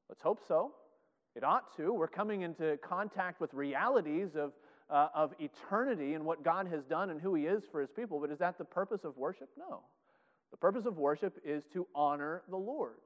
Let's 0.08 0.22
hope 0.22 0.40
so. 0.46 0.72
It 1.34 1.42
ought 1.42 1.74
to. 1.76 1.92
We're 1.92 2.08
coming 2.08 2.42
into 2.42 2.78
contact 2.86 3.40
with 3.40 3.52
realities 3.54 4.36
of, 4.36 4.52
uh, 4.90 5.08
of 5.14 5.32
eternity 5.40 6.14
and 6.14 6.24
what 6.24 6.44
God 6.44 6.68
has 6.68 6.84
done 6.84 7.10
and 7.10 7.20
who 7.20 7.34
He 7.34 7.46
is 7.46 7.62
for 7.70 7.80
His 7.80 7.90
people, 7.90 8.20
but 8.20 8.30
is 8.30 8.38
that 8.38 8.58
the 8.58 8.64
purpose 8.64 9.00
of 9.04 9.16
worship? 9.16 9.48
No. 9.58 9.80
The 10.50 10.58
purpose 10.58 10.84
of 10.84 10.98
worship 10.98 11.38
is 11.44 11.64
to 11.72 11.86
honor 11.94 12.42
the 12.50 12.56
Lord. 12.56 12.96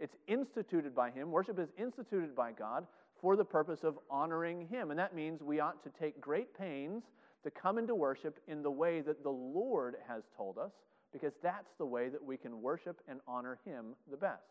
It's 0.00 0.16
instituted 0.26 0.94
by 0.94 1.10
Him. 1.10 1.30
Worship 1.30 1.58
is 1.58 1.68
instituted 1.78 2.34
by 2.34 2.52
God 2.52 2.86
for 3.20 3.36
the 3.36 3.44
purpose 3.44 3.84
of 3.84 3.98
honoring 4.10 4.68
Him. 4.68 4.90
And 4.90 4.98
that 4.98 5.14
means 5.14 5.42
we 5.42 5.60
ought 5.60 5.82
to 5.84 5.90
take 5.98 6.20
great 6.20 6.56
pains 6.56 7.02
to 7.42 7.50
come 7.50 7.78
into 7.78 7.94
worship 7.94 8.38
in 8.48 8.62
the 8.62 8.70
way 8.70 9.00
that 9.02 9.22
the 9.22 9.30
Lord 9.30 9.96
has 10.08 10.22
told 10.36 10.58
us, 10.58 10.72
because 11.12 11.32
that's 11.42 11.72
the 11.78 11.86
way 11.86 12.08
that 12.08 12.22
we 12.22 12.36
can 12.36 12.62
worship 12.62 13.00
and 13.08 13.20
honor 13.28 13.58
Him 13.64 13.94
the 14.10 14.16
best. 14.16 14.42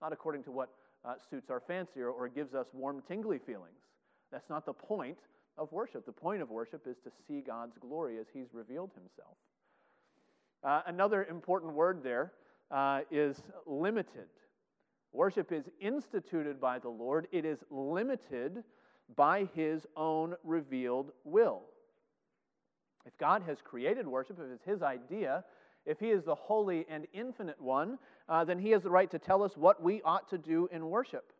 Not 0.00 0.12
according 0.12 0.44
to 0.44 0.50
what 0.50 0.70
uh, 1.04 1.14
suits 1.30 1.50
our 1.50 1.60
fancy 1.60 2.00
or, 2.00 2.10
or 2.10 2.28
gives 2.28 2.54
us 2.54 2.66
warm, 2.72 3.02
tingly 3.06 3.38
feelings. 3.38 3.78
That's 4.32 4.50
not 4.50 4.66
the 4.66 4.72
point 4.72 5.18
of 5.56 5.70
worship. 5.72 6.04
The 6.04 6.12
point 6.12 6.42
of 6.42 6.50
worship 6.50 6.86
is 6.86 6.96
to 7.04 7.10
see 7.26 7.40
God's 7.40 7.78
glory 7.78 8.18
as 8.18 8.26
He's 8.32 8.48
revealed 8.52 8.90
Himself. 8.94 9.36
Uh, 10.64 10.82
another 10.86 11.24
important 11.24 11.74
word 11.74 12.02
there 12.02 12.32
uh, 12.70 13.00
is 13.10 13.42
limited. 13.66 14.26
Worship 15.12 15.52
is 15.52 15.64
instituted 15.80 16.60
by 16.60 16.78
the 16.78 16.88
Lord, 16.88 17.26
it 17.32 17.44
is 17.44 17.58
limited 17.70 18.64
by 19.14 19.48
His 19.54 19.86
own 19.96 20.34
revealed 20.42 21.12
will. 21.24 21.62
If 23.06 23.16
God 23.18 23.42
has 23.46 23.58
created 23.62 24.06
worship, 24.06 24.38
if 24.40 24.50
it's 24.52 24.64
His 24.64 24.82
idea, 24.82 25.44
if 25.84 26.00
He 26.00 26.10
is 26.10 26.24
the 26.24 26.34
holy 26.34 26.84
and 26.90 27.06
infinite 27.12 27.60
one, 27.60 27.98
uh, 28.28 28.44
then 28.44 28.58
He 28.58 28.70
has 28.70 28.82
the 28.82 28.90
right 28.90 29.10
to 29.10 29.18
tell 29.18 29.42
us 29.42 29.56
what 29.56 29.82
we 29.82 30.02
ought 30.02 30.28
to 30.30 30.38
do 30.38 30.68
in 30.72 30.90
worship. 30.90 31.32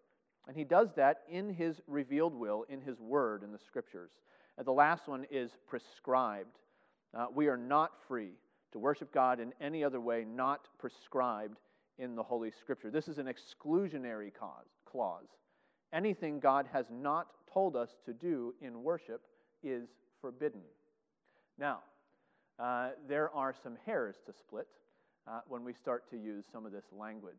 And 0.46 0.56
He 0.56 0.64
does 0.64 0.88
that 0.94 1.22
in 1.28 1.52
His 1.52 1.80
revealed 1.88 2.34
will, 2.34 2.64
in 2.68 2.80
His 2.80 3.00
word, 3.00 3.42
in 3.42 3.52
the 3.52 3.58
scriptures. 3.58 4.12
And 4.56 4.66
the 4.66 4.72
last 4.72 5.08
one 5.08 5.26
is 5.30 5.50
prescribed. 5.66 6.58
Uh, 7.12 7.26
we 7.34 7.48
are 7.48 7.56
not 7.56 7.92
free 8.06 8.30
to 8.72 8.78
worship 8.78 9.12
God 9.12 9.40
in 9.40 9.52
any 9.60 9.82
other 9.82 10.00
way 10.00 10.24
not 10.24 10.68
prescribed 10.78 11.58
in 11.98 12.14
the 12.14 12.22
Holy 12.22 12.50
Scripture. 12.50 12.90
This 12.90 13.08
is 13.08 13.18
an 13.18 13.26
exclusionary 13.26 14.32
cause, 14.32 14.66
clause. 14.84 15.28
Anything 15.92 16.40
God 16.40 16.66
has 16.72 16.86
not 16.90 17.28
told 17.52 17.76
us 17.76 17.90
to 18.04 18.12
do 18.12 18.54
in 18.60 18.82
worship 18.82 19.22
is 19.62 19.88
forbidden. 20.20 20.60
Now, 21.58 21.80
uh, 22.58 22.90
there 23.08 23.30
are 23.34 23.54
some 23.62 23.76
hairs 23.86 24.16
to 24.26 24.32
split 24.32 24.68
uh, 25.26 25.40
when 25.48 25.64
we 25.64 25.72
start 25.72 26.08
to 26.10 26.16
use 26.16 26.44
some 26.52 26.66
of 26.66 26.72
this 26.72 26.84
language. 26.92 27.34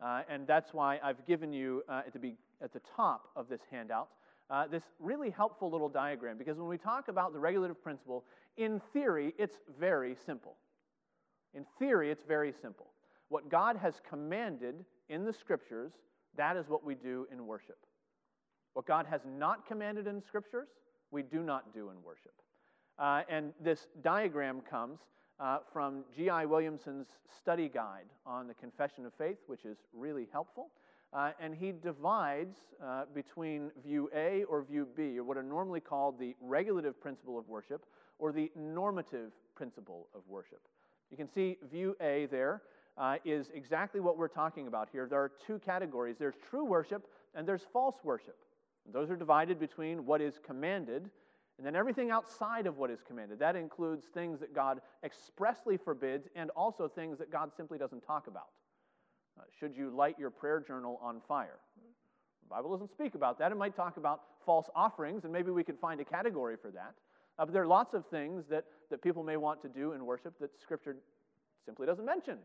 Uh, 0.00 0.22
and 0.28 0.46
that's 0.46 0.74
why 0.74 0.98
I've 1.02 1.24
given 1.26 1.52
you 1.52 1.82
uh, 1.88 2.02
at, 2.06 2.12
the 2.12 2.18
be- 2.18 2.36
at 2.60 2.72
the 2.72 2.82
top 2.96 3.28
of 3.34 3.48
this 3.48 3.60
handout 3.70 4.08
uh, 4.48 4.66
this 4.66 4.82
really 5.00 5.30
helpful 5.30 5.70
little 5.70 5.88
diagram 5.88 6.38
because 6.38 6.56
when 6.56 6.68
we 6.68 6.78
talk 6.78 7.08
about 7.08 7.32
the 7.32 7.38
regulative 7.38 7.82
principle, 7.82 8.24
in 8.56 8.80
theory, 8.92 9.34
it's 9.38 9.56
very 9.78 10.16
simple. 10.24 10.56
In 11.54 11.64
theory, 11.78 12.10
it's 12.10 12.22
very 12.22 12.52
simple. 12.62 12.86
What 13.28 13.48
God 13.48 13.76
has 13.76 13.94
commanded 14.08 14.84
in 15.08 15.24
the 15.24 15.32
scriptures, 15.32 15.92
that 16.36 16.56
is 16.56 16.68
what 16.68 16.84
we 16.84 16.94
do 16.94 17.26
in 17.32 17.46
worship. 17.46 17.78
What 18.74 18.86
God 18.86 19.06
has 19.06 19.22
not 19.26 19.66
commanded 19.66 20.06
in 20.06 20.22
scriptures, 20.22 20.68
we 21.10 21.22
do 21.22 21.42
not 21.42 21.72
do 21.72 21.90
in 21.90 22.02
worship. 22.02 22.34
Uh, 22.98 23.22
and 23.28 23.52
this 23.60 23.88
diagram 24.02 24.60
comes 24.60 25.00
uh, 25.38 25.58
from 25.72 26.04
G.I. 26.16 26.46
Williamson's 26.46 27.08
study 27.40 27.68
guide 27.68 28.06
on 28.24 28.46
the 28.46 28.54
Confession 28.54 29.04
of 29.06 29.12
Faith, 29.14 29.38
which 29.46 29.64
is 29.64 29.76
really 29.92 30.28
helpful. 30.32 30.70
Uh, 31.12 31.30
and 31.40 31.54
he 31.54 31.72
divides 31.72 32.56
uh, 32.84 33.04
between 33.14 33.70
view 33.82 34.10
A 34.14 34.44
or 34.44 34.62
view 34.62 34.86
B, 34.96 35.18
or 35.18 35.24
what 35.24 35.36
are 35.36 35.42
normally 35.42 35.80
called 35.80 36.18
the 36.18 36.34
regulative 36.40 37.00
principle 37.00 37.38
of 37.38 37.48
worship 37.48 37.86
or 38.18 38.32
the 38.32 38.50
normative 38.56 39.32
principle 39.54 40.08
of 40.14 40.22
worship. 40.28 40.60
You 41.10 41.16
can 41.16 41.28
see 41.28 41.58
view 41.70 41.96
A 42.00 42.26
there 42.26 42.62
uh, 42.98 43.16
is 43.24 43.50
exactly 43.54 44.00
what 44.00 44.16
we're 44.16 44.28
talking 44.28 44.66
about 44.66 44.88
here. 44.90 45.06
There 45.08 45.20
are 45.20 45.32
two 45.46 45.58
categories 45.58 46.16
there's 46.18 46.34
true 46.48 46.64
worship 46.64 47.06
and 47.34 47.46
there's 47.46 47.66
false 47.72 47.96
worship. 48.02 48.38
Those 48.92 49.10
are 49.10 49.16
divided 49.16 49.58
between 49.58 50.06
what 50.06 50.20
is 50.20 50.38
commanded 50.44 51.10
and 51.58 51.66
then 51.66 51.74
everything 51.74 52.10
outside 52.10 52.66
of 52.66 52.76
what 52.76 52.90
is 52.90 53.00
commanded. 53.06 53.38
That 53.38 53.56
includes 53.56 54.06
things 54.12 54.40
that 54.40 54.54
God 54.54 54.80
expressly 55.02 55.76
forbids 55.76 56.28
and 56.34 56.50
also 56.50 56.88
things 56.88 57.18
that 57.18 57.30
God 57.30 57.50
simply 57.56 57.78
doesn't 57.78 58.02
talk 58.06 58.26
about. 58.26 58.48
Uh, 59.38 59.42
should 59.58 59.74
you 59.76 59.90
light 59.90 60.18
your 60.18 60.30
prayer 60.30 60.60
journal 60.60 61.00
on 61.02 61.20
fire? 61.26 61.58
The 62.42 62.54
Bible 62.54 62.70
doesn't 62.70 62.90
speak 62.90 63.14
about 63.14 63.38
that. 63.38 63.52
It 63.52 63.56
might 63.56 63.74
talk 63.74 63.96
about 63.96 64.22
false 64.44 64.68
offerings, 64.74 65.24
and 65.24 65.32
maybe 65.32 65.50
we 65.50 65.64
could 65.64 65.78
find 65.78 66.00
a 66.00 66.04
category 66.04 66.56
for 66.60 66.70
that. 66.70 66.94
Uh, 67.38 67.44
but 67.44 67.52
there 67.52 67.62
are 67.62 67.66
lots 67.66 67.92
of 67.92 68.06
things 68.06 68.44
that, 68.48 68.64
that 68.90 69.02
people 69.02 69.24
may 69.24 69.36
want 69.36 69.60
to 69.62 69.68
do 69.68 69.92
in 69.92 70.06
worship 70.06 70.38
that 70.40 70.50
Scripture 70.60 70.96
simply 71.64 71.86
doesn't 71.86 72.04
mention. 72.04 72.38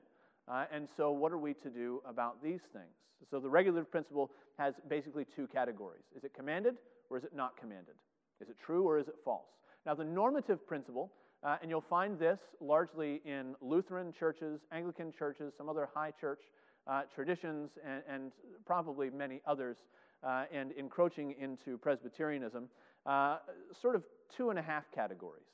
Uh, 0.52 0.66
and 0.74 0.88
so, 0.98 1.12
what 1.12 1.32
are 1.32 1.38
we 1.38 1.54
to 1.54 1.70
do 1.70 2.02
about 2.06 2.44
these 2.44 2.62
things? 2.74 2.92
So, 3.30 3.40
the 3.40 3.50
regulative 3.50 3.90
principle 3.90 4.32
has 4.58 4.74
basically 4.90 5.26
two 5.34 5.48
categories 5.48 6.04
is 6.16 6.24
it 6.24 6.34
commanded 6.34 6.76
or 7.10 7.18
is 7.18 7.24
it 7.24 7.34
not 7.34 7.58
commanded? 7.58 7.96
Is 8.42 8.50
it 8.50 8.58
true 8.64 8.84
or 8.84 9.00
is 9.00 9.08
it 9.08 9.16
false? 9.24 9.48
Now, 9.86 9.96
the 9.96 10.04
normative 10.04 10.68
principle, 10.68 11.12
uh, 11.44 11.58
and 11.62 11.70
you'll 11.70 11.82
find 11.82 12.20
this 12.20 12.40
largely 12.60 13.22
in 13.26 13.56
Lutheran 13.62 14.12
churches, 14.12 14.62
Anglican 14.72 15.12
churches, 15.12 15.54
some 15.58 15.70
other 15.70 15.88
high 15.94 16.12
church 16.12 16.42
uh, 16.88 17.04
traditions, 17.14 17.72
and, 17.86 18.04
and, 18.10 18.32
probably 18.66 19.10
many 19.10 19.42
others, 19.46 19.78
uh, 20.24 20.46
and 20.52 20.72
encroaching 20.74 21.36
into 21.40 21.78
Presbyterianism, 21.78 22.68
uh, 23.06 23.38
sort 23.80 23.96
of 23.96 24.04
two 24.36 24.50
and 24.50 24.58
a 24.58 24.62
half 24.62 24.92
categories. 24.92 25.46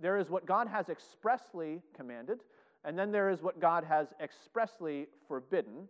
There 0.00 0.18
is 0.18 0.30
what 0.30 0.46
God 0.46 0.68
has 0.68 0.88
expressly 0.88 1.80
commanded, 1.94 2.40
and 2.84 2.98
then 2.98 3.12
there 3.12 3.30
is 3.30 3.42
what 3.42 3.60
God 3.60 3.84
has 3.84 4.08
expressly 4.20 5.06
forbidden, 5.28 5.88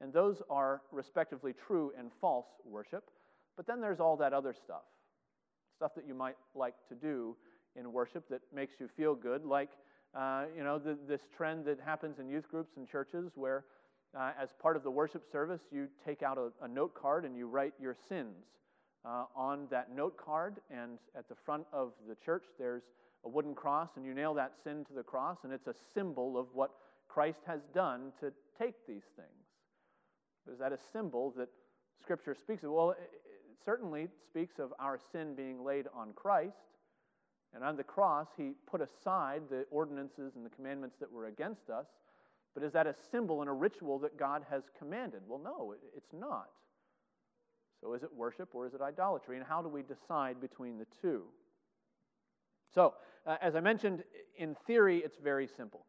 and 0.00 0.12
those 0.12 0.42
are 0.50 0.82
respectively 0.92 1.54
true 1.66 1.92
and 1.98 2.10
false 2.20 2.46
worship. 2.64 3.10
But 3.56 3.66
then 3.66 3.80
there's 3.80 4.00
all 4.00 4.16
that 4.18 4.32
other 4.32 4.52
stuff 4.52 4.82
stuff 5.76 5.94
that 5.94 6.06
you 6.08 6.14
might 6.14 6.36
like 6.54 6.74
to 6.88 6.94
do 6.94 7.36
in 7.78 7.92
worship 7.92 8.24
that 8.30 8.40
makes 8.54 8.76
you 8.80 8.88
feel 8.96 9.14
good, 9.14 9.44
like 9.44 9.70
uh, 10.18 10.44
you 10.56 10.64
know 10.64 10.78
the, 10.78 10.96
this 11.06 11.20
trend 11.36 11.64
that 11.66 11.78
happens 11.84 12.18
in 12.18 12.28
youth 12.28 12.48
groups 12.48 12.72
and 12.76 12.88
churches 12.88 13.32
where, 13.34 13.64
uh, 14.18 14.30
as 14.40 14.48
part 14.60 14.76
of 14.76 14.82
the 14.82 14.90
worship 14.90 15.22
service, 15.30 15.60
you 15.70 15.86
take 16.04 16.22
out 16.22 16.38
a, 16.38 16.64
a 16.64 16.68
note 16.68 16.94
card 16.94 17.24
and 17.24 17.36
you 17.36 17.46
write 17.46 17.74
your 17.78 17.94
sins 18.08 18.46
uh, 19.04 19.24
on 19.36 19.66
that 19.70 19.94
note 19.94 20.16
card, 20.16 20.56
and 20.70 20.98
at 21.14 21.28
the 21.28 21.34
front 21.44 21.64
of 21.72 21.92
the 22.08 22.14
church 22.24 22.44
there's 22.58 22.84
a 23.24 23.28
wooden 23.28 23.54
cross, 23.54 23.90
and 23.96 24.04
you 24.04 24.14
nail 24.14 24.34
that 24.34 24.52
sin 24.62 24.84
to 24.86 24.92
the 24.92 25.02
cross, 25.02 25.38
and 25.42 25.52
it's 25.52 25.66
a 25.66 25.74
symbol 25.94 26.38
of 26.38 26.46
what 26.52 26.70
Christ 27.08 27.40
has 27.46 27.60
done 27.74 28.12
to 28.20 28.32
take 28.58 28.74
these 28.86 29.04
things. 29.16 30.52
Is 30.52 30.58
that 30.58 30.72
a 30.72 30.78
symbol 30.92 31.34
that 31.36 31.48
Scripture 32.00 32.34
speaks 32.34 32.62
of? 32.62 32.70
Well, 32.70 32.90
it 32.90 32.98
certainly 33.64 34.08
speaks 34.28 34.58
of 34.58 34.72
our 34.78 34.98
sin 35.12 35.34
being 35.34 35.64
laid 35.64 35.86
on 35.94 36.12
Christ. 36.14 36.56
And 37.54 37.64
on 37.64 37.76
the 37.76 37.84
cross, 37.84 38.28
he 38.36 38.52
put 38.70 38.80
aside 38.80 39.42
the 39.50 39.64
ordinances 39.70 40.36
and 40.36 40.44
the 40.44 40.50
commandments 40.50 40.96
that 41.00 41.10
were 41.10 41.26
against 41.26 41.70
us. 41.70 41.86
But 42.54 42.62
is 42.62 42.72
that 42.72 42.86
a 42.86 42.94
symbol 43.10 43.40
and 43.40 43.50
a 43.50 43.52
ritual 43.52 43.98
that 44.00 44.18
God 44.18 44.44
has 44.50 44.64
commanded? 44.78 45.22
Well, 45.26 45.40
no, 45.42 45.74
it's 45.96 46.12
not. 46.12 46.50
So 47.80 47.94
is 47.94 48.02
it 48.02 48.10
worship 48.14 48.54
or 48.54 48.66
is 48.66 48.74
it 48.74 48.80
idolatry? 48.80 49.36
And 49.36 49.46
how 49.46 49.62
do 49.62 49.68
we 49.68 49.82
decide 49.82 50.40
between 50.40 50.78
the 50.78 50.86
two? 51.00 51.24
So, 52.76 52.92
uh, 53.26 53.38
as 53.40 53.56
I 53.56 53.60
mentioned, 53.60 54.04
in 54.36 54.54
theory, 54.66 54.98
it's 54.98 55.16
very 55.16 55.48
simple. 55.48 55.86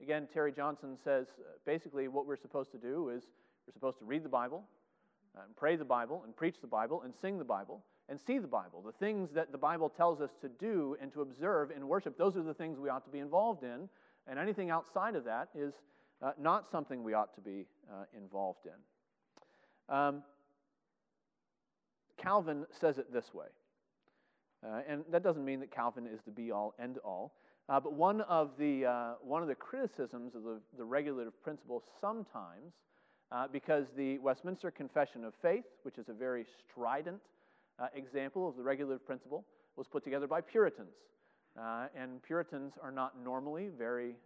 Again, 0.00 0.28
Terry 0.32 0.52
Johnson 0.52 0.96
says 1.02 1.26
uh, 1.40 1.58
basically 1.66 2.06
what 2.06 2.26
we're 2.26 2.36
supposed 2.36 2.70
to 2.70 2.78
do 2.78 3.08
is 3.08 3.24
we're 3.66 3.72
supposed 3.72 3.98
to 3.98 4.04
read 4.04 4.24
the 4.24 4.28
Bible, 4.28 4.62
and 5.34 5.56
pray 5.56 5.74
the 5.74 5.84
Bible 5.84 6.22
and 6.24 6.36
preach 6.36 6.60
the 6.60 6.68
Bible 6.68 7.02
and 7.02 7.12
sing 7.20 7.38
the 7.38 7.44
Bible 7.44 7.82
and 8.08 8.20
see 8.24 8.38
the 8.38 8.46
Bible. 8.46 8.82
The 8.86 8.92
things 8.92 9.30
that 9.34 9.50
the 9.50 9.58
Bible 9.58 9.88
tells 9.88 10.20
us 10.20 10.30
to 10.42 10.48
do 10.48 10.96
and 11.02 11.12
to 11.12 11.22
observe 11.22 11.72
in 11.72 11.88
worship, 11.88 12.16
those 12.16 12.36
are 12.36 12.42
the 12.44 12.54
things 12.54 12.78
we 12.78 12.88
ought 12.88 13.04
to 13.04 13.10
be 13.10 13.18
involved 13.18 13.64
in. 13.64 13.88
And 14.28 14.38
anything 14.38 14.70
outside 14.70 15.16
of 15.16 15.24
that 15.24 15.48
is 15.56 15.74
uh, 16.22 16.30
not 16.38 16.70
something 16.70 17.02
we 17.02 17.14
ought 17.14 17.34
to 17.34 17.40
be 17.40 17.66
uh, 17.90 18.04
involved 18.16 18.66
in. 18.66 19.92
Um, 19.92 20.22
Calvin 22.16 22.64
says 22.78 22.98
it 22.98 23.12
this 23.12 23.34
way. 23.34 23.46
Uh, 24.64 24.80
and 24.88 25.04
that 25.10 25.22
doesn't 25.22 25.44
mean 25.44 25.60
that 25.60 25.70
Calvin 25.70 26.06
is 26.06 26.20
the 26.24 26.30
be 26.30 26.52
all, 26.52 26.74
end 26.80 26.98
all. 27.04 27.32
Uh, 27.68 27.80
but 27.80 27.92
one 27.92 28.20
of, 28.22 28.50
the, 28.58 28.84
uh, 28.84 29.12
one 29.22 29.42
of 29.42 29.48
the 29.48 29.54
criticisms 29.54 30.34
of 30.34 30.42
the, 30.42 30.60
the 30.76 30.84
regulative 30.84 31.40
principle 31.42 31.82
sometimes 32.00 32.72
uh, 33.30 33.46
because 33.50 33.86
the 33.96 34.18
Westminster 34.18 34.70
Confession 34.70 35.24
of 35.24 35.32
Faith, 35.40 35.64
which 35.82 35.98
is 35.98 36.08
a 36.08 36.12
very 36.12 36.44
strident 36.44 37.20
uh, 37.78 37.86
example 37.94 38.48
of 38.48 38.56
the 38.56 38.62
regulative 38.62 39.04
principle, 39.06 39.44
was 39.76 39.86
put 39.86 40.04
together 40.04 40.26
by 40.26 40.40
Puritans. 40.40 40.94
Uh, 41.58 41.86
and 41.96 42.22
Puritans 42.22 42.74
are 42.82 42.92
not 42.92 43.14
normally 43.22 43.68
very 43.76 44.16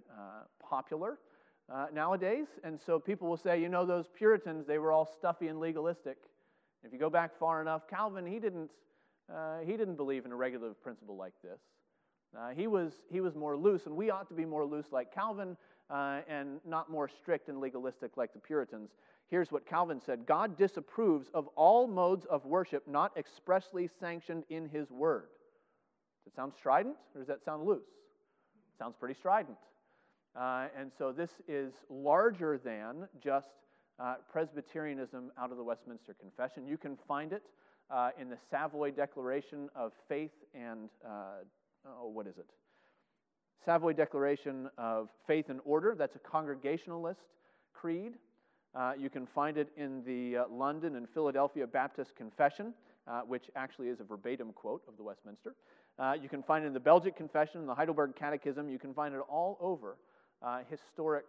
popular 0.61 1.19
nowadays. 1.93 2.47
And 2.63 2.81
so 2.81 2.99
people 2.99 3.29
will 3.29 3.37
say, 3.37 3.61
you 3.61 3.69
know, 3.69 3.85
those 3.85 4.07
Puritans, 4.17 4.67
they 4.67 4.79
were 4.79 4.93
all 4.93 5.05
stuffy 5.05 5.49
and 5.49 5.61
legalistic. 5.61 6.19
If 6.85 6.93
you 6.93 6.99
go 6.99 7.11
back 7.11 7.37
far 7.39 7.61
enough, 7.61 7.89
Calvin, 7.89 8.27
he 8.27 8.39
didn't, 8.39 8.71
uh, 9.33 9.59
he 9.65 9.77
didn't 9.77 9.97
believe 9.97 10.25
in 10.25 10.33
a 10.33 10.37
regulative 10.37 10.81
principle 10.83 11.17
like 11.17 11.35
this. 11.43 11.61
Uh, 12.37 12.51
he, 12.51 12.67
was, 12.67 12.93
he 13.11 13.21
was 13.21 13.35
more 13.35 13.57
loose, 13.57 13.87
and 13.87 13.97
we 13.97 14.11
ought 14.11 14.29
to 14.29 14.35
be 14.35 14.45
more 14.45 14.65
loose 14.65 14.87
like 14.93 15.15
Calvin 15.15 15.57
uh, 15.91 16.21
and 16.29 16.61
not 16.67 16.91
more 16.91 17.09
strict 17.09 17.49
and 17.49 17.61
legalistic 17.61 18.17
like 18.17 18.33
the 18.33 18.39
Puritans. 18.39 18.91
Here's 19.29 19.51
what 19.51 19.67
Calvin 19.67 20.01
said 20.05 20.27
God 20.27 20.57
disapproves 20.57 21.29
of 21.35 21.49
all 21.57 21.87
modes 21.87 22.27
of 22.27 22.45
worship 22.45 22.87
not 22.87 23.17
expressly 23.17 23.89
sanctioned 24.01 24.45
in 24.51 24.69
his 24.69 24.91
word. 24.91 25.29
Does 26.25 26.33
it 26.33 26.37
sound 26.37 26.53
strident 26.57 26.97
or 27.15 27.21
does 27.21 27.29
that 27.29 27.45
sound 27.45 27.67
loose? 27.67 27.79
It 27.79 28.79
sounds 28.79 28.95
pretty 28.99 29.15
strident. 29.15 29.59
Uh, 30.39 30.67
and 30.79 30.93
so 30.99 31.13
this 31.13 31.31
is 31.49 31.73
larger 31.89 32.59
than 32.59 33.09
just 33.23 33.49
uh, 33.99 34.17
Presbyterianism 34.31 35.33
out 35.41 35.51
of 35.51 35.57
the 35.57 35.65
Westminster 35.65 36.15
Confession. 36.15 36.67
You 36.67 36.77
can 36.77 36.99
find 37.09 37.33
it 37.33 37.43
uh, 37.91 38.11
in 38.21 38.29
the 38.29 38.39
Savoy 38.51 38.91
Declaration 38.91 39.69
of 39.75 39.93
Faith 40.09 40.33
and, 40.55 40.89
uh, 41.05 41.45
oh, 41.87 42.09
what 42.09 42.27
is 42.27 42.39
it? 42.39 42.47
Savoy 43.65 43.93
Declaration 43.93 44.69
of 44.79 45.09
Faith 45.27 45.49
and 45.49 45.61
Order. 45.65 45.95
That's 45.99 46.17
a 46.17 46.21
Congregationalist 46.21 47.21
creed. 47.73 48.15
Uh, 48.75 48.93
you 48.99 49.09
can 49.09 49.27
find 49.27 49.57
it 49.57 49.69
in 49.77 50.03
the 50.05 50.39
uh, 50.39 50.45
London 50.51 50.97
and 50.97 51.09
Philadelphia 51.09 51.67
Baptist 51.67 52.15
Confession, 52.17 52.75
which 53.27 53.45
actually 53.55 53.89
is 53.89 54.01
a 54.01 54.05
verbatim 54.05 54.53
quote 54.53 54.83
of 54.89 54.97
the 54.97 55.03
Westminster. 55.03 55.55
you 56.21 56.29
can 56.29 56.43
find 56.43 56.65
it 56.65 56.69
in 56.69 56.75
the 56.75 56.81
Belgic 56.81 57.17
Confession, 57.17 57.67
the 57.67 57.75
Heidelberg 57.75 58.17
Catechism. 58.17 58.69
You 58.69 58.79
can 58.79 58.93
find 58.93 59.15
it 59.15 59.21
all 59.29 59.57
over 59.61 59.97
historic, 60.69 61.27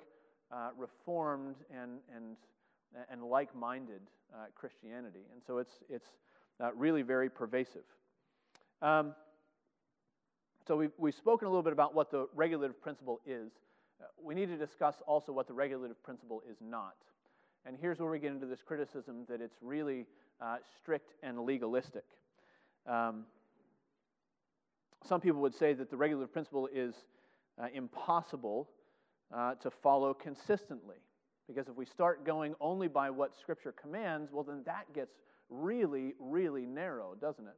uh, 0.51 0.69
reformed, 0.77 1.55
and, 1.69 1.99
and, 2.15 2.37
and 3.11 3.23
like 3.23 3.53
minded 3.55 4.01
uh, 4.33 4.45
Christianity. 4.55 5.25
And 5.33 5.41
so 5.45 5.57
it's, 5.57 5.83
it's 5.89 6.07
uh, 6.61 6.73
really 6.73 7.01
very 7.01 7.29
pervasive. 7.29 7.83
Um, 8.81 9.13
so 10.67 10.75
we've, 10.75 10.91
we've 10.97 11.15
spoken 11.15 11.47
a 11.47 11.49
little 11.49 11.63
bit 11.63 11.73
about 11.73 11.95
what 11.95 12.11
the 12.11 12.27
regulative 12.35 12.81
principle 12.81 13.21
is. 13.25 13.51
Uh, 14.01 14.05
we 14.21 14.35
need 14.35 14.47
to 14.47 14.57
discuss 14.57 14.95
also 15.07 15.31
what 15.31 15.47
the 15.47 15.53
regulative 15.53 16.01
principle 16.03 16.43
is 16.49 16.57
not. 16.61 16.95
And 17.65 17.75
here's 17.79 17.99
where 17.99 18.09
we 18.09 18.19
get 18.19 18.31
into 18.31 18.45
this 18.45 18.61
criticism 18.65 19.25
that 19.29 19.41
it's 19.41 19.57
really 19.61 20.05
uh, 20.41 20.57
strict 20.77 21.13
and 21.23 21.39
legalistic. 21.39 22.05
Um, 22.85 23.25
some 25.05 25.21
people 25.21 25.41
would 25.41 25.55
say 25.55 25.73
that 25.73 25.89
the 25.89 25.97
regulative 25.97 26.33
principle 26.33 26.69
is 26.73 26.95
uh, 27.61 27.67
impossible 27.73 28.69
uh, 29.33 29.55
to 29.55 29.71
follow 29.71 30.13
consistently. 30.13 30.97
Because 31.47 31.67
if 31.67 31.75
we 31.75 31.85
start 31.85 32.25
going 32.25 32.55
only 32.59 32.87
by 32.87 33.09
what 33.09 33.35
Scripture 33.37 33.71
commands, 33.71 34.31
well, 34.31 34.43
then 34.43 34.61
that 34.65 34.93
gets 34.93 35.15
really, 35.49 36.13
really 36.19 36.65
narrow, 36.65 37.15
doesn't 37.19 37.47
it? 37.47 37.55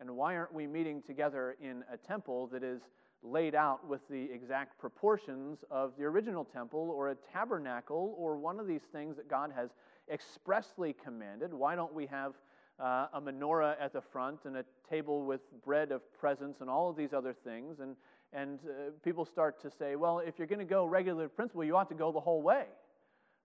And 0.00 0.16
why 0.16 0.36
aren't 0.36 0.54
we 0.54 0.66
meeting 0.66 1.02
together 1.02 1.56
in 1.60 1.84
a 1.92 1.96
temple 1.96 2.48
that 2.48 2.62
is 2.62 2.82
laid 3.22 3.54
out 3.54 3.86
with 3.88 4.00
the 4.08 4.28
exact 4.32 4.78
proportions 4.78 5.58
of 5.70 5.92
the 5.96 6.04
original 6.04 6.44
temple 6.44 6.92
or 6.94 7.10
a 7.10 7.16
tabernacle 7.32 8.14
or 8.18 8.36
one 8.36 8.58
of 8.58 8.66
these 8.66 8.82
things 8.92 9.16
that 9.16 9.28
God 9.28 9.52
has 9.54 9.70
expressly 10.10 10.94
commanded? 11.04 11.52
Why 11.52 11.74
don't 11.76 11.94
we 11.94 12.06
have 12.06 12.34
uh, 12.80 13.06
a 13.14 13.20
menorah 13.20 13.76
at 13.80 13.92
the 13.92 14.00
front 14.00 14.40
and 14.44 14.56
a 14.56 14.64
table 14.88 15.24
with 15.24 15.40
bread 15.64 15.92
of 15.92 16.02
presence 16.18 16.60
and 16.60 16.70
all 16.70 16.90
of 16.90 16.96
these 16.96 17.12
other 17.12 17.32
things? 17.32 17.80
And 17.80 17.96
and 18.32 18.60
uh, 18.64 18.90
people 19.04 19.24
start 19.24 19.60
to 19.60 19.70
say, 19.70 19.96
well, 19.96 20.20
if 20.20 20.38
you're 20.38 20.46
going 20.46 20.58
to 20.58 20.64
go 20.64 20.86
regular 20.86 21.28
principle, 21.28 21.64
you 21.64 21.76
ought 21.76 21.88
to 21.90 21.94
go 21.94 22.12
the 22.12 22.20
whole 22.20 22.40
way. 22.40 22.64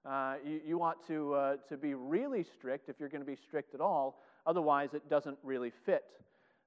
Uh, 0.06 0.36
you, 0.46 0.62
you, 0.66 0.82
ought 0.82 1.06
to, 1.08 1.34
uh, 1.34 1.56
to 1.68 1.76
be 1.76 1.94
really 1.94 2.44
strict 2.44 2.88
if 2.88 2.96
you're 3.00 3.10
going 3.10 3.22
to 3.24 3.28
be 3.28 3.36
strict 3.36 3.74
at 3.74 3.82
all. 3.82 4.22
Otherwise, 4.46 4.94
it 4.94 5.10
doesn't 5.10 5.38
really 5.44 5.72
fit. 5.86 6.06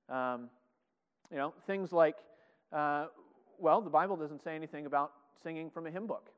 Um, 0.09 0.51
you 1.31 1.38
know, 1.38 1.55
things 1.66 1.93
like, 1.93 2.16
uh, 2.73 3.07
well, 3.59 3.81
the 3.81 3.90
Bible 3.90 4.16
doesn't 4.16 4.43
say 4.43 4.55
anything 4.55 4.85
about 4.85 5.12
singing 5.43 5.71
from 5.71 5.87
a 5.87 5.90
hymn 5.90 6.07
book. 6.07 6.31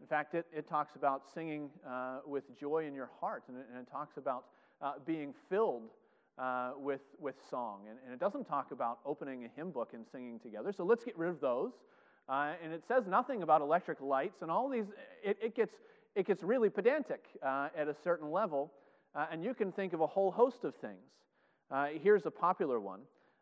In 0.00 0.06
fact, 0.06 0.34
it, 0.34 0.46
it 0.54 0.68
talks 0.68 0.94
about 0.96 1.22
singing 1.32 1.70
uh, 1.88 2.18
with 2.26 2.44
joy 2.58 2.86
in 2.86 2.94
your 2.94 3.08
heart, 3.20 3.44
and 3.48 3.56
it, 3.56 3.66
and 3.70 3.80
it 3.80 3.90
talks 3.90 4.18
about 4.18 4.44
uh, 4.82 4.94
being 5.06 5.32
filled 5.48 5.88
with, 6.76 7.00
with 7.18 7.36
song. 7.48 7.82
And, 7.88 7.98
and, 8.04 8.12
it 8.12 8.20
doesn't 8.20 8.44
talk 8.44 8.72
about 8.72 8.98
opening 9.06 9.44
a 9.44 9.48
hymn 9.56 9.70
book 9.70 9.92
and 9.94 10.04
singing 10.10 10.38
together. 10.38 10.72
So 10.72 10.84
let's 10.84 11.04
get 11.04 11.16
rid 11.16 11.30
of 11.30 11.40
those. 11.40 11.72
Uh, 12.28 12.52
and 12.62 12.72
it 12.72 12.82
says 12.86 13.06
nothing 13.06 13.42
about 13.42 13.60
electric 13.60 14.00
lights 14.00 14.42
and 14.42 14.50
all 14.50 14.68
these. 14.68 14.86
It, 15.22 15.38
it 15.42 15.54
gets, 15.54 15.74
it 16.14 16.26
gets 16.26 16.42
really 16.42 16.70
pedantic 16.70 17.24
uh, 17.42 17.68
at 17.76 17.88
a 17.88 17.94
certain 18.02 18.30
level. 18.30 18.72
Uh, 19.14 19.26
and 19.30 19.44
you 19.44 19.54
can 19.54 19.70
think 19.70 19.92
of 19.92 20.00
a 20.00 20.06
whole 20.06 20.30
host 20.30 20.64
of 20.64 20.74
things. 20.76 21.06
Uh, 21.70 21.88
here's 22.02 22.26
a 22.26 22.30
popular 22.30 22.80
one 22.80 23.00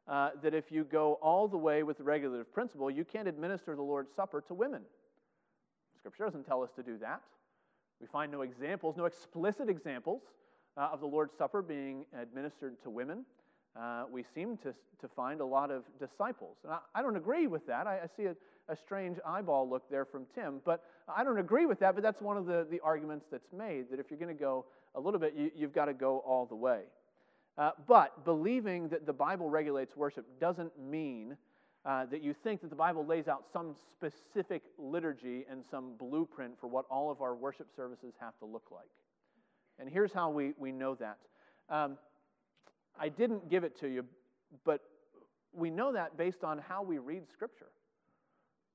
uh, 0.09 0.31
that 0.43 0.55
if 0.55 0.71
you 0.71 0.85
go 0.85 1.15
all 1.15 1.49
the 1.49 1.57
way 1.57 1.83
with 1.83 1.99
the 1.99 2.05
regulative 2.05 2.53
principle, 2.53 2.91
you 2.91 3.05
can't 3.05 3.29
administer 3.29 3.75
the 3.75 3.83
Lord's 3.83 4.11
Supper 4.15 4.43
to 4.49 4.55
women. 4.55 4.83
Scripture 5.99 6.25
doesn't 6.25 6.45
tell 6.45 6.63
us 6.63 6.71
to 6.77 6.83
do 6.83 6.99
that. 6.99 7.23
We 8.01 8.07
find 8.09 8.33
no 8.33 8.43
examples, 8.43 8.97
no 8.97 9.05
explicit 9.05 9.69
examples 9.69 10.23
uh, 10.77 10.89
of 10.93 11.01
the 11.01 11.07
Lord's 11.07 11.35
Supper 11.37 11.63
being 11.63 12.05
administered 12.21 12.83
to 12.83 12.91
women, 12.91 13.25
uh, 13.79 14.05
we 14.11 14.25
seem 14.35 14.57
to, 14.59 14.75
to 15.01 15.09
find 15.15 15.41
a 15.41 15.45
lot 15.45 15.71
of 15.71 15.85
disciples. 15.99 16.57
And 16.65 16.73
I, 16.73 16.79
I 16.95 17.03
don't 17.03 17.17
agree 17.17 17.47
with 17.47 17.67
that. 17.67 17.87
I, 17.87 18.01
I 18.05 18.07
see 18.17 18.25
a, 18.25 18.37
a, 18.69 18.77
strange 18.77 19.19
eyeball 19.27 19.69
look 19.69 19.89
there 19.91 20.05
from 20.05 20.27
Tim, 20.35 20.61
but 20.65 20.85
I 21.09 21.25
don't 21.25 21.39
agree 21.39 21.67
with 21.67 21.79
that. 21.81 21.95
But 21.95 22.03
that's 22.03 22.21
one 22.21 22.37
of 22.37 22.47
the, 22.47 22.67
the 22.71 22.81
arguments 22.81 23.27
that's 23.31 23.53
made 23.53 23.91
that 23.91 24.01
if 24.01 24.11
you're 24.11 24.19
going 24.19 24.35
to 24.35 24.41
go 24.41 24.67
a 24.95 25.01
little 25.01 25.21
bit, 25.21 25.35
you, 25.37 25.51
you've 25.55 25.73
got 25.73 25.87
to 25.87 25.95
go 25.95 26.19
all 26.19 26.47
the 26.47 26.55
way. 26.55 26.83
Uh, 27.59 27.71
but 27.87 28.25
believing 28.25 28.89
that 28.89 29.07
the 29.07 29.13
Bible 29.13 29.51
regulates 29.51 29.97
worship 29.97 30.25
doesn't 30.41 30.73
mean 30.81 31.37
uh, 31.85 32.07
that 32.07 32.23
you 32.23 32.33
think 32.33 32.61
that 32.61 32.71
the 32.71 32.77
Bible 32.77 33.05
lays 33.05 33.29
out 33.29 33.45
some 33.53 33.75
specific 33.91 34.63
liturgy 34.79 35.45
and 35.51 35.65
some 35.69 35.95
blueprint 35.99 36.59
for 36.61 36.69
what 36.69 36.87
all 36.91 37.11
of 37.11 37.21
our 37.21 37.35
worship 37.35 37.69
services 37.75 38.15
have 38.21 38.39
to 38.39 38.45
look 38.45 38.71
like. 38.71 38.89
And 39.79 39.89
here's 39.89 40.13
how 40.13 40.31
we, 40.31 40.53
we 40.59 40.71
know 40.71 40.95
that. 40.95 41.19
Um, 41.69 41.99
I 42.99 43.09
didn't 43.09 43.51
give 43.51 43.65
it 43.65 43.79
to 43.81 43.89
you, 43.89 44.05
but 44.65 44.81
we 45.53 45.71
know 45.71 45.93
that 45.93 46.17
based 46.17 46.45
on 46.45 46.59
how 46.59 46.83
we 46.83 46.99
read 46.99 47.29
Scripture. 47.31 47.71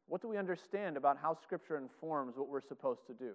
What 0.08 0.22
do 0.22 0.30
we 0.30 0.38
understand 0.38 0.98
about 0.98 1.18
how 1.22 1.34
Scripture 1.34 1.78
informs 1.78 2.38
what 2.38 2.48
we're 2.48 2.62
supposed 2.62 3.06
to 3.08 3.14
do? 3.14 3.34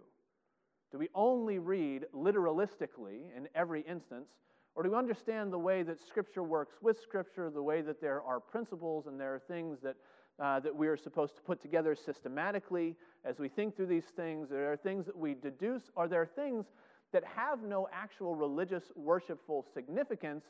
Do 0.90 0.98
we 0.98 1.08
only 1.14 1.58
read 1.58 2.06
literalistically 2.14 3.37
in 3.37 3.48
every 3.54 3.82
instance, 3.82 4.28
or 4.74 4.82
do 4.82 4.90
we 4.90 4.96
understand 4.96 5.52
the 5.52 5.58
way 5.58 5.82
that 5.82 6.00
Scripture 6.06 6.42
works 6.42 6.76
with 6.82 7.00
Scripture, 7.00 7.50
the 7.50 7.62
way 7.62 7.82
that 7.82 8.00
there 8.00 8.22
are 8.22 8.40
principles 8.40 9.06
and 9.06 9.20
there 9.20 9.35
are 9.35 9.38
things 9.38 9.78
that, 9.82 9.96
uh, 10.38 10.61
that 10.61 10.74
we 10.74 10.88
are 10.88 10.96
supposed 10.96 11.37
to 11.37 11.42
put 11.42 11.61
together 11.61 11.94
systematically 11.94 12.96
as 13.24 13.38
we 13.38 13.48
think 13.48 13.76
through 13.76 13.87
these 13.87 14.06
things? 14.16 14.48
There 14.48 14.72
are 14.72 14.76
things 14.76 15.06
that 15.06 15.16
we 15.16 15.35
deduce, 15.35 15.90
are 15.96 16.08
there 16.08 16.26
things 16.26 16.66
that 17.12 17.24
have 17.24 17.62
no 17.62 17.88
actual 17.92 18.35
religious 18.35 18.85
worshipful 18.96 19.66
significance, 19.74 20.44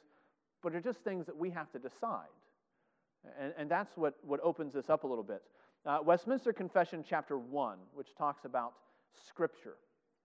but 0.62 0.74
are 0.74 0.80
just 0.80 1.00
things 1.00 1.26
that 1.26 1.37
we 1.37 1.50
have 1.50 1.70
to 1.72 1.78
decide. 1.78 2.28
And, 3.40 3.52
and 3.58 3.70
that's 3.70 3.96
what, 3.96 4.14
what 4.22 4.40
opens 4.42 4.74
this 4.74 4.88
up 4.88 5.04
a 5.04 5.06
little 5.06 5.24
bit. 5.24 5.42
Uh, 5.84 5.98
Westminster 6.04 6.52
Confession, 6.52 7.04
chapter 7.08 7.36
1, 7.36 7.76
which 7.94 8.14
talks 8.14 8.44
about 8.44 8.74
Scripture, 9.26 9.76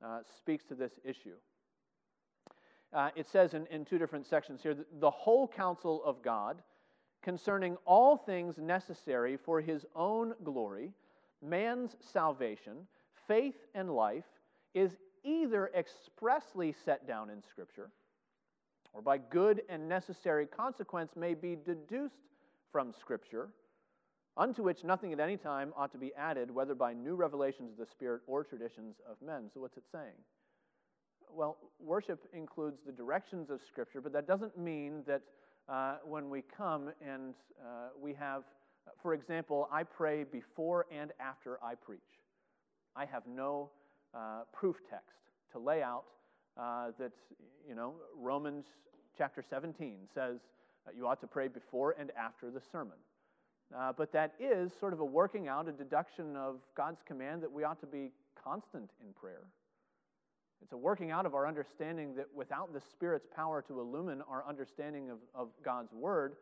uh, 0.05 0.19
speaks 0.37 0.63
to 0.65 0.75
this 0.75 0.99
issue. 1.03 1.33
Uh, 2.93 3.09
it 3.15 3.27
says 3.27 3.55
in, 3.55 3.65
in 3.67 3.83
two 3.83 3.97
different 3.97 4.25
sections 4.25 4.61
here 4.61 4.75
the 4.99 5.09
whole 5.09 5.47
counsel 5.47 6.01
of 6.05 6.21
God 6.21 6.61
concerning 7.21 7.75
all 7.85 8.15
things 8.15 8.57
necessary 8.59 9.35
for 9.35 9.59
his 9.59 9.85
own 9.95 10.33
glory, 10.43 10.93
man's 11.41 11.95
salvation, 11.99 12.87
faith, 13.27 13.55
and 13.73 13.89
life 13.89 14.23
is 14.73 14.95
either 15.23 15.71
expressly 15.75 16.73
set 16.85 17.07
down 17.07 17.29
in 17.29 17.41
Scripture 17.43 17.89
or 18.93 19.01
by 19.01 19.17
good 19.17 19.63
and 19.69 19.89
necessary 19.89 20.45
consequence 20.45 21.11
may 21.15 21.33
be 21.33 21.57
deduced 21.65 22.21
from 22.71 22.93
Scripture, 22.93 23.49
unto 24.37 24.63
which 24.63 24.83
nothing 24.83 25.11
at 25.13 25.19
any 25.19 25.35
time 25.37 25.73
ought 25.75 25.91
to 25.91 25.97
be 25.97 26.11
added, 26.17 26.51
whether 26.51 26.75
by 26.75 26.93
new 26.93 27.15
revelations 27.15 27.71
of 27.71 27.77
the 27.77 27.91
Spirit 27.91 28.21
or 28.27 28.43
traditions 28.43 28.95
of 29.09 29.17
men. 29.25 29.49
So, 29.53 29.61
what's 29.61 29.77
it 29.77 29.83
saying? 29.91 30.13
Well, 31.29 31.57
worship 31.79 32.19
includes 32.33 32.77
the 32.85 32.91
directions 32.91 33.49
of 33.49 33.59
Scripture, 33.67 34.01
but 34.01 34.13
that 34.13 34.27
doesn't 34.27 34.57
mean 34.57 35.03
that 35.07 35.21
uh, 35.67 35.97
when 36.05 36.29
we 36.29 36.43
come 36.55 36.91
and 37.05 37.33
uh, 37.61 37.89
we 37.99 38.13
have, 38.13 38.43
for 39.01 39.13
example, 39.13 39.67
I 39.71 39.83
pray 39.83 40.23
before 40.23 40.85
and 40.91 41.11
after 41.19 41.59
I 41.63 41.75
preach. 41.75 41.99
I 42.95 43.05
have 43.05 43.23
no 43.27 43.71
uh, 44.13 44.41
proof 44.53 44.77
text 44.89 45.19
to 45.51 45.59
lay 45.59 45.81
out 45.81 46.05
uh, 46.57 46.91
that, 46.97 47.11
you 47.67 47.75
know, 47.75 47.95
Romans 48.15 48.65
chapter 49.17 49.43
17 49.47 49.97
says 50.13 50.37
you 50.95 51.05
ought 51.05 51.19
to 51.21 51.27
pray 51.27 51.47
before 51.47 51.95
and 51.99 52.11
after 52.17 52.49
the 52.49 52.61
sermon. 52.71 52.97
Uh, 53.75 53.91
but 53.95 54.11
that 54.13 54.33
is 54.39 54.71
sort 54.79 54.93
of 54.93 54.99
a 54.99 55.05
working 55.05 55.47
out, 55.47 55.67
a 55.67 55.71
deduction 55.71 56.35
of 56.35 56.59
God's 56.75 57.01
command 57.05 57.43
that 57.43 57.51
we 57.51 57.63
ought 57.63 57.79
to 57.81 57.85
be 57.87 58.11
constant 58.41 58.89
in 59.05 59.13
prayer. 59.13 59.43
It's 60.61 60.71
a 60.73 60.77
working 60.77 61.11
out 61.11 61.25
of 61.25 61.35
our 61.35 61.47
understanding 61.47 62.15
that 62.15 62.27
without 62.33 62.73
the 62.73 62.81
Spirit's 62.81 63.27
power 63.35 63.61
to 63.67 63.79
illumine 63.79 64.21
our 64.29 64.43
understanding 64.47 65.09
of, 65.09 65.17
of 65.35 65.49
God's 65.63 65.93
Word, 65.93 66.35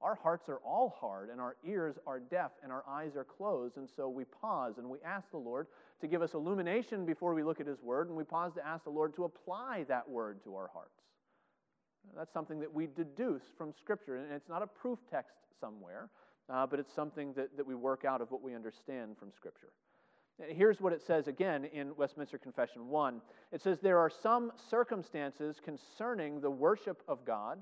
our 0.00 0.14
hearts 0.14 0.48
are 0.48 0.60
all 0.64 0.94
hard 1.00 1.28
and 1.28 1.40
our 1.40 1.56
ears 1.66 1.96
are 2.06 2.20
deaf 2.20 2.52
and 2.62 2.70
our 2.70 2.84
eyes 2.88 3.16
are 3.16 3.24
closed. 3.24 3.76
And 3.78 3.88
so 3.96 4.08
we 4.08 4.24
pause 4.24 4.74
and 4.78 4.88
we 4.88 4.98
ask 5.04 5.30
the 5.30 5.38
Lord 5.38 5.66
to 6.00 6.06
give 6.06 6.22
us 6.22 6.34
illumination 6.34 7.04
before 7.04 7.34
we 7.34 7.42
look 7.42 7.60
at 7.60 7.66
His 7.66 7.82
Word, 7.82 8.08
and 8.08 8.16
we 8.16 8.24
pause 8.24 8.52
to 8.54 8.64
ask 8.64 8.84
the 8.84 8.90
Lord 8.90 9.14
to 9.16 9.24
apply 9.24 9.84
that 9.88 10.08
Word 10.08 10.44
to 10.44 10.54
our 10.54 10.70
hearts. 10.72 11.00
That's 12.16 12.32
something 12.32 12.60
that 12.60 12.72
we 12.72 12.86
deduce 12.86 13.42
from 13.56 13.72
Scripture, 13.72 14.16
and 14.16 14.32
it's 14.32 14.48
not 14.48 14.62
a 14.62 14.66
proof 14.66 14.98
text 15.10 15.34
somewhere, 15.60 16.08
uh, 16.50 16.66
but 16.66 16.78
it's 16.78 16.94
something 16.94 17.32
that, 17.34 17.56
that 17.56 17.66
we 17.66 17.74
work 17.74 18.04
out 18.04 18.20
of 18.20 18.30
what 18.30 18.42
we 18.42 18.54
understand 18.54 19.16
from 19.18 19.30
Scripture. 19.34 19.72
Here's 20.38 20.80
what 20.80 20.92
it 20.92 21.02
says 21.04 21.26
again 21.26 21.64
in 21.64 21.96
Westminster 21.96 22.38
Confession 22.38 22.88
1. 22.88 23.20
It 23.50 23.60
says, 23.60 23.78
There 23.80 23.98
are 23.98 24.10
some 24.10 24.52
circumstances 24.70 25.56
concerning 25.62 26.40
the 26.40 26.50
worship 26.50 27.02
of 27.08 27.24
God 27.24 27.58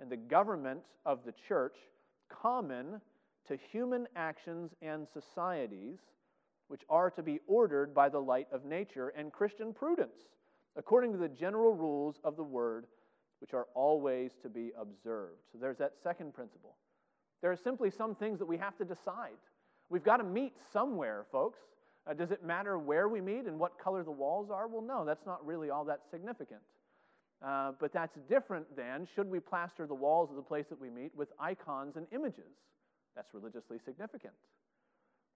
and 0.00 0.08
the 0.08 0.16
government 0.16 0.80
of 1.04 1.24
the 1.24 1.34
church 1.48 1.74
common 2.28 3.00
to 3.48 3.58
human 3.72 4.06
actions 4.14 4.72
and 4.80 5.06
societies, 5.12 5.98
which 6.68 6.82
are 6.88 7.10
to 7.10 7.22
be 7.22 7.40
ordered 7.46 7.92
by 7.92 8.08
the 8.08 8.20
light 8.20 8.46
of 8.52 8.64
nature 8.64 9.08
and 9.08 9.32
Christian 9.32 9.74
prudence, 9.74 10.16
according 10.76 11.12
to 11.12 11.18
the 11.18 11.28
general 11.28 11.74
rules 11.74 12.20
of 12.22 12.36
the 12.36 12.44
word, 12.44 12.86
which 13.40 13.54
are 13.54 13.66
always 13.74 14.30
to 14.42 14.48
be 14.48 14.70
observed. 14.80 15.40
So 15.52 15.58
there's 15.58 15.78
that 15.78 15.94
second 16.02 16.32
principle. 16.32 16.76
There 17.44 17.52
are 17.52 17.56
simply 17.56 17.90
some 17.90 18.14
things 18.14 18.38
that 18.38 18.46
we 18.46 18.56
have 18.56 18.74
to 18.78 18.86
decide. 18.86 19.36
We've 19.90 20.02
got 20.02 20.16
to 20.16 20.24
meet 20.24 20.54
somewhere, 20.72 21.26
folks. 21.30 21.58
Uh, 22.06 22.14
does 22.14 22.30
it 22.30 22.42
matter 22.42 22.78
where 22.78 23.06
we 23.06 23.20
meet 23.20 23.44
and 23.44 23.58
what 23.58 23.78
color 23.78 24.02
the 24.02 24.10
walls 24.10 24.48
are? 24.50 24.66
Well, 24.66 24.80
no, 24.80 25.04
that's 25.04 25.26
not 25.26 25.44
really 25.44 25.68
all 25.68 25.84
that 25.84 26.00
significant. 26.10 26.62
Uh, 27.44 27.72
but 27.78 27.92
that's 27.92 28.16
different 28.30 28.74
than 28.74 29.06
should 29.14 29.30
we 29.30 29.40
plaster 29.40 29.86
the 29.86 29.94
walls 29.94 30.30
of 30.30 30.36
the 30.36 30.42
place 30.42 30.64
that 30.70 30.80
we 30.80 30.88
meet 30.88 31.14
with 31.14 31.28
icons 31.38 31.96
and 31.96 32.06
images? 32.12 32.56
That's 33.14 33.34
religiously 33.34 33.76
significant. 33.84 34.32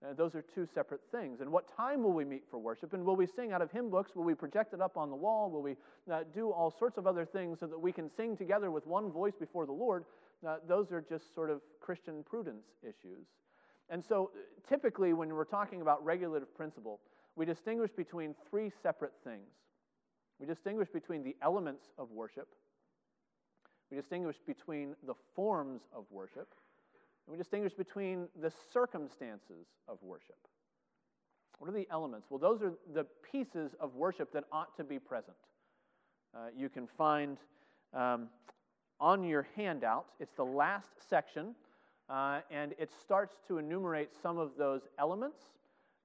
Uh, 0.03 0.15
those 0.15 0.35
are 0.35 0.41
two 0.41 0.67
separate 0.75 1.03
things. 1.13 1.43
And 1.43 1.53
what 1.53 1.69
time 1.77 2.03
will 2.03 2.15
we 2.15 2.25
meet 2.25 2.45
for 2.51 2.59
worship? 2.59 2.95
And 2.95 3.05
will 3.05 3.17
we 3.17 3.27
sing 3.27 3.53
out 3.53 3.61
of 3.61 3.71
hymn 3.71 3.91
books? 3.91 4.13
Will 4.15 4.25
we 4.25 4.35
project 4.35 4.73
it 4.73 4.81
up 4.81 4.97
on 4.97 5.11
the 5.11 5.17
wall? 5.17 5.51
Will 5.51 5.61
we 5.61 5.77
uh, 6.11 6.21
do 6.35 6.53
all 6.53 6.71
sorts 6.71 6.97
of 6.97 7.07
other 7.07 7.27
things 7.27 7.61
so 7.61 7.67
that 7.67 7.79
we 7.79 7.93
can 7.93 8.09
sing 8.17 8.35
together 8.35 8.71
with 8.71 8.87
one 8.87 9.13
voice 9.13 9.35
before 9.39 9.67
the 9.67 9.73
Lord? 9.73 10.07
Uh, 10.47 10.57
those 10.67 10.93
are 10.93 11.01
just 11.01 11.35
sort 11.35 11.51
of 11.51 11.61
Christian 11.81 12.23
prudence 12.23 12.67
issues. 12.83 13.27
And 13.91 14.05
so, 14.05 14.31
typically, 14.69 15.13
when 15.13 15.33
we're 15.33 15.45
talking 15.45 15.81
about 15.81 16.05
regulative 16.05 16.55
principle, 16.55 17.01
we 17.37 17.47
distinguish 17.47 17.91
between 17.91 18.35
three 18.51 18.71
separate 18.83 19.15
things. 19.25 19.49
We 20.39 20.47
distinguish 20.47 20.89
between 20.89 21.25
the 21.25 21.37
elements 21.43 21.85
of 21.99 22.11
worship, 22.11 22.49
we 23.91 23.97
distinguish 23.97 24.37
between 24.47 24.95
the 25.07 25.15
forms 25.35 25.81
of 25.95 26.05
worship, 26.11 26.55
and 27.27 27.33
we 27.33 27.39
distinguish 27.39 27.73
between 27.73 28.29
the 28.41 28.53
circumstances 28.73 29.67
of 29.89 29.99
worship. 30.03 30.37
What 31.59 31.69
are 31.69 31.73
the 31.73 31.89
elements? 31.91 32.27
Well, 32.31 32.39
those 32.39 32.63
are 32.63 32.75
the 32.95 33.07
pieces 33.33 33.75
of 33.81 33.95
worship 33.95 34.33
that 34.33 34.45
ought 34.53 34.77
to 34.77 34.85
be 34.85 34.99
present. 34.99 35.37
Uh, 36.35 36.49
you 36.57 36.69
can 36.69 36.87
find 36.87 37.39
um, 37.95 38.29
on 39.01 39.25
your 39.25 39.47
handout, 39.57 40.07
it's 40.21 40.35
the 40.35 40.45
last 40.45 40.91
section 41.09 41.55
uh, 42.09 42.41
and 42.51 42.75
it 42.79 42.91
starts 43.01 43.37
to 43.47 43.59
enumerate 43.59 44.11
some 44.23 44.39
of 44.39 44.53
those 44.57 44.83
elements. 44.99 45.39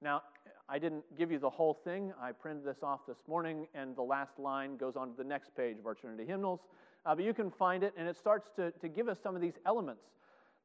Now, 0.02 0.22
I 0.68 0.78
didn't 0.78 1.04
give 1.16 1.30
you 1.30 1.38
the 1.38 1.50
whole 1.50 1.74
thing. 1.74 2.12
I 2.20 2.32
printed 2.32 2.64
this 2.64 2.82
off 2.82 3.00
this 3.06 3.18
morning, 3.26 3.66
and 3.74 3.96
the 3.96 4.02
last 4.02 4.38
line 4.38 4.76
goes 4.76 4.96
on 4.96 5.10
to 5.10 5.16
the 5.16 5.24
next 5.24 5.54
page 5.56 5.78
of 5.78 5.86
our 5.86 5.94
Trinity 5.94 6.24
hymnals. 6.24 6.60
Uh, 7.06 7.14
but 7.14 7.24
you 7.24 7.34
can 7.34 7.50
find 7.50 7.82
it, 7.82 7.92
and 7.96 8.08
it 8.08 8.16
starts 8.16 8.50
to, 8.56 8.70
to 8.70 8.88
give 8.88 9.08
us 9.08 9.18
some 9.22 9.34
of 9.34 9.42
these 9.42 9.58
elements. 9.66 10.04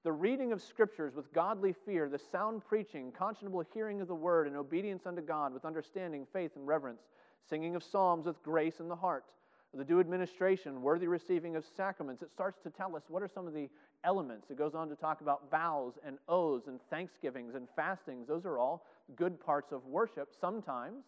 The 0.03 0.11
reading 0.11 0.53
of 0.53 0.61
scriptures 0.61 1.15
with 1.15 1.31
godly 1.33 1.73
fear, 1.85 2.07
the 2.07 2.19
sound 2.19 2.65
preaching, 2.65 3.11
conscionable 3.11 3.65
hearing 3.73 3.99
of 3.99 4.07
the 4.07 4.15
word, 4.15 4.47
and 4.47 4.55
obedience 4.55 5.05
unto 5.05 5.21
God 5.21 5.53
with 5.53 5.65
understanding, 5.65 6.25
faith, 6.31 6.51
and 6.55 6.65
reverence, 6.65 7.01
singing 7.49 7.75
of 7.75 7.83
psalms 7.83 8.25
with 8.25 8.41
grace 8.41 8.79
in 8.79 8.87
the 8.87 8.95
heart, 8.95 9.25
the 9.73 9.83
due 9.83 9.99
administration, 9.99 10.81
worthy 10.81 11.07
receiving 11.07 11.55
of 11.55 11.63
sacraments. 11.77 12.21
It 12.21 12.31
starts 12.31 12.59
to 12.63 12.69
tell 12.69 12.95
us 12.95 13.03
what 13.07 13.21
are 13.21 13.27
some 13.27 13.47
of 13.47 13.53
the 13.53 13.69
elements. 14.03 14.47
It 14.49 14.57
goes 14.57 14.73
on 14.73 14.89
to 14.89 14.95
talk 14.95 15.21
about 15.21 15.51
vows 15.51 15.93
and 16.05 16.17
oaths 16.27 16.67
and 16.67 16.79
thanksgivings 16.89 17.53
and 17.55 17.67
fastings. 17.75 18.27
Those 18.27 18.45
are 18.45 18.57
all 18.57 18.85
good 19.15 19.39
parts 19.39 19.71
of 19.71 19.85
worship. 19.85 20.29
Sometimes, 20.39 21.03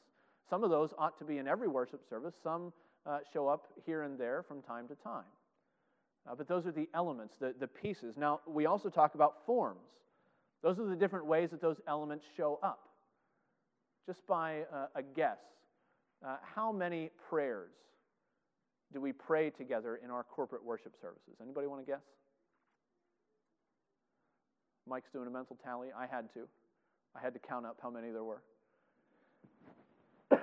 some 0.50 0.64
of 0.64 0.70
those 0.70 0.94
ought 0.98 1.18
to 1.20 1.26
be 1.26 1.40
in 1.40 1.48
every 1.48 1.68
worship 1.68 2.02
service. 2.08 2.36
Some 2.44 2.72
uh, 3.06 3.20
show 3.34 3.48
up 3.48 3.68
here 3.86 4.04
and 4.04 4.18
there 4.20 4.44
from 4.44 4.62
time 4.62 4.88
to 4.90 4.96
time. 4.96 5.26
Uh, 6.30 6.36
but 6.36 6.48
those 6.48 6.68
are 6.68 6.72
the 6.72 6.88
elements, 6.94 7.36
the, 7.40 7.56
the 7.60 7.68
pieces. 7.68 8.16
Now, 8.16 8.42
we 8.46 8.68
also 8.68 8.90
talk 8.90 9.16
about 9.16 9.46
forms. 9.46 9.80
Those 10.62 10.78
are 10.78 10.86
the 10.86 10.96
different 10.96 11.26
ways 11.26 11.50
that 11.50 11.62
those 11.62 11.78
elements 11.88 12.26
show 12.38 12.60
up. 12.62 12.90
Just 14.06 14.26
by 14.28 14.62
uh, 14.72 14.88
a 14.96 15.02
guess, 15.02 15.40
uh, 16.24 16.38
how 16.44 16.72
many 16.72 17.10
prayers 17.30 17.72
do 18.94 19.00
we 19.02 19.14
pray 19.14 19.50
together 19.50 20.00
in 20.04 20.12
our 20.12 20.24
corporate 20.24 20.64
worship 20.64 20.96
services? 21.02 21.36
Anybody 21.42 21.68
want 21.68 21.86
to 21.86 21.92
guess? 21.92 22.02
Mike's 24.88 25.10
doing 25.12 25.28
a 25.28 25.32
mental 25.32 25.58
tally. 25.64 25.90
I 25.98 26.06
had 26.08 26.34
to. 26.34 26.48
I 27.16 27.20
had 27.22 27.34
to 27.34 27.40
count 27.40 27.66
up 27.66 27.78
how 27.82 27.90
many 27.90 28.12
there 28.12 28.24
were. 28.24 28.42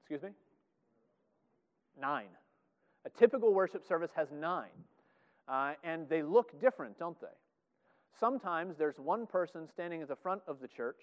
Excuse 0.00 0.22
me? 0.22 0.30
Nine. 2.00 2.28
A 3.04 3.10
typical 3.10 3.52
worship 3.52 3.86
service 3.86 4.10
has 4.16 4.28
nine. 4.32 4.70
Uh, 5.48 5.72
and 5.82 6.08
they 6.08 6.22
look 6.22 6.60
different, 6.60 6.98
don't 6.98 7.20
they? 7.20 7.26
Sometimes 8.18 8.76
there's 8.78 8.98
one 8.98 9.26
person 9.26 9.68
standing 9.72 10.02
at 10.02 10.08
the 10.08 10.16
front 10.16 10.42
of 10.46 10.60
the 10.60 10.68
church, 10.68 11.00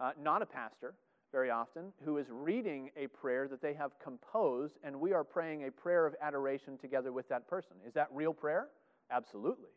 uh, 0.00 0.10
not 0.20 0.42
a 0.42 0.46
pastor, 0.46 0.94
very 1.36 1.50
often, 1.50 1.92
who 2.02 2.16
is 2.16 2.28
reading 2.30 2.88
a 2.96 3.06
prayer 3.08 3.46
that 3.46 3.60
they 3.60 3.74
have 3.74 3.90
composed, 4.02 4.78
and 4.82 4.98
we 4.98 5.12
are 5.12 5.22
praying 5.22 5.64
a 5.64 5.70
prayer 5.70 6.06
of 6.06 6.14
adoration 6.22 6.78
together 6.78 7.12
with 7.12 7.28
that 7.28 7.46
person. 7.46 7.76
Is 7.86 7.92
that 7.92 8.08
real 8.10 8.32
prayer? 8.32 8.68
Absolutely. 9.10 9.68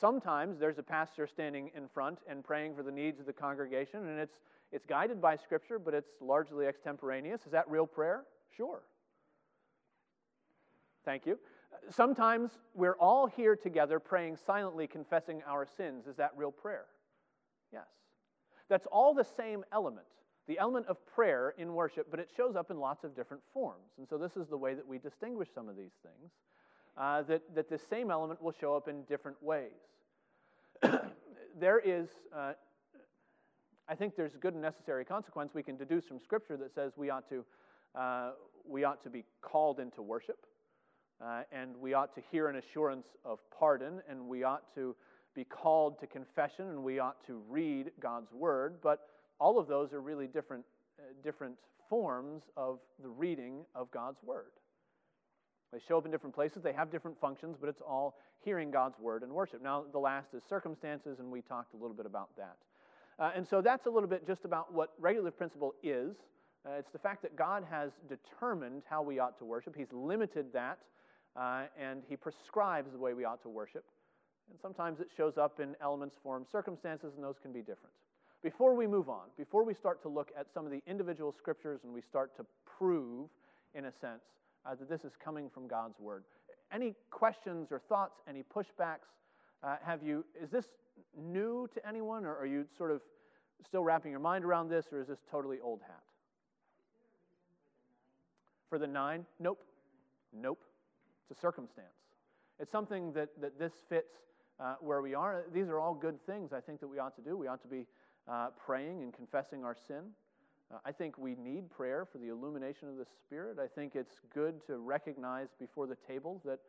Sometimes 0.00 0.58
there's 0.58 0.78
a 0.78 0.82
pastor 0.82 1.28
standing 1.28 1.70
in 1.76 1.86
front 1.86 2.18
and 2.28 2.42
praying 2.42 2.74
for 2.74 2.82
the 2.82 2.90
needs 2.90 3.20
of 3.20 3.26
the 3.26 3.32
congregation, 3.32 4.08
and 4.08 4.18
it's, 4.18 4.40
it's 4.72 4.84
guided 4.84 5.22
by 5.22 5.36
Scripture, 5.36 5.78
but 5.78 5.94
it's 5.94 6.10
largely 6.20 6.66
extemporaneous. 6.66 7.42
Is 7.46 7.52
that 7.52 7.70
real 7.70 7.86
prayer? 7.86 8.24
Sure. 8.56 8.82
Thank 11.04 11.24
you. 11.24 11.38
Sometimes 11.88 12.50
we're 12.74 12.98
all 12.98 13.28
here 13.28 13.54
together 13.54 14.00
praying 14.00 14.38
silently, 14.44 14.88
confessing 14.88 15.40
our 15.46 15.68
sins. 15.76 16.08
Is 16.08 16.16
that 16.16 16.32
real 16.36 16.50
prayer? 16.50 16.86
Yes. 17.72 17.86
That's 18.68 18.86
all 18.86 19.14
the 19.14 19.26
same 19.36 19.64
element, 19.70 20.06
the 20.48 20.58
element 20.58 20.86
of 20.86 20.96
prayer 21.06 21.54
in 21.56 21.74
worship, 21.74 22.08
but 22.10 22.18
it 22.18 22.28
shows 22.36 22.56
up 22.56 22.70
in 22.70 22.78
lots 22.78 23.04
of 23.04 23.14
different 23.14 23.42
forms. 23.52 23.92
And 23.98 24.08
so 24.08 24.18
this 24.18 24.36
is 24.36 24.48
the 24.48 24.56
way 24.56 24.74
that 24.74 24.86
we 24.86 24.98
distinguish 24.98 25.48
some 25.54 25.68
of 25.68 25.76
these 25.76 25.92
things 26.02 26.32
uh, 26.96 27.22
that, 27.22 27.42
that 27.54 27.68
the 27.68 27.78
same 27.78 28.10
element 28.10 28.42
will 28.42 28.52
show 28.52 28.74
up 28.74 28.88
in 28.88 29.02
different 29.04 29.40
ways. 29.42 29.70
there 31.58 31.78
is, 31.78 32.08
uh, 32.36 32.52
I 33.88 33.94
think 33.94 34.16
there's 34.16 34.34
a 34.34 34.38
good 34.38 34.54
and 34.54 34.62
necessary 34.62 35.04
consequence 35.04 35.52
we 35.54 35.62
can 35.62 35.76
deduce 35.76 36.06
from 36.06 36.18
Scripture 36.20 36.56
that 36.56 36.74
says 36.74 36.92
we 36.96 37.10
ought 37.10 37.28
to, 37.28 37.44
uh, 37.94 38.30
we 38.68 38.84
ought 38.84 39.02
to 39.04 39.10
be 39.10 39.24
called 39.40 39.78
into 39.78 40.02
worship, 40.02 40.46
uh, 41.24 41.42
and 41.52 41.76
we 41.76 41.94
ought 41.94 42.14
to 42.16 42.22
hear 42.32 42.48
an 42.48 42.56
assurance 42.56 43.06
of 43.24 43.38
pardon, 43.56 44.02
and 44.08 44.26
we 44.26 44.42
ought 44.42 44.74
to 44.74 44.96
be 45.34 45.44
called 45.44 45.98
to 46.00 46.06
confession, 46.06 46.68
and 46.68 46.82
we 46.82 46.98
ought 46.98 47.24
to 47.26 47.40
read 47.48 47.92
God's 48.00 48.32
Word, 48.32 48.78
but 48.82 49.08
all 49.42 49.58
of 49.58 49.66
those 49.66 49.92
are 49.92 50.00
really 50.00 50.28
different, 50.28 50.64
uh, 51.00 51.02
different 51.24 51.56
forms 51.90 52.42
of 52.56 52.78
the 53.02 53.08
reading 53.08 53.64
of 53.74 53.90
God's 53.90 54.22
Word. 54.22 54.52
They 55.72 55.80
show 55.88 55.98
up 55.98 56.04
in 56.04 56.12
different 56.12 56.34
places, 56.34 56.62
they 56.62 56.72
have 56.72 56.92
different 56.92 57.18
functions, 57.20 57.56
but 57.58 57.68
it's 57.68 57.80
all 57.80 58.18
hearing 58.44 58.70
God's 58.70 58.98
word 59.00 59.22
and 59.22 59.32
worship. 59.32 59.62
Now, 59.62 59.84
the 59.90 59.98
last 59.98 60.28
is 60.34 60.42
circumstances, 60.48 61.18
and 61.18 61.32
we 61.32 61.40
talked 61.40 61.74
a 61.74 61.76
little 61.76 61.96
bit 61.96 62.06
about 62.06 62.28
that. 62.36 62.56
Uh, 63.18 63.30
and 63.34 63.46
so 63.48 63.60
that's 63.60 63.86
a 63.86 63.90
little 63.90 64.08
bit 64.08 64.26
just 64.26 64.44
about 64.44 64.72
what 64.72 64.92
regulative 65.00 65.36
principle 65.36 65.74
is. 65.82 66.14
Uh, 66.66 66.72
it's 66.78 66.92
the 66.92 66.98
fact 66.98 67.22
that 67.22 67.34
God 67.34 67.64
has 67.68 67.90
determined 68.08 68.82
how 68.88 69.02
we 69.02 69.18
ought 69.18 69.38
to 69.38 69.44
worship, 69.44 69.74
He's 69.76 69.92
limited 69.92 70.52
that, 70.52 70.78
uh, 71.36 71.64
and 71.80 72.02
He 72.08 72.16
prescribes 72.16 72.92
the 72.92 72.98
way 72.98 73.14
we 73.14 73.24
ought 73.24 73.42
to 73.42 73.48
worship. 73.48 73.84
And 74.50 74.58
sometimes 74.60 75.00
it 75.00 75.08
shows 75.16 75.38
up 75.38 75.58
in 75.58 75.74
elements, 75.80 76.16
forms, 76.22 76.48
circumstances, 76.52 77.14
and 77.16 77.24
those 77.24 77.36
can 77.42 77.52
be 77.52 77.60
different. 77.60 77.94
Before 78.42 78.74
we 78.74 78.88
move 78.88 79.08
on, 79.08 79.28
before 79.36 79.64
we 79.64 79.72
start 79.72 80.02
to 80.02 80.08
look 80.08 80.32
at 80.38 80.46
some 80.52 80.64
of 80.64 80.72
the 80.72 80.82
individual 80.86 81.32
scriptures 81.32 81.80
and 81.84 81.94
we 81.94 82.00
start 82.00 82.36
to 82.36 82.46
prove, 82.66 83.28
in 83.74 83.84
a 83.84 83.92
sense, 83.92 84.22
uh, 84.66 84.74
that 84.74 84.88
this 84.88 85.04
is 85.04 85.12
coming 85.22 85.48
from 85.48 85.68
God's 85.68 86.00
Word, 86.00 86.24
any 86.72 86.94
questions 87.10 87.70
or 87.70 87.78
thoughts, 87.78 88.20
any 88.28 88.42
pushbacks? 88.42 89.06
Uh, 89.62 89.76
have 89.84 90.02
you, 90.02 90.24
is 90.42 90.50
this 90.50 90.66
new 91.16 91.68
to 91.72 91.86
anyone, 91.86 92.24
or 92.24 92.36
are 92.36 92.46
you 92.46 92.66
sort 92.76 92.90
of 92.90 93.00
still 93.64 93.84
wrapping 93.84 94.10
your 94.10 94.20
mind 94.20 94.44
around 94.44 94.68
this, 94.68 94.86
or 94.92 95.00
is 95.00 95.06
this 95.06 95.20
totally 95.30 95.58
old 95.62 95.80
hat? 95.82 96.02
For 98.68 98.78
the 98.78 98.88
nine? 98.88 99.24
Nope. 99.38 99.62
Nope. 100.32 100.64
It's 101.30 101.38
a 101.38 101.40
circumstance. 101.40 101.86
It's 102.58 102.72
something 102.72 103.12
that, 103.12 103.28
that 103.40 103.58
this 103.58 103.72
fits 103.88 104.14
uh, 104.58 104.76
where 104.80 105.00
we 105.00 105.14
are. 105.14 105.44
These 105.52 105.68
are 105.68 105.78
all 105.78 105.94
good 105.94 106.18
things 106.26 106.52
I 106.52 106.60
think 106.60 106.80
that 106.80 106.88
we 106.88 106.98
ought 106.98 107.14
to 107.16 107.22
do. 107.22 107.36
We 107.36 107.46
ought 107.46 107.62
to 107.62 107.68
be 107.68 107.86
uh, 108.28 108.48
praying 108.64 109.02
and 109.02 109.12
confessing 109.12 109.64
our 109.64 109.76
sin. 109.86 110.04
Uh, 110.72 110.78
I 110.84 110.92
think 110.92 111.18
we 111.18 111.34
need 111.34 111.70
prayer 111.70 112.06
for 112.10 112.18
the 112.18 112.28
illumination 112.28 112.88
of 112.88 112.96
the 112.96 113.06
Spirit. 113.24 113.58
I 113.58 113.66
think 113.66 113.94
it's 113.94 114.20
good 114.32 114.64
to 114.66 114.78
recognize 114.78 115.48
before 115.58 115.86
the 115.86 115.96
table 116.06 116.40
that 116.44 116.60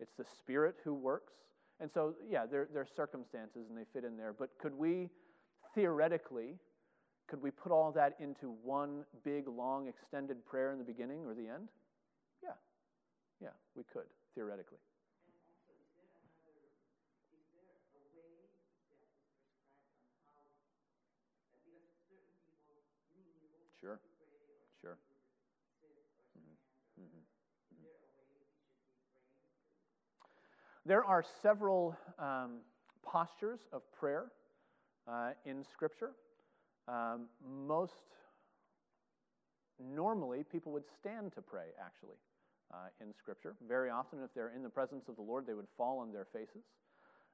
it's 0.00 0.14
the 0.16 0.24
Spirit 0.24 0.76
who 0.84 0.94
works. 0.94 1.34
And 1.80 1.90
so, 1.92 2.14
yeah, 2.28 2.46
there, 2.46 2.68
there 2.72 2.82
are 2.82 2.88
circumstances 2.96 3.68
and 3.68 3.76
they 3.76 3.84
fit 3.92 4.04
in 4.04 4.16
there. 4.16 4.32
But 4.32 4.50
could 4.58 4.74
we 4.74 5.10
theoretically, 5.74 6.58
could 7.28 7.42
we 7.42 7.50
put 7.50 7.72
all 7.72 7.92
that 7.92 8.16
into 8.20 8.54
one 8.62 9.04
big, 9.24 9.48
long, 9.48 9.88
extended 9.88 10.44
prayer 10.44 10.72
in 10.72 10.78
the 10.78 10.84
beginning 10.84 11.24
or 11.24 11.34
the 11.34 11.48
end? 11.48 11.68
Yeah. 12.42 12.50
Yeah, 13.40 13.48
we 13.74 13.84
could, 13.84 14.06
theoretically. 14.34 14.78
Sure. 23.80 23.98
Sure. 24.80 24.96
Mm-hmm. 26.38 27.02
Mm-hmm. 27.02 27.22
There 30.84 31.04
are 31.04 31.24
several 31.42 31.96
um, 32.18 32.58
postures 33.04 33.60
of 33.72 33.82
prayer 33.92 34.32
uh, 35.06 35.30
in 35.46 35.64
Scripture. 35.72 36.10
Um, 36.88 37.26
most 37.64 37.92
normally, 39.78 40.42
people 40.42 40.72
would 40.72 40.82
stand 40.98 41.32
to 41.34 41.40
pray, 41.42 41.66
actually, 41.80 42.16
uh, 42.74 42.88
in 43.00 43.14
Scripture. 43.16 43.54
Very 43.68 43.90
often, 43.90 44.18
if 44.24 44.34
they're 44.34 44.52
in 44.56 44.64
the 44.64 44.68
presence 44.68 45.04
of 45.08 45.14
the 45.14 45.22
Lord, 45.22 45.46
they 45.46 45.54
would 45.54 45.68
fall 45.76 46.00
on 46.00 46.12
their 46.12 46.26
faces. 46.32 46.64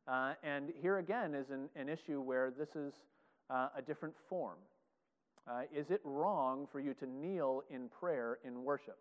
Uh, 0.06 0.34
and 0.42 0.70
here 0.82 0.98
again 0.98 1.34
is 1.34 1.48
an, 1.48 1.70
an, 1.74 1.88
issue 1.88 2.20
where 2.20 2.50
this 2.50 2.76
is 2.76 2.92
uh, 3.48 3.68
a 3.76 3.80
different 3.80 4.14
form. 4.28 4.56
Uh, 5.50 5.62
is 5.74 5.90
it 5.90 6.02
wrong 6.04 6.66
for 6.70 6.80
you 6.80 6.92
to 6.94 7.06
kneel 7.06 7.62
in 7.70 7.88
prayer 7.88 8.38
in 8.44 8.62
worship? 8.62 8.98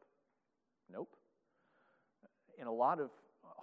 Nope. 0.91 1.09
In 2.59 2.67
a 2.67 2.71
lot 2.71 2.99
of 3.01 3.09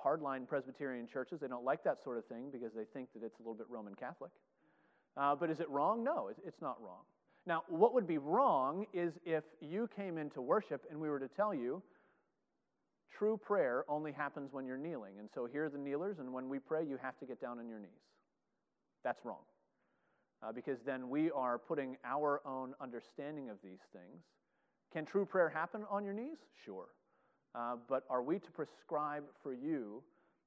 hardline 0.05 0.47
Presbyterian 0.47 1.07
churches, 1.07 1.41
they 1.41 1.49
don't 1.49 1.65
like 1.65 1.83
that 1.85 2.03
sort 2.03 2.19
of 2.19 2.27
thing 2.27 2.51
because 2.53 2.73
they 2.75 2.85
think 2.93 3.09
that 3.15 3.25
it's 3.25 3.39
a 3.39 3.43
little 3.43 3.55
bit 3.55 3.67
Roman 3.69 3.95
Catholic. 3.95 4.31
Uh, 5.17 5.35
but 5.35 5.51
is 5.51 5.61
it 5.61 5.69
wrong? 5.71 6.03
No, 6.05 6.31
it's 6.45 6.61
not 6.61 6.81
wrong. 6.83 7.03
Now, 7.47 7.63
what 7.69 7.95
would 7.95 8.07
be 8.07 8.19
wrong 8.19 8.87
is 8.93 9.15
if 9.25 9.45
you 9.61 9.89
came 9.95 10.19
into 10.19 10.41
worship 10.41 10.83
and 10.91 11.01
we 11.01 11.09
were 11.09 11.21
to 11.21 11.29
tell 11.29 11.55
you, 11.55 11.83
true 13.17 13.37
prayer 13.37 13.85
only 13.89 14.13
happens 14.13 14.53
when 14.53 14.67
you're 14.67 14.79
kneeling. 14.79 15.19
And 15.19 15.29
so 15.35 15.47
here 15.47 15.67
are 15.67 15.69
the 15.69 15.79
kneelers, 15.79 16.19
and 16.19 16.33
when 16.33 16.49
we 16.49 16.59
pray, 16.59 16.85
you 16.85 16.99
have 17.03 17.19
to 17.19 17.27
get 17.27 17.41
down 17.41 17.59
on 17.59 17.69
your 17.69 17.79
knees. 17.79 17.91
That's 19.05 19.25
wrong 19.25 19.45
uh, 20.45 20.53
because 20.53 20.79
then 20.85 21.09
we 21.09 21.31
are 21.31 21.59
putting 21.59 21.97
our 22.05 22.41
own 22.47 22.75
understanding 22.81 23.51
of 23.51 23.57
these 23.63 23.81
things. 23.93 24.23
Can 24.93 25.05
true 25.05 25.27
prayer 25.27 25.49
happen 25.49 25.85
on 25.91 26.05
your 26.05 26.15
knees? 26.15 26.39
Sure. 26.65 26.87
Uh, 27.55 27.77
but 27.89 28.05
are 28.11 28.23
we 28.23 28.39
to 28.39 28.51
prescribe 28.51 29.25
for 29.43 29.53
you 29.53 30.03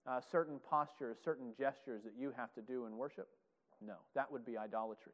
uh, 0.05 0.19
certain 0.31 0.59
postures, 0.59 1.17
certain 1.23 1.53
gestures 1.57 2.03
that 2.03 2.13
you 2.19 2.33
have 2.35 2.53
to 2.53 2.61
do 2.61 2.85
in 2.85 2.97
worship? 2.97 3.29
No, 3.85 3.95
that 4.15 4.31
would 4.31 4.45
be 4.45 4.57
idolatry. 4.57 5.13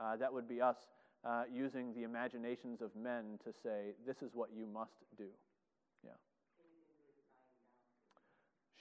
Uh, 0.00 0.16
that 0.16 0.32
would 0.32 0.48
be 0.48 0.60
us 0.60 0.76
uh, 1.24 1.42
using 1.52 1.92
the 1.94 2.04
imaginations 2.04 2.80
of 2.80 2.94
men 2.96 3.38
to 3.44 3.52
say, 3.62 3.92
this 4.06 4.22
is 4.22 4.30
what 4.34 4.50
you 4.56 4.66
must 4.66 4.92
do. 5.16 5.26
Yeah. 6.04 6.12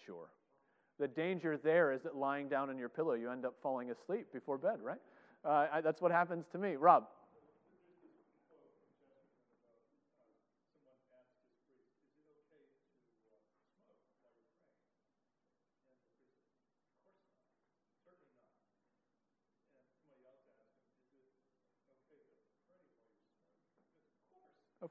Sure. 0.05 0.30
The 0.99 1.08
danger 1.08 1.58
there 1.58 1.91
is 1.91 2.01
that 2.03 2.16
lying 2.16 2.49
down 2.49 2.70
on 2.70 2.78
your 2.78 2.89
pillow, 2.89 3.14
you 3.14 3.30
end 3.30 3.45
up 3.45 3.55
falling 3.62 3.91
asleep 3.91 4.28
before 4.34 4.58
bed, 4.58 4.80
right? 4.82 4.99
Uh, 5.45 5.68
I, 5.74 5.82
that's 5.82 6.01
what 6.01 6.12
happens 6.12 6.45
to 6.51 6.58
me. 6.58 6.76
Rob. 6.76 7.05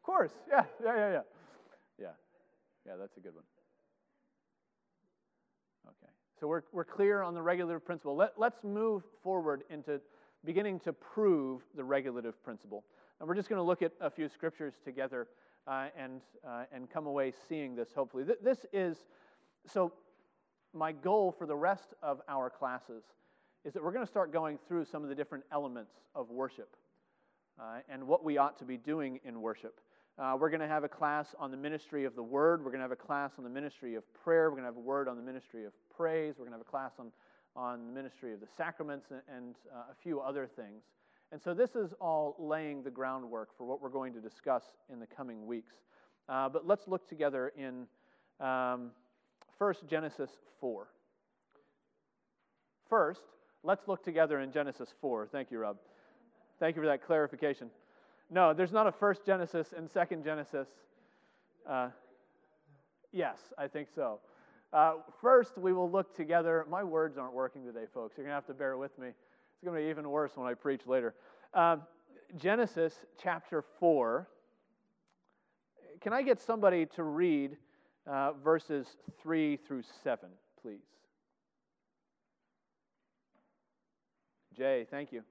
Course. 0.07 0.31
Yeah, 0.49 0.65
yeah, 0.83 0.97
yeah, 0.97 1.11
yeah. 1.11 1.21
Yeah. 1.99 2.07
Yeah, 2.87 2.93
that's 2.99 3.17
a 3.17 3.21
good 3.21 3.35
one. 3.35 3.45
Okay. 5.89 6.13
So 6.39 6.47
we're, 6.47 6.63
we're 6.73 6.85
clear 6.85 7.23
on 7.23 7.35
the 7.35 7.43
regulative 7.43 7.85
principle. 7.85 8.15
Let, 8.15 8.39
let's 8.39 8.63
move 8.63 9.03
forward 9.23 9.65
into 9.69 10.01
beginning 10.45 10.79
to 10.81 10.93
prove 10.93 11.63
the 11.75 11.83
regulative 11.83 12.41
principle. 12.45 12.85
And 13.19 13.29
we're 13.29 13.35
just 13.35 13.49
going 13.49 13.59
to 13.59 13.65
look 13.65 13.83
at 13.83 13.93
a 14.01 14.09
few 14.09 14.29
scriptures 14.29 14.75
together 14.85 15.27
uh, 15.67 15.89
and, 15.99 16.21
uh, 16.47 16.65
and 16.71 16.89
come 16.89 17.07
away 17.07 17.33
seeing 17.49 17.75
this, 17.75 17.89
hopefully. 17.93 18.25
Th- 18.25 18.39
this 18.41 18.65
is, 18.73 18.99
so 19.67 19.93
my 20.73 20.93
goal 20.93 21.35
for 21.37 21.47
the 21.47 21.57
rest 21.57 21.95
of 22.03 22.21
our 22.29 22.49
classes 22.49 23.03
is 23.65 23.73
that 23.73 23.83
we're 23.83 23.93
going 23.93 24.05
to 24.05 24.11
start 24.11 24.33
going 24.33 24.59
through 24.69 24.85
some 24.85 25.03
of 25.03 25.09
the 25.09 25.15
different 25.17 25.43
elements 25.51 25.95
of 26.15 26.31
worship 26.31 26.77
uh, 27.59 27.79
and 27.89 28.07
what 28.07 28.23
we 28.23 28.39
ought 28.39 28.57
to 28.59 28.65
be 28.65 28.77
doing 28.77 29.19
in 29.25 29.41
worship. 29.41 29.81
Uh, 30.19 30.37
we're 30.39 30.51
going 30.51 30.61
to 30.61 30.69
have 30.69 30.85
a 30.85 30.89
class 30.89 31.35
on 31.39 31.51
the 31.51 31.57
ministry 31.57 32.05
of 32.05 32.15
the 32.15 32.23
word. 32.23 32.65
We're 32.65 32.71
going 32.71 32.81
to 32.81 32.85
have 32.85 32.91
a 32.93 32.97
class 32.97 33.33
on 33.39 33.45
the 33.45 33.51
ministry 33.51 33.97
of 33.97 34.03
prayer. 34.15 34.51
We're 34.51 34.57
going 34.57 34.63
to 34.63 34.69
have 34.71 34.77
a 34.77 34.81
word 34.81 35.09
on 35.09 35.17
the 35.17 35.23
ministry 35.23 35.67
of 35.67 35.73
praise. 35.95 36.35
We're 36.39 36.47
going 36.47 36.53
to 36.53 36.59
have 36.59 36.67
a 36.67 36.71
class 36.71 36.93
on 36.99 37.13
on 37.57 37.87
the 37.87 37.93
ministry 37.93 38.35
of 38.35 38.41
the 38.41 38.47
sacraments 38.57 39.07
and, 39.11 39.23
and 39.35 39.55
uh, 39.75 39.91
a 39.91 39.95
few 40.03 40.21
other 40.21 40.47
things. 40.47 40.83
And 41.33 41.41
so 41.43 41.55
this 41.55 41.75
is 41.75 41.93
all 42.01 42.37
laying 42.39 42.83
the 42.83 42.91
groundwork 42.91 43.57
for 43.57 43.65
what 43.65 43.83
we're 43.83 43.89
going 43.89 44.13
to 44.13 44.21
discuss 44.21 44.63
in 44.93 45.01
the 45.01 45.07
coming 45.07 45.47
weeks. 45.47 45.73
Uh, 46.29 46.49
but 46.49 46.67
let's 46.67 46.87
look 46.87 47.09
together 47.09 47.53
in 47.57 47.87
um, 48.45 48.91
first 49.59 49.87
Genesis 49.89 50.31
4. 50.61 50.87
First, 52.89 53.23
let's 53.65 53.89
look 53.89 54.05
together 54.05 54.41
in 54.41 54.53
Genesis 54.53 54.91
4. 55.01 55.29
Thank 55.33 55.51
you, 55.51 55.59
Rob. 55.59 55.79
Thank 56.61 56.77
you 56.77 56.83
for 56.83 56.89
that 56.89 57.05
clarification. 57.05 57.71
No, 58.31 58.53
there's 58.53 58.73
not 58.73 58.87
a 58.87 58.93
first 58.93 59.25
Genesis 59.25 59.69
and 59.77 59.89
second 59.91 60.25
Genesis. 60.25 60.69
Uh, 61.69 61.89
yes, 63.13 63.39
I 63.57 63.69
think 63.69 63.89
so. 63.95 64.21
Uh, 64.73 64.95
first, 65.21 65.57
we 65.57 65.73
will 65.73 65.91
look 65.91 66.15
together. 66.15 66.67
My 66.69 66.83
words 66.83 67.19
aren't 67.19 67.35
working 67.35 67.65
today, 67.65 67.85
folks. 67.95 68.17
You're 68.17 68.25
going 68.25 68.33
to 68.33 68.35
have 68.35 68.47
to 68.47 68.55
bear 68.55 68.77
with 68.77 68.99
me. 68.99 69.09
It's 69.09 69.65
going 69.65 69.77
to 69.77 69.83
be 69.83 69.89
even 69.89 70.09
worse 70.11 70.33
when 70.35 70.47
I 70.47 70.55
preach 70.55 70.87
later. 70.87 71.15
Uh, 71.55 71.77
Genesis 72.37 72.95
chapter 73.23 73.65
4. 73.79 74.29
Can 76.01 76.13
I 76.13 76.23
get 76.23 76.41
somebody 76.41 76.87
to 76.87 77.05
read 77.05 77.57
uh, 78.07 78.33
verses 78.33 78.87
3 79.23 79.57
through 79.57 79.83
7, 80.03 80.29
please? 80.61 80.81
Jay, 84.57 84.87
thank 84.91 85.13
you. 85.13 85.23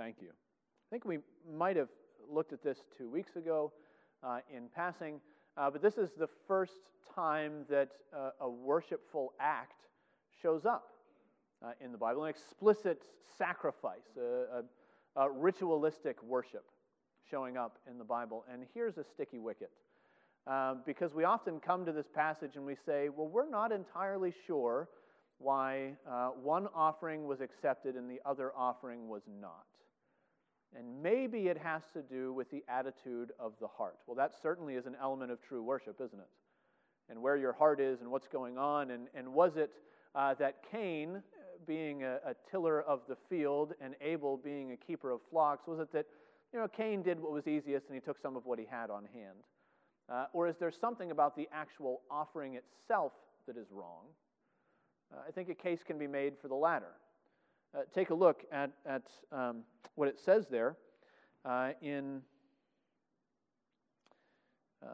Thank 0.00 0.22
you. 0.22 0.28
I 0.30 0.88
think 0.90 1.04
we 1.04 1.18
might 1.54 1.76
have 1.76 1.90
looked 2.26 2.54
at 2.54 2.62
this 2.62 2.78
two 2.96 3.10
weeks 3.10 3.36
ago 3.36 3.70
uh, 4.22 4.38
in 4.50 4.62
passing, 4.74 5.20
uh, 5.58 5.68
but 5.70 5.82
this 5.82 5.98
is 5.98 6.08
the 6.18 6.28
first 6.48 6.72
time 7.14 7.66
that 7.68 7.90
uh, 8.16 8.30
a 8.40 8.48
worshipful 8.48 9.34
act 9.38 9.82
shows 10.40 10.64
up 10.64 10.86
uh, 11.62 11.72
in 11.84 11.92
the 11.92 11.98
Bible, 11.98 12.24
an 12.24 12.30
explicit 12.30 13.02
sacrifice, 13.36 14.16
a, 14.16 14.62
a, 15.20 15.24
a 15.24 15.30
ritualistic 15.30 16.16
worship 16.22 16.64
showing 17.30 17.58
up 17.58 17.76
in 17.86 17.98
the 17.98 18.04
Bible. 18.04 18.46
And 18.50 18.64
here's 18.72 18.96
a 18.96 19.04
sticky 19.04 19.38
wicket. 19.38 19.70
Uh, 20.46 20.76
because 20.86 21.12
we 21.12 21.24
often 21.24 21.60
come 21.60 21.84
to 21.84 21.92
this 21.92 22.08
passage 22.14 22.52
and 22.56 22.64
we 22.64 22.76
say, 22.86 23.10
well, 23.10 23.28
we're 23.28 23.50
not 23.50 23.70
entirely 23.70 24.32
sure 24.46 24.88
why 25.36 25.92
uh, 26.10 26.28
one 26.42 26.68
offering 26.74 27.26
was 27.26 27.42
accepted 27.42 27.96
and 27.96 28.10
the 28.10 28.20
other 28.24 28.50
offering 28.56 29.06
was 29.06 29.20
not. 29.38 29.66
And 30.76 31.02
maybe 31.02 31.48
it 31.48 31.58
has 31.58 31.82
to 31.94 32.02
do 32.02 32.32
with 32.32 32.50
the 32.50 32.62
attitude 32.68 33.32
of 33.38 33.52
the 33.60 33.66
heart. 33.66 33.96
Well, 34.06 34.16
that 34.16 34.32
certainly 34.40 34.74
is 34.74 34.86
an 34.86 34.96
element 35.00 35.32
of 35.32 35.42
true 35.42 35.62
worship, 35.62 36.00
isn't 36.00 36.18
it? 36.18 36.28
And 37.08 37.20
where 37.20 37.36
your 37.36 37.52
heart 37.52 37.80
is 37.80 38.00
and 38.00 38.10
what's 38.10 38.28
going 38.28 38.56
on. 38.56 38.90
And, 38.92 39.08
and 39.14 39.32
was 39.32 39.56
it 39.56 39.70
uh, 40.14 40.34
that 40.34 40.58
Cain, 40.70 41.16
uh, 41.16 41.20
being 41.66 42.04
a, 42.04 42.18
a 42.24 42.34
tiller 42.50 42.82
of 42.82 43.00
the 43.08 43.16
field 43.28 43.74
and 43.80 43.94
Abel 44.00 44.36
being 44.36 44.72
a 44.72 44.76
keeper 44.76 45.10
of 45.10 45.20
flocks, 45.28 45.66
was 45.66 45.80
it 45.80 45.92
that 45.92 46.06
you 46.52 46.58
know, 46.58 46.68
Cain 46.68 47.02
did 47.02 47.20
what 47.20 47.32
was 47.32 47.46
easiest 47.46 47.86
and 47.86 47.94
he 47.94 48.00
took 48.00 48.18
some 48.18 48.36
of 48.36 48.46
what 48.46 48.58
he 48.58 48.66
had 48.68 48.90
on 48.90 49.04
hand? 49.12 49.38
Uh, 50.08 50.26
or 50.32 50.48
is 50.48 50.56
there 50.58 50.72
something 50.72 51.10
about 51.10 51.36
the 51.36 51.48
actual 51.52 52.00
offering 52.10 52.54
itself 52.56 53.12
that 53.46 53.56
is 53.56 53.68
wrong? 53.70 54.06
Uh, 55.12 55.20
I 55.26 55.30
think 55.30 55.48
a 55.48 55.54
case 55.54 55.80
can 55.86 55.98
be 55.98 56.06
made 56.06 56.34
for 56.40 56.48
the 56.48 56.54
latter. 56.54 56.92
Uh, 57.72 57.82
take 57.94 58.10
a 58.10 58.14
look 58.14 58.44
at, 58.50 58.70
at 58.84 59.02
um, 59.30 59.58
what 59.94 60.08
it 60.08 60.18
says 60.18 60.46
there 60.48 60.76
uh, 61.44 61.70
in, 61.80 62.20
uh, 64.82 64.88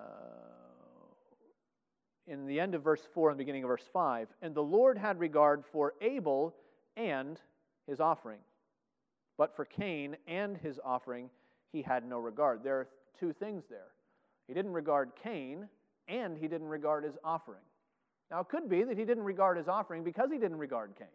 in 2.27 2.47
the 2.47 2.61
end 2.61 2.75
of 2.75 2.83
verse 2.83 3.01
4 3.15 3.31
and 3.31 3.39
the 3.39 3.43
beginning 3.43 3.65
of 3.65 3.69
verse 3.69 3.89
5. 3.93 4.29
And 4.43 4.55
the 4.55 4.63
Lord 4.63 4.99
had 4.99 5.19
regard 5.19 5.65
for 5.73 5.95
Abel 6.03 6.55
and 6.97 7.41
his 7.87 7.99
offering, 7.99 8.41
but 9.39 9.57
for 9.57 9.65
Cain 9.65 10.17
and 10.27 10.57
his 10.59 10.79
offering 10.85 11.31
he 11.73 11.83
had 11.83 12.07
no 12.07 12.19
regard. 12.19 12.63
There 12.63 12.77
are 12.77 12.89
two 13.19 13.33
things 13.33 13.65
there. 13.71 13.93
He 14.49 14.55
didn't 14.55 14.73
regard 14.73 15.13
Cain, 15.23 15.69
and 16.09 16.37
he 16.37 16.47
didn't 16.47 16.69
regard 16.69 17.05
his 17.05 17.17
offering. 17.25 17.63
Now, 18.31 18.41
it 18.41 18.49
could 18.49 18.69
be 18.69 18.83
that 18.85 18.99
he 18.99 19.05
didn't 19.05 19.25
regard 19.25 19.57
his 19.57 19.69
offering 19.69 20.05
because 20.05 20.31
he 20.31 20.39
didn't 20.39 20.59
regard 20.59 20.95
Cain. 20.99 21.09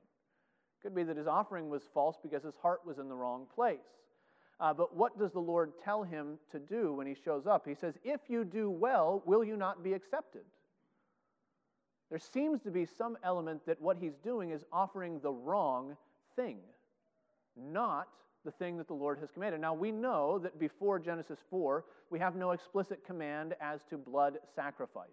Could 0.82 0.96
be 0.96 1.04
that 1.04 1.18
his 1.18 1.28
offering 1.28 1.70
was 1.70 1.84
false 1.94 2.18
because 2.22 2.44
his 2.44 2.56
heart 2.62 2.82
was 2.86 2.98
in 2.98 3.08
the 3.08 3.16
wrong 3.16 3.46
place. 3.54 3.80
Uh, 4.60 4.74
but 4.74 4.96
what 4.96 5.18
does 5.18 5.32
the 5.32 5.40
Lord 5.40 5.74
tell 5.84 6.04
him 6.04 6.38
to 6.52 6.60
do 6.60 6.94
when 6.94 7.08
he 7.08 7.16
shows 7.16 7.48
up? 7.48 7.68
He 7.68 7.76
says, 7.76 7.96
If 8.04 8.22
you 8.28 8.44
do 8.44 8.70
well, 8.70 9.24
will 9.26 9.44
you 9.44 9.58
not 9.58 9.84
be 9.84 9.94
accepted? 9.94 10.44
There 12.12 12.20
seems 12.20 12.62
to 12.62 12.72
be 12.72 12.86
some 12.86 13.18
element 13.24 13.66
that 13.66 13.82
what 13.82 13.98
he's 13.98 14.18
doing 14.24 14.52
is 14.52 14.66
offering 14.72 15.20
the 15.22 15.32
wrong 15.32 15.96
thing, 16.36 16.58
not 17.56 18.10
the 18.44 18.52
thing 18.52 18.78
that 18.78 18.88
the 18.88 18.94
Lord 18.94 19.18
has 19.20 19.32
commanded. 19.32 19.62
Now, 19.62 19.74
we 19.74 19.92
know 19.92 20.38
that 20.40 20.60
before 20.60 21.00
Genesis 21.00 21.40
4, 21.50 21.86
we 22.10 22.20
have 22.20 22.36
no 22.36 22.52
explicit 22.52 23.06
command 23.06 23.56
as 23.62 23.82
to 23.90 23.98
blood 23.98 24.40
sacrifice. 24.56 25.08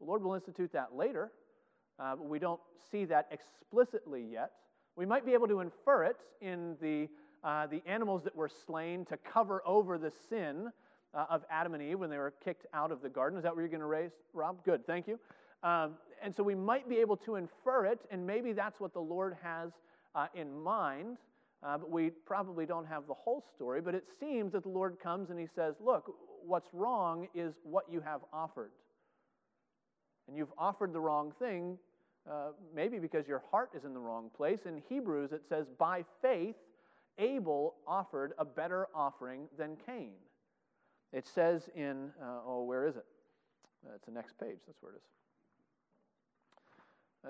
The 0.00 0.06
Lord 0.06 0.22
will 0.22 0.34
institute 0.34 0.72
that 0.72 0.96
later, 0.96 1.30
uh, 1.98 2.16
but 2.16 2.28
we 2.28 2.38
don't 2.38 2.60
see 2.90 3.04
that 3.04 3.28
explicitly 3.30 4.24
yet. 4.32 4.52
We 4.96 5.06
might 5.06 5.26
be 5.26 5.32
able 5.32 5.48
to 5.48 5.60
infer 5.60 6.04
it 6.04 6.16
in 6.40 6.76
the, 6.80 7.08
uh, 7.42 7.66
the 7.66 7.82
animals 7.86 8.22
that 8.24 8.34
were 8.34 8.50
slain 8.66 9.04
to 9.06 9.16
cover 9.16 9.62
over 9.66 9.98
the 9.98 10.12
sin 10.28 10.70
uh, 11.12 11.26
of 11.30 11.44
Adam 11.50 11.74
and 11.74 11.82
Eve 11.82 11.98
when 11.98 12.10
they 12.10 12.18
were 12.18 12.34
kicked 12.44 12.66
out 12.72 12.92
of 12.92 13.02
the 13.02 13.08
garden. 13.08 13.38
Is 13.38 13.42
that 13.42 13.54
what 13.54 13.60
you're 13.60 13.68
going 13.68 13.80
to 13.80 13.86
raise, 13.86 14.12
Rob? 14.32 14.64
Good, 14.64 14.86
thank 14.86 15.08
you. 15.08 15.18
Um, 15.62 15.94
and 16.22 16.34
so 16.34 16.42
we 16.42 16.54
might 16.54 16.88
be 16.88 16.98
able 16.98 17.16
to 17.18 17.36
infer 17.36 17.86
it, 17.86 18.00
and 18.10 18.26
maybe 18.26 18.52
that's 18.52 18.78
what 18.78 18.92
the 18.92 19.00
Lord 19.00 19.36
has 19.42 19.70
uh, 20.14 20.26
in 20.34 20.62
mind. 20.62 21.18
Uh, 21.62 21.78
but 21.78 21.90
we 21.90 22.10
probably 22.10 22.66
don't 22.66 22.86
have 22.86 23.06
the 23.06 23.14
whole 23.14 23.42
story. 23.54 23.80
But 23.80 23.94
it 23.94 24.04
seems 24.20 24.52
that 24.52 24.64
the 24.64 24.68
Lord 24.68 24.98
comes 25.02 25.30
and 25.30 25.38
he 25.38 25.46
says, 25.56 25.74
Look, 25.80 26.14
what's 26.46 26.68
wrong 26.72 27.28
is 27.34 27.54
what 27.62 27.90
you 27.90 28.00
have 28.00 28.20
offered. 28.32 28.70
And 30.28 30.36
you've 30.36 30.52
offered 30.58 30.92
the 30.92 31.00
wrong 31.00 31.32
thing, 31.38 31.78
uh, 32.30 32.52
maybe 32.74 32.98
because 32.98 33.28
your 33.28 33.42
heart 33.50 33.70
is 33.76 33.84
in 33.84 33.92
the 33.92 34.00
wrong 34.00 34.30
place. 34.36 34.60
In 34.66 34.82
Hebrews, 34.88 35.32
it 35.32 35.42
says, 35.48 35.66
By 35.78 36.04
faith, 36.22 36.56
Abel 37.18 37.74
offered 37.86 38.32
a 38.38 38.44
better 38.44 38.88
offering 38.94 39.48
than 39.58 39.76
Cain. 39.86 40.12
It 41.12 41.26
says 41.26 41.68
in, 41.76 42.10
uh, 42.20 42.40
oh, 42.46 42.64
where 42.64 42.86
is 42.86 42.96
it? 42.96 43.04
That's 43.88 44.04
the 44.06 44.12
next 44.12 44.38
page. 44.38 44.58
That's 44.66 44.80
where 44.80 44.92
it 44.92 44.96
is. 44.96 45.02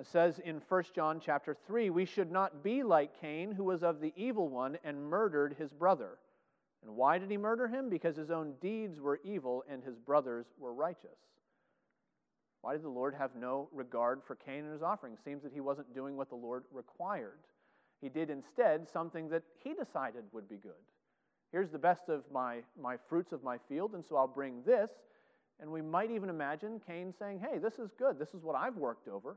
It 0.00 0.06
says 0.06 0.40
in 0.44 0.60
1 0.68 0.84
John 0.94 1.20
chapter 1.20 1.56
3, 1.66 1.90
we 1.90 2.04
should 2.04 2.32
not 2.32 2.64
be 2.64 2.82
like 2.82 3.20
Cain, 3.20 3.52
who 3.52 3.64
was 3.64 3.82
of 3.82 4.00
the 4.00 4.12
evil 4.16 4.48
one 4.48 4.78
and 4.84 5.00
murdered 5.00 5.54
his 5.58 5.72
brother. 5.72 6.18
And 6.82 6.96
why 6.96 7.18
did 7.18 7.30
he 7.30 7.36
murder 7.36 7.68
him? 7.68 7.88
Because 7.88 8.16
his 8.16 8.30
own 8.30 8.54
deeds 8.60 9.00
were 9.00 9.20
evil 9.24 9.64
and 9.70 9.82
his 9.84 9.96
brothers 9.96 10.46
were 10.58 10.74
righteous. 10.74 11.18
Why 12.64 12.72
did 12.72 12.82
the 12.82 12.88
Lord 12.88 13.14
have 13.14 13.36
no 13.36 13.68
regard 13.74 14.22
for 14.26 14.36
Cain 14.36 14.64
and 14.64 14.72
his 14.72 14.82
offering? 14.82 15.18
Seems 15.22 15.42
that 15.42 15.52
he 15.52 15.60
wasn't 15.60 15.94
doing 15.94 16.16
what 16.16 16.30
the 16.30 16.34
Lord 16.34 16.64
required. 16.72 17.40
He 18.00 18.08
did 18.08 18.30
instead 18.30 18.88
something 18.90 19.28
that 19.28 19.42
he 19.62 19.74
decided 19.74 20.22
would 20.32 20.48
be 20.48 20.56
good. 20.56 20.72
Here's 21.52 21.68
the 21.68 21.78
best 21.78 22.08
of 22.08 22.22
my, 22.32 22.60
my 22.80 22.96
fruits 23.06 23.32
of 23.32 23.44
my 23.44 23.58
field, 23.68 23.92
and 23.92 24.02
so 24.02 24.16
I'll 24.16 24.26
bring 24.26 24.62
this. 24.64 24.90
And 25.60 25.70
we 25.70 25.82
might 25.82 26.10
even 26.10 26.30
imagine 26.30 26.80
Cain 26.86 27.12
saying, 27.18 27.38
Hey, 27.38 27.58
this 27.58 27.74
is 27.74 27.90
good. 27.98 28.18
This 28.18 28.32
is 28.32 28.42
what 28.42 28.56
I've 28.56 28.78
worked 28.78 29.08
over. 29.08 29.36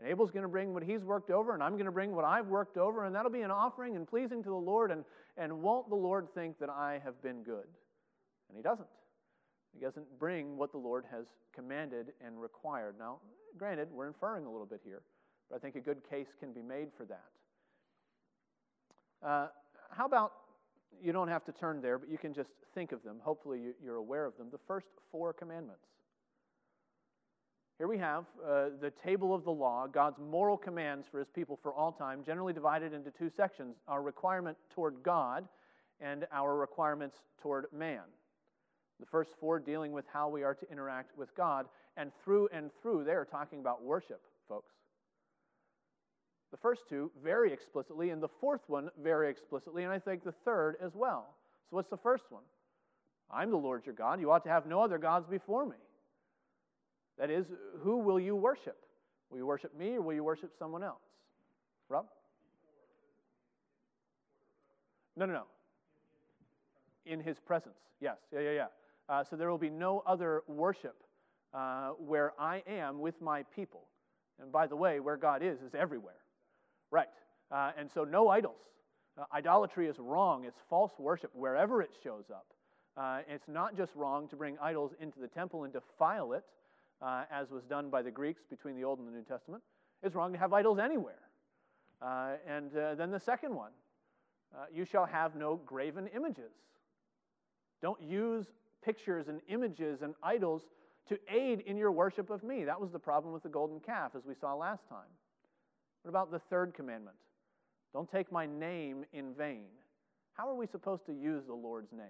And 0.00 0.08
Abel's 0.08 0.32
going 0.32 0.42
to 0.42 0.48
bring 0.48 0.74
what 0.74 0.82
he's 0.82 1.04
worked 1.04 1.30
over, 1.30 1.54
and 1.54 1.62
I'm 1.62 1.74
going 1.74 1.84
to 1.84 1.92
bring 1.92 2.12
what 2.12 2.24
I've 2.24 2.48
worked 2.48 2.76
over, 2.76 3.04
and 3.04 3.14
that'll 3.14 3.30
be 3.30 3.42
an 3.42 3.52
offering 3.52 3.94
and 3.94 4.04
pleasing 4.04 4.42
to 4.42 4.48
the 4.48 4.56
Lord. 4.56 4.90
And, 4.90 5.04
and 5.36 5.62
won't 5.62 5.88
the 5.90 5.94
Lord 5.94 6.26
think 6.34 6.58
that 6.58 6.70
I 6.70 7.00
have 7.04 7.22
been 7.22 7.44
good? 7.44 7.68
And 8.48 8.56
he 8.56 8.62
doesn't. 8.62 8.88
He 9.74 9.80
doesn't 9.84 10.18
bring 10.18 10.56
what 10.56 10.70
the 10.70 10.78
Lord 10.78 11.04
has 11.10 11.26
commanded 11.52 12.12
and 12.24 12.40
required. 12.40 12.94
Now, 12.98 13.18
granted, 13.58 13.88
we're 13.90 14.06
inferring 14.06 14.44
a 14.46 14.50
little 14.50 14.66
bit 14.66 14.80
here, 14.84 15.02
but 15.50 15.56
I 15.56 15.58
think 15.58 15.76
a 15.76 15.80
good 15.80 16.08
case 16.08 16.28
can 16.38 16.52
be 16.52 16.62
made 16.62 16.88
for 16.96 17.04
that. 17.06 17.24
Uh, 19.26 19.48
how 19.90 20.06
about 20.06 20.32
you 21.02 21.12
don't 21.12 21.28
have 21.28 21.44
to 21.44 21.52
turn 21.52 21.80
there, 21.80 21.98
but 21.98 22.08
you 22.08 22.18
can 22.18 22.32
just 22.32 22.50
think 22.74 22.92
of 22.92 23.02
them. 23.02 23.16
Hopefully, 23.22 23.60
you're 23.82 23.96
aware 23.96 24.26
of 24.26 24.36
them. 24.36 24.48
The 24.50 24.60
first 24.66 24.86
four 25.10 25.32
commandments. 25.32 25.86
Here 27.78 27.88
we 27.88 27.98
have 27.98 28.24
uh, 28.46 28.66
the 28.80 28.92
table 29.02 29.34
of 29.34 29.42
the 29.42 29.50
law, 29.50 29.88
God's 29.88 30.20
moral 30.20 30.56
commands 30.56 31.08
for 31.10 31.18
his 31.18 31.28
people 31.28 31.58
for 31.60 31.74
all 31.74 31.90
time, 31.90 32.22
generally 32.24 32.52
divided 32.52 32.92
into 32.92 33.10
two 33.10 33.28
sections 33.28 33.76
our 33.88 34.00
requirement 34.00 34.56
toward 34.72 35.02
God 35.02 35.48
and 36.00 36.24
our 36.32 36.56
requirements 36.56 37.16
toward 37.42 37.66
man. 37.72 38.02
The 39.00 39.06
first 39.06 39.30
four 39.40 39.58
dealing 39.58 39.92
with 39.92 40.04
how 40.12 40.28
we 40.28 40.42
are 40.42 40.54
to 40.54 40.70
interact 40.70 41.16
with 41.18 41.34
God, 41.36 41.66
and 41.96 42.10
through 42.24 42.48
and 42.52 42.70
through, 42.80 43.04
they're 43.04 43.24
talking 43.24 43.60
about 43.60 43.82
worship, 43.82 44.20
folks. 44.48 44.74
The 46.50 46.56
first 46.58 46.82
two, 46.88 47.10
very 47.22 47.52
explicitly, 47.52 48.10
and 48.10 48.22
the 48.22 48.28
fourth 48.40 48.62
one, 48.68 48.90
very 49.02 49.28
explicitly, 49.28 49.82
and 49.82 49.92
I 49.92 49.98
think 49.98 50.22
the 50.22 50.34
third 50.44 50.76
as 50.80 50.92
well. 50.94 51.34
So, 51.68 51.76
what's 51.76 51.90
the 51.90 51.96
first 51.96 52.24
one? 52.30 52.42
I'm 53.30 53.50
the 53.50 53.56
Lord 53.56 53.84
your 53.86 53.94
God. 53.94 54.20
You 54.20 54.30
ought 54.30 54.44
to 54.44 54.50
have 54.50 54.66
no 54.66 54.80
other 54.80 54.98
gods 54.98 55.26
before 55.26 55.66
me. 55.66 55.76
That 57.18 57.30
is, 57.30 57.46
who 57.80 57.98
will 57.98 58.20
you 58.20 58.36
worship? 58.36 58.76
Will 59.30 59.38
you 59.38 59.46
worship 59.46 59.76
me 59.76 59.96
or 59.96 60.00
will 60.00 60.14
you 60.14 60.24
worship 60.24 60.52
someone 60.58 60.82
else? 60.84 61.02
Rob? 61.88 62.06
No, 65.16 65.26
no, 65.26 65.32
no. 65.32 65.44
In 67.06 67.20
his 67.20 67.38
presence. 67.38 67.74
Yes, 68.00 68.16
yeah, 68.32 68.40
yeah, 68.40 68.50
yeah. 68.50 68.66
Uh, 69.08 69.22
so 69.22 69.36
there 69.36 69.50
will 69.50 69.58
be 69.58 69.70
no 69.70 70.02
other 70.06 70.42
worship 70.46 70.96
uh, 71.52 71.90
where 71.98 72.32
I 72.38 72.62
am 72.66 73.00
with 73.00 73.20
my 73.20 73.42
people. 73.54 73.82
And 74.40 74.50
by 74.50 74.66
the 74.66 74.76
way, 74.76 75.00
where 75.00 75.16
God 75.16 75.42
is, 75.42 75.60
is 75.60 75.74
everywhere. 75.74 76.16
Right. 76.90 77.08
Uh, 77.50 77.72
and 77.78 77.90
so 77.90 78.04
no 78.04 78.28
idols. 78.28 78.56
Uh, 79.16 79.24
idolatry 79.32 79.86
is 79.86 79.98
wrong, 79.98 80.44
it's 80.44 80.58
false 80.68 80.92
worship 80.98 81.30
wherever 81.34 81.80
it 81.82 81.90
shows 82.02 82.24
up. 82.30 82.46
Uh, 82.96 83.20
it's 83.28 83.46
not 83.46 83.76
just 83.76 83.94
wrong 83.94 84.26
to 84.28 84.36
bring 84.36 84.56
idols 84.60 84.92
into 85.00 85.20
the 85.20 85.28
temple 85.28 85.64
and 85.64 85.72
defile 85.72 86.32
it 86.32 86.44
uh, 87.02 87.24
as 87.30 87.50
was 87.50 87.62
done 87.64 87.90
by 87.90 88.02
the 88.02 88.10
Greeks 88.10 88.42
between 88.48 88.74
the 88.74 88.84
Old 88.84 88.98
and 88.98 89.06
the 89.06 89.12
New 89.12 89.22
Testament. 89.22 89.62
It's 90.02 90.14
wrong 90.14 90.32
to 90.32 90.38
have 90.38 90.52
idols 90.52 90.78
anywhere. 90.78 91.18
And 92.46 92.70
then 92.72 93.10
the 93.10 93.20
second 93.20 93.54
one 93.54 93.70
you 94.72 94.84
shall 94.84 95.06
have 95.06 95.34
no 95.34 95.56
graven 95.64 96.08
images. 96.14 96.52
Don't 97.80 98.00
use 98.02 98.46
pictures 98.84 99.28
and 99.28 99.40
images 99.48 100.02
and 100.02 100.14
idols 100.22 100.62
to 101.08 101.18
aid 101.28 101.60
in 101.60 101.76
your 101.76 101.92
worship 101.92 102.30
of 102.30 102.42
me. 102.42 102.64
That 102.64 102.80
was 102.80 102.90
the 102.90 102.98
problem 102.98 103.32
with 103.32 103.42
the 103.42 103.48
golden 103.48 103.80
calf, 103.80 104.12
as 104.16 104.24
we 104.26 104.34
saw 104.40 104.54
last 104.54 104.88
time. 104.88 105.10
What 106.02 106.10
about 106.10 106.30
the 106.30 106.38
third 106.50 106.74
commandment? 106.74 107.16
Don't 107.92 108.10
take 108.10 108.32
my 108.32 108.46
name 108.46 109.04
in 109.12 109.34
vain. 109.34 109.66
How 110.34 110.48
are 110.48 110.54
we 110.54 110.66
supposed 110.66 111.06
to 111.06 111.12
use 111.12 111.44
the 111.46 111.54
Lord's 111.54 111.92
name? 111.92 112.08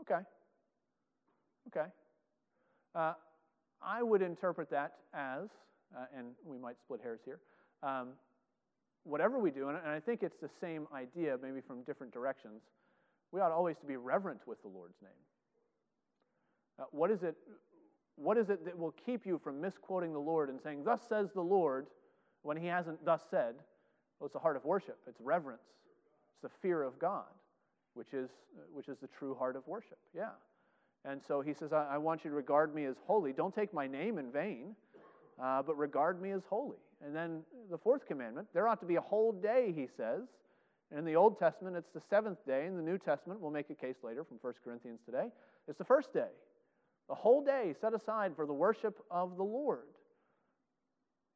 Okay. 0.00 0.20
Okay. 1.68 1.90
Uh, 2.94 3.12
I 3.86 4.02
would 4.02 4.20
interpret 4.20 4.68
that 4.70 4.94
as, 5.14 5.48
uh, 5.96 6.06
and 6.16 6.26
we 6.44 6.58
might 6.58 6.78
split 6.80 7.00
hairs 7.00 7.20
here, 7.24 7.38
um, 7.84 8.08
whatever 9.04 9.38
we 9.38 9.52
do, 9.52 9.68
and 9.68 9.78
I 9.78 10.00
think 10.00 10.24
it's 10.24 10.38
the 10.38 10.50
same 10.60 10.88
idea, 10.92 11.38
maybe 11.40 11.60
from 11.60 11.82
different 11.84 12.12
directions, 12.12 12.62
we 13.30 13.40
ought 13.40 13.52
always 13.52 13.76
to 13.78 13.86
be 13.86 13.96
reverent 13.96 14.40
with 14.46 14.60
the 14.62 14.68
Lord's 14.68 15.00
name. 15.00 15.10
Uh, 16.80 16.84
what 16.90 17.10
is 17.10 17.22
it? 17.22 17.36
What 18.16 18.36
is 18.36 18.50
it 18.50 18.64
that 18.64 18.76
will 18.76 18.94
keep 19.04 19.24
you 19.24 19.38
from 19.42 19.60
misquoting 19.60 20.12
the 20.12 20.18
Lord 20.18 20.48
and 20.48 20.60
saying, 20.60 20.84
"Thus 20.84 21.02
says 21.08 21.32
the 21.32 21.42
Lord," 21.42 21.86
when 22.42 22.56
He 22.56 22.66
hasn't 22.66 23.04
thus 23.04 23.22
said? 23.30 23.56
Well, 24.18 24.26
it's 24.26 24.32
the 24.32 24.38
heart 24.40 24.56
of 24.56 24.64
worship. 24.64 24.98
It's 25.06 25.20
reverence. 25.20 25.62
It's 26.32 26.42
the 26.42 26.58
fear 26.60 26.82
of 26.82 26.98
God, 26.98 27.32
which 27.94 28.14
is 28.14 28.30
which 28.72 28.88
is 28.88 28.98
the 28.98 29.08
true 29.08 29.34
heart 29.34 29.56
of 29.56 29.66
worship. 29.66 29.98
Yeah. 30.14 30.30
And 31.08 31.22
so 31.22 31.40
He 31.40 31.54
says, 31.54 31.72
"I, 31.72 31.86
I 31.92 31.98
want 31.98 32.24
you 32.24 32.30
to 32.30 32.36
regard 32.36 32.74
me 32.74 32.84
as 32.84 32.96
holy. 33.06 33.32
Don't 33.32 33.54
take 33.54 33.72
my 33.72 33.86
name 33.86 34.18
in 34.18 34.30
vain, 34.30 34.74
uh, 35.42 35.62
but 35.62 35.76
regard 35.76 36.20
me 36.20 36.32
as 36.32 36.42
holy." 36.48 36.78
And 37.04 37.14
then 37.14 37.42
the 37.70 37.78
fourth 37.78 38.06
commandment: 38.06 38.48
there 38.52 38.66
ought 38.68 38.80
to 38.80 38.86
be 38.86 38.96
a 38.96 39.00
whole 39.00 39.32
day. 39.32 39.72
He 39.74 39.88
says. 39.96 40.22
In 40.96 41.04
the 41.04 41.16
Old 41.16 41.36
Testament, 41.36 41.74
it's 41.76 41.90
the 41.92 42.00
seventh 42.08 42.46
day. 42.46 42.66
In 42.66 42.76
the 42.76 42.82
New 42.82 42.96
Testament, 42.96 43.40
we'll 43.40 43.50
make 43.50 43.70
a 43.70 43.74
case 43.74 43.96
later 44.04 44.22
from 44.22 44.38
1 44.40 44.54
Corinthians 44.62 45.00
today, 45.04 45.32
it's 45.66 45.78
the 45.78 45.84
first 45.84 46.12
day. 46.12 46.28
The 47.08 47.14
whole 47.14 47.42
day 47.42 47.74
set 47.80 47.94
aside 47.94 48.34
for 48.34 48.46
the 48.46 48.52
worship 48.52 49.04
of 49.10 49.36
the 49.36 49.42
Lord. 49.42 49.86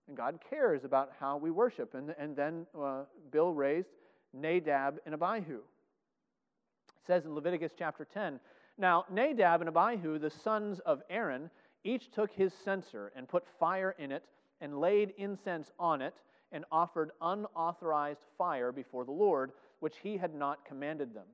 And 0.09 0.17
God 0.17 0.41
cares 0.49 0.85
about 0.85 1.13
how 1.21 1.37
we 1.37 1.51
worship. 1.51 1.95
And, 1.95 2.15
and 2.19 2.35
then 2.35 2.67
uh, 2.79 3.05
Bill 3.31 3.53
raised 3.53 3.91
Nadab 4.33 4.99
and 5.07 5.15
Abihu. 5.15 5.59
It 5.59 7.07
says 7.07 7.25
in 7.25 7.35
Leviticus 7.35 7.73
chapter 7.79 8.05
10 8.05 8.41
Now, 8.81 9.05
Nadab 9.11 9.61
and 9.61 9.69
Abihu, 9.69 10.19
the 10.19 10.31
sons 10.31 10.81
of 10.81 11.03
Aaron, 11.11 11.51
each 11.85 12.11
took 12.11 12.33
his 12.33 12.55
censer 12.65 13.13
and 13.15 13.29
put 13.29 13.45
fire 13.59 13.95
in 13.99 14.11
it 14.11 14.25
and 14.63 14.81
laid 14.81 15.13
incense 15.19 15.71
on 15.79 16.01
it 16.01 16.15
and 16.51 16.65
offered 16.73 17.11
unauthorized 17.21 18.25
fire 18.39 18.73
before 18.73 19.05
the 19.05 19.13
Lord, 19.13 19.53
which 19.81 19.99
he 20.03 20.17
had 20.17 20.35
not 20.35 20.65
commanded 20.65 21.13
them. 21.13 21.27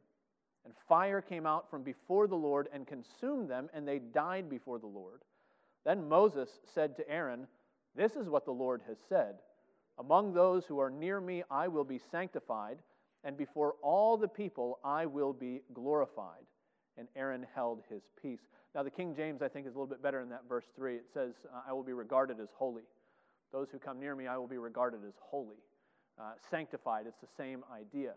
And 0.65 0.75
fire 0.89 1.23
came 1.23 1.47
out 1.47 1.71
from 1.71 1.85
before 1.85 2.27
the 2.27 2.35
Lord 2.35 2.69
and 2.73 2.85
consumed 2.85 3.49
them, 3.49 3.71
and 3.73 3.87
they 3.87 4.01
died 4.01 4.51
before 4.51 4.81
the 4.81 4.89
Lord. 4.89 5.23
Then 5.85 6.09
Moses 6.09 6.49
said 6.75 6.97
to 6.97 7.09
Aaron, 7.09 7.47
This 7.95 8.17
is 8.17 8.29
what 8.29 8.45
the 8.45 8.51
Lord 8.51 8.83
has 8.89 8.99
said 9.09 9.37
Among 9.99 10.35
those 10.35 10.65
who 10.67 10.81
are 10.81 10.91
near 10.91 11.21
me, 11.21 11.45
I 11.49 11.69
will 11.69 11.85
be 11.85 12.01
sanctified, 12.11 12.79
and 13.23 13.37
before 13.37 13.77
all 13.83 14.17
the 14.17 14.27
people, 14.27 14.81
I 14.85 15.07
will 15.07 15.33
be 15.33 15.63
glorified. 15.73 16.45
And 16.99 17.09
Aaron 17.17 17.47
held 17.55 17.83
his 17.91 18.03
peace. 18.21 18.41
Now, 18.75 18.83
the 18.83 18.91
King 18.91 19.15
James, 19.15 19.43
I 19.43 19.49
think, 19.49 19.67
is 19.67 19.75
a 19.75 19.79
little 19.79 19.87
bit 19.87 20.03
better 20.03 20.21
in 20.21 20.29
that 20.31 20.43
verse 20.49 20.67
3. 20.77 20.97
It 20.97 21.07
says, 21.13 21.35
I 21.67 21.73
will 21.73 21.83
be 21.83 21.93
regarded 21.93 22.41
as 22.41 22.49
holy. 22.57 22.85
Those 23.53 23.69
who 23.71 23.79
come 23.79 24.01
near 24.01 24.15
me, 24.15 24.27
I 24.27 24.37
will 24.37 24.47
be 24.47 24.59
regarded 24.59 25.01
as 25.07 25.15
holy. 25.21 25.57
Uh, 26.19 26.33
sanctified, 26.51 27.07
it's 27.07 27.21
the 27.21 27.29
same 27.37 27.65
idea. 27.75 28.13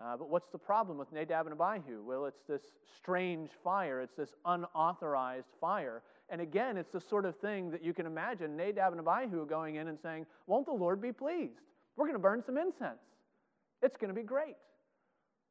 Uh, 0.00 0.16
but 0.16 0.30
what's 0.30 0.48
the 0.50 0.58
problem 0.58 0.96
with 0.96 1.12
Nadab 1.12 1.46
and 1.46 1.60
Abihu? 1.60 2.02
Well, 2.02 2.26
it's 2.26 2.42
this 2.48 2.62
strange 2.96 3.50
fire, 3.62 4.00
it's 4.00 4.14
this 4.14 4.34
unauthorized 4.44 5.48
fire. 5.60 6.02
And 6.28 6.40
again, 6.40 6.76
it's 6.76 6.90
the 6.90 7.00
sort 7.00 7.26
of 7.26 7.36
thing 7.36 7.70
that 7.70 7.82
you 7.84 7.92
can 7.92 8.06
imagine 8.06 8.56
Nadab 8.56 8.92
and 8.92 9.06
Abihu 9.06 9.46
going 9.46 9.76
in 9.76 9.88
and 9.88 9.98
saying, 10.00 10.26
Won't 10.46 10.66
the 10.66 10.72
Lord 10.72 11.02
be 11.02 11.12
pleased? 11.12 11.60
We're 11.96 12.06
going 12.06 12.14
to 12.14 12.20
burn 12.20 12.42
some 12.44 12.56
incense. 12.56 13.00
It's 13.82 13.96
going 13.96 14.08
to 14.08 14.18
be 14.18 14.26
great. 14.26 14.56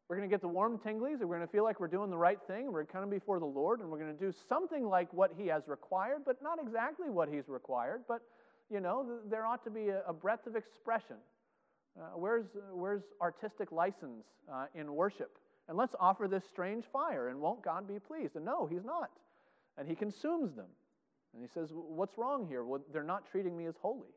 We're 0.10 0.18
going 0.18 0.28
to 0.28 0.34
get 0.34 0.42
the 0.42 0.48
warm 0.48 0.80
tinglies, 0.80 1.22
and 1.22 1.30
we're 1.30 1.38
going 1.38 1.48
to 1.48 1.52
feel 1.52 1.64
like 1.64 1.80
we're 1.80 1.88
doing 1.88 2.10
the 2.10 2.18
right 2.18 2.40
thing. 2.48 2.72
We're 2.72 2.84
coming 2.84 3.12
before 3.12 3.40
the 3.40 3.46
Lord, 3.46 3.80
and 3.80 3.90
we're 3.90 4.00
going 4.00 4.12
to 4.12 4.20
do 4.20 4.34
something 4.50 4.90
like 4.90 5.14
what 5.14 5.32
He 5.38 5.48
has 5.48 5.68
required, 5.68 6.24
but 6.26 6.42
not 6.42 6.58
exactly 6.60 7.10
what 7.10 7.30
He's 7.30 7.48
required. 7.48 8.02
But, 8.08 8.22
you 8.72 8.80
know, 8.80 9.20
there 9.30 9.46
ought 9.46 9.64
to 9.66 9.70
be 9.70 9.90
a, 9.90 10.02
a 10.08 10.14
breadth 10.14 10.48
of 10.48 10.56
expression 10.56 11.18
uh, 12.00 12.12
where's, 12.16 12.46
where's 12.72 13.02
artistic 13.22 13.72
license 13.72 14.26
uh, 14.52 14.66
in 14.76 14.94
worship? 14.94 15.38
And 15.68 15.78
let's 15.78 15.96
offer 16.00 16.28
this 16.28 16.44
strange 16.50 16.86
fire, 16.92 17.30
and 17.30 17.40
won't 17.40 17.64
God 17.64 17.88
be 17.88 18.00
pleased? 18.00 18.36
And 18.36 18.46
no, 18.46 18.66
He's 18.66 18.86
not. 18.86 19.12
And 19.78 19.88
He 19.88 19.96
consumes 19.96 20.56
them. 20.56 20.70
And 21.34 21.44
He 21.44 21.50
says, 21.54 21.70
What's 21.72 22.18
wrong 22.18 22.48
here? 22.48 22.64
Well, 22.64 22.82
they're 22.92 23.04
not 23.04 23.30
treating 23.30 23.56
me 23.58 23.68
as 23.68 23.76
holy. 23.82 24.10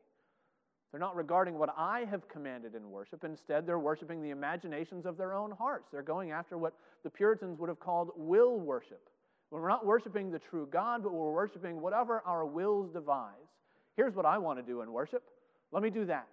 They're 0.93 0.99
not 0.99 1.15
regarding 1.15 1.57
what 1.57 1.73
I 1.75 2.05
have 2.11 2.29
commanded 2.29 2.75
in 2.75 2.91
worship. 2.91 3.23
Instead, 3.23 3.65
they're 3.65 3.79
worshiping 3.79 4.21
the 4.21 4.29
imaginations 4.29 5.07
of 5.07 5.17
their 5.17 5.33
own 5.33 5.49
hearts. 5.49 5.87
They're 5.91 6.03
going 6.03 6.29
after 6.29 6.55
what 6.55 6.75
the 7.03 7.09
Puritans 7.09 7.57
would 7.57 7.67
have 7.67 7.79
called 7.79 8.11
will 8.15 8.59
worship. 8.59 9.09
When 9.49 9.63
we're 9.63 9.69
not 9.69 9.87
worshiping 9.87 10.29
the 10.29 10.37
true 10.37 10.67
God, 10.71 11.01
but 11.01 11.11
we're 11.11 11.31
worshiping 11.31 11.81
whatever 11.81 12.21
our 12.27 12.45
wills 12.45 12.91
devise. 12.93 13.33
Here's 13.97 14.13
what 14.13 14.27
I 14.27 14.37
want 14.37 14.59
to 14.59 14.63
do 14.63 14.81
in 14.81 14.91
worship. 14.91 15.23
Let 15.71 15.81
me 15.81 15.89
do 15.89 16.05
that. 16.05 16.27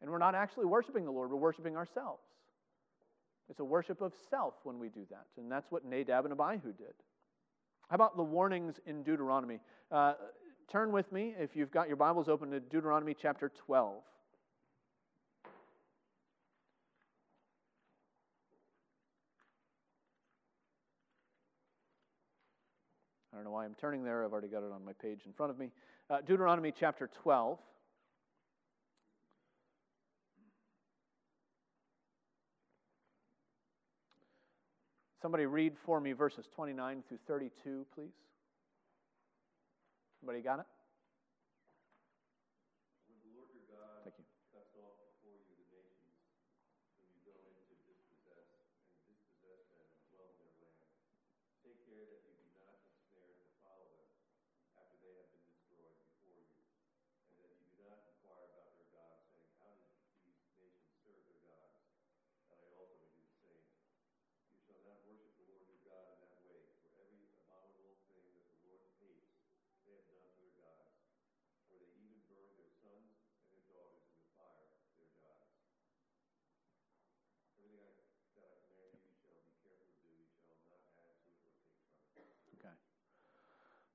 And 0.00 0.12
we're 0.12 0.18
not 0.18 0.36
actually 0.36 0.66
worshiping 0.66 1.04
the 1.04 1.10
Lord, 1.10 1.32
we're 1.32 1.36
worshiping 1.36 1.76
ourselves. 1.76 2.22
It's 3.50 3.58
a 3.58 3.64
worship 3.64 4.00
of 4.00 4.12
self 4.30 4.54
when 4.62 4.78
we 4.78 4.90
do 4.90 5.06
that. 5.10 5.26
And 5.38 5.50
that's 5.50 5.66
what 5.70 5.84
Nadab 5.84 6.24
and 6.24 6.32
Abihu 6.32 6.72
did. 6.72 6.94
How 7.88 7.96
about 7.96 8.16
the 8.16 8.22
warnings 8.22 8.76
in 8.86 9.02
Deuteronomy? 9.02 9.58
Uh, 9.90 10.14
turn 10.70 10.90
with 10.92 11.10
me, 11.12 11.34
if 11.38 11.54
you've 11.54 11.70
got 11.70 11.88
your 11.88 11.96
Bibles 11.96 12.28
open, 12.28 12.50
to 12.50 12.60
Deuteronomy 12.60 13.14
chapter 13.20 13.50
12. 13.66 14.02
I 23.32 23.36
don't 23.36 23.44
know 23.44 23.50
why 23.50 23.64
I'm 23.64 23.74
turning 23.74 24.02
there. 24.02 24.24
I've 24.24 24.32
already 24.32 24.48
got 24.48 24.62
it 24.62 24.72
on 24.72 24.84
my 24.84 24.94
page 24.94 25.20
in 25.26 25.32
front 25.32 25.50
of 25.50 25.58
me. 25.58 25.70
Uh, 26.08 26.20
Deuteronomy 26.26 26.72
chapter 26.76 27.10
12. 27.22 27.58
Somebody 35.20 35.46
read 35.46 35.74
for 35.84 36.00
me 36.00 36.12
verses 36.12 36.46
29 36.54 37.02
through 37.08 37.18
32, 37.26 37.86
please. 37.94 38.10
Somebody 40.26 40.42
got 40.42 40.58
it? 40.58 40.75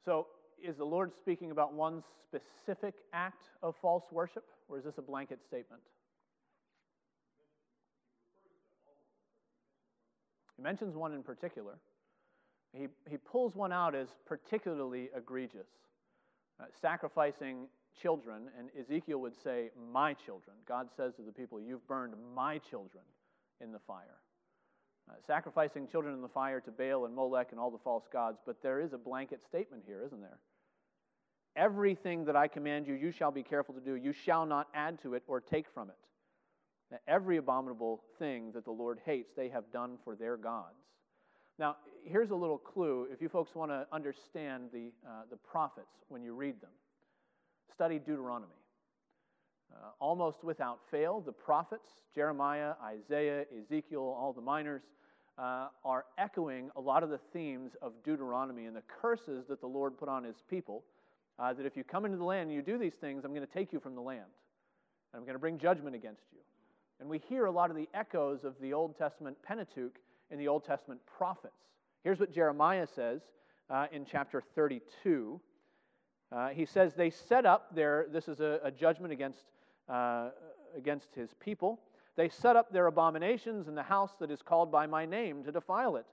So, 0.04 0.28
is 0.64 0.78
the 0.78 0.86
Lord 0.86 1.12
speaking 1.16 1.52
about 1.52 1.74
one 1.74 2.04
specific 2.28 2.93
act 3.14 3.49
of 3.64 3.76
false 3.82 4.04
worship, 4.12 4.45
or 4.70 4.78
is 4.78 4.84
this 4.84 4.97
a 4.97 5.02
blanket 5.02 5.39
statement? 5.47 5.82
He 10.56 10.64
mentions 10.64 10.95
one 10.95 11.14
in 11.14 11.24
particular. 11.24 11.74
He, 12.74 12.88
he 13.10 13.18
pulls 13.18 13.56
one 13.56 13.72
out 13.74 13.95
as 13.95 14.08
particularly 14.26 15.10
egregious 15.16 15.68
uh, 16.60 16.66
sacrificing 16.80 17.68
children, 18.02 18.43
and 18.58 18.70
Ezekiel 18.80 19.20
would 19.20 19.36
say, 19.43 19.72
My 19.91 20.14
children. 20.14 20.56
God 20.68 20.88
says 20.95 21.14
to 21.16 21.22
the 21.24 21.32
people, 21.32 21.60
You've 21.60 21.86
burned 21.88 22.14
my 22.36 22.60
children 22.60 23.04
in 23.60 23.72
the 23.72 23.80
fire. 23.80 24.20
Uh, 25.10 25.14
sacrificing 25.28 25.88
children 25.88 26.14
in 26.14 26.22
the 26.22 26.28
fire 26.30 26.62
to 26.62 26.72
Baal 26.72 27.06
and 27.06 27.16
Molech 27.16 27.47
and 27.52 27.60
all 27.60 27.72
the 27.72 27.78
false 27.78 28.06
gods, 28.12 28.38
but 28.45 28.62
there 28.62 28.80
is 28.80 28.93
a 28.93 28.97
blanket 28.97 29.41
statement 29.47 29.84
here, 29.86 30.04
isn't 30.06 30.22
there? 30.22 30.38
Everything 31.56 32.26
that 32.26 32.36
I 32.36 32.47
command 32.47 32.88
you, 32.88 32.93
you 32.93 33.12
shall 33.12 33.32
be 33.32 33.43
careful 33.43 33.74
to 33.76 33.82
do. 33.82 33.95
You 33.95 34.14
shall 34.14 34.45
not 34.45 34.68
add 34.74 35.02
to 35.02 35.16
it 35.16 35.24
or 35.28 35.41
take 35.41 35.66
from 35.74 35.89
it. 35.89 35.97
Now, 36.91 36.97
every 37.08 37.38
abominable 37.38 38.04
thing 38.20 38.52
that 38.54 38.64
the 38.64 38.72
Lord 38.72 38.99
hates, 39.06 39.32
they 39.36 39.49
have 39.49 39.72
done 39.72 39.97
for 40.04 40.16
their 40.16 40.38
gods. 40.38 40.76
Now, 41.60 41.78
here's 42.04 42.32
a 42.32 42.36
little 42.36 42.58
clue 42.58 43.08
if 43.12 43.22
you 43.22 43.30
folks 43.30 43.54
want 43.54 43.72
to 43.72 43.86
understand 43.91 44.70
the, 44.74 44.91
uh, 45.06 45.24
the 45.30 45.38
prophets 45.38 45.91
when 46.10 46.24
you 46.24 46.34
read 46.34 46.62
them. 46.62 46.72
Study 47.74 47.99
Deuteronomy. 47.99 48.61
Uh, 49.74 49.90
almost 50.00 50.44
without 50.44 50.80
fail, 50.90 51.22
the 51.22 51.32
prophets, 51.32 51.90
Jeremiah, 52.14 52.74
Isaiah, 52.84 53.46
Ezekiel, 53.58 54.02
all 54.02 54.34
the 54.34 54.42
minors, 54.42 54.84
uh, 55.38 55.68
are 55.86 56.06
echoing 56.18 56.70
a 56.76 56.82
lot 56.82 57.04
of 57.04 57.10
the 57.10 57.20
themes 57.34 57.72
of 57.82 57.94
Deuteronomy 58.04 58.66
and 58.66 58.76
the 58.76 58.84
curses 59.02 59.46
that 59.48 59.62
the 59.62 59.68
Lord 59.68 59.98
put 59.98 60.10
on 60.10 60.24
his 60.24 60.36
people. 60.50 60.84
Uh, 61.40 61.54
that 61.54 61.66
if 61.66 61.76
you 61.76 61.84
come 61.84 62.06
into 62.06 62.18
the 62.18 62.24
land 62.24 62.50
and 62.50 62.54
you 62.54 62.62
do 62.62 62.78
these 62.78 62.94
things, 62.94 63.24
I'm 63.26 63.34
going 63.34 63.46
to 63.46 63.54
take 63.54 63.74
you 63.74 63.80
from 63.80 63.96
the 63.96 64.02
land. 64.02 64.30
And 65.12 65.20
I'm 65.20 65.26
going 65.26 65.36
to 65.36 65.40
bring 65.40 65.58
judgment 65.58 65.96
against 65.96 66.24
you. 66.32 66.40
And 67.00 67.10
we 67.10 67.18
hear 67.18 67.46
a 67.46 67.52
lot 67.52 67.72
of 67.72 67.76
the 67.76 67.90
echoes 67.94 68.44
of 68.44 68.54
the 68.62 68.74
Old 68.74 68.96
Testament 68.96 69.36
Pentateuch 69.44 69.96
in 70.30 70.38
the 70.38 70.48
Old 70.48 70.64
Testament 70.64 71.02
prophets. 71.18 71.54
Here's 72.04 72.20
what 72.20 72.32
Jeremiah 72.32 72.86
says 72.86 73.22
uh, 73.70 73.88
in 73.92 74.06
chapter 74.06 74.44
32. 74.56 75.40
Uh, 76.32 76.50
he 76.50 76.66
says, 76.66 76.94
They 76.94 77.10
set 77.10 77.46
up 77.46 77.76
their, 77.76 78.06
this 78.12 78.28
is 78.28 78.40
a, 78.40 78.60
a 78.64 78.72
judgment 78.72 79.12
against, 79.12 79.40
uh, 79.90 80.30
against 80.78 81.14
his 81.16 81.30
people. 81.40 81.80
They 82.16 82.30
set 82.30 82.56
up 82.56 82.72
their 82.72 82.88
abominations 82.88 83.68
in 83.68 83.76
the 83.76 83.84
house 83.84 84.12
that 84.20 84.32
is 84.32 84.42
called 84.42 84.72
by 84.72 84.86
my 84.88 85.06
name 85.06 85.44
to 85.44 85.52
defile 85.52 85.96
it. 85.96 86.06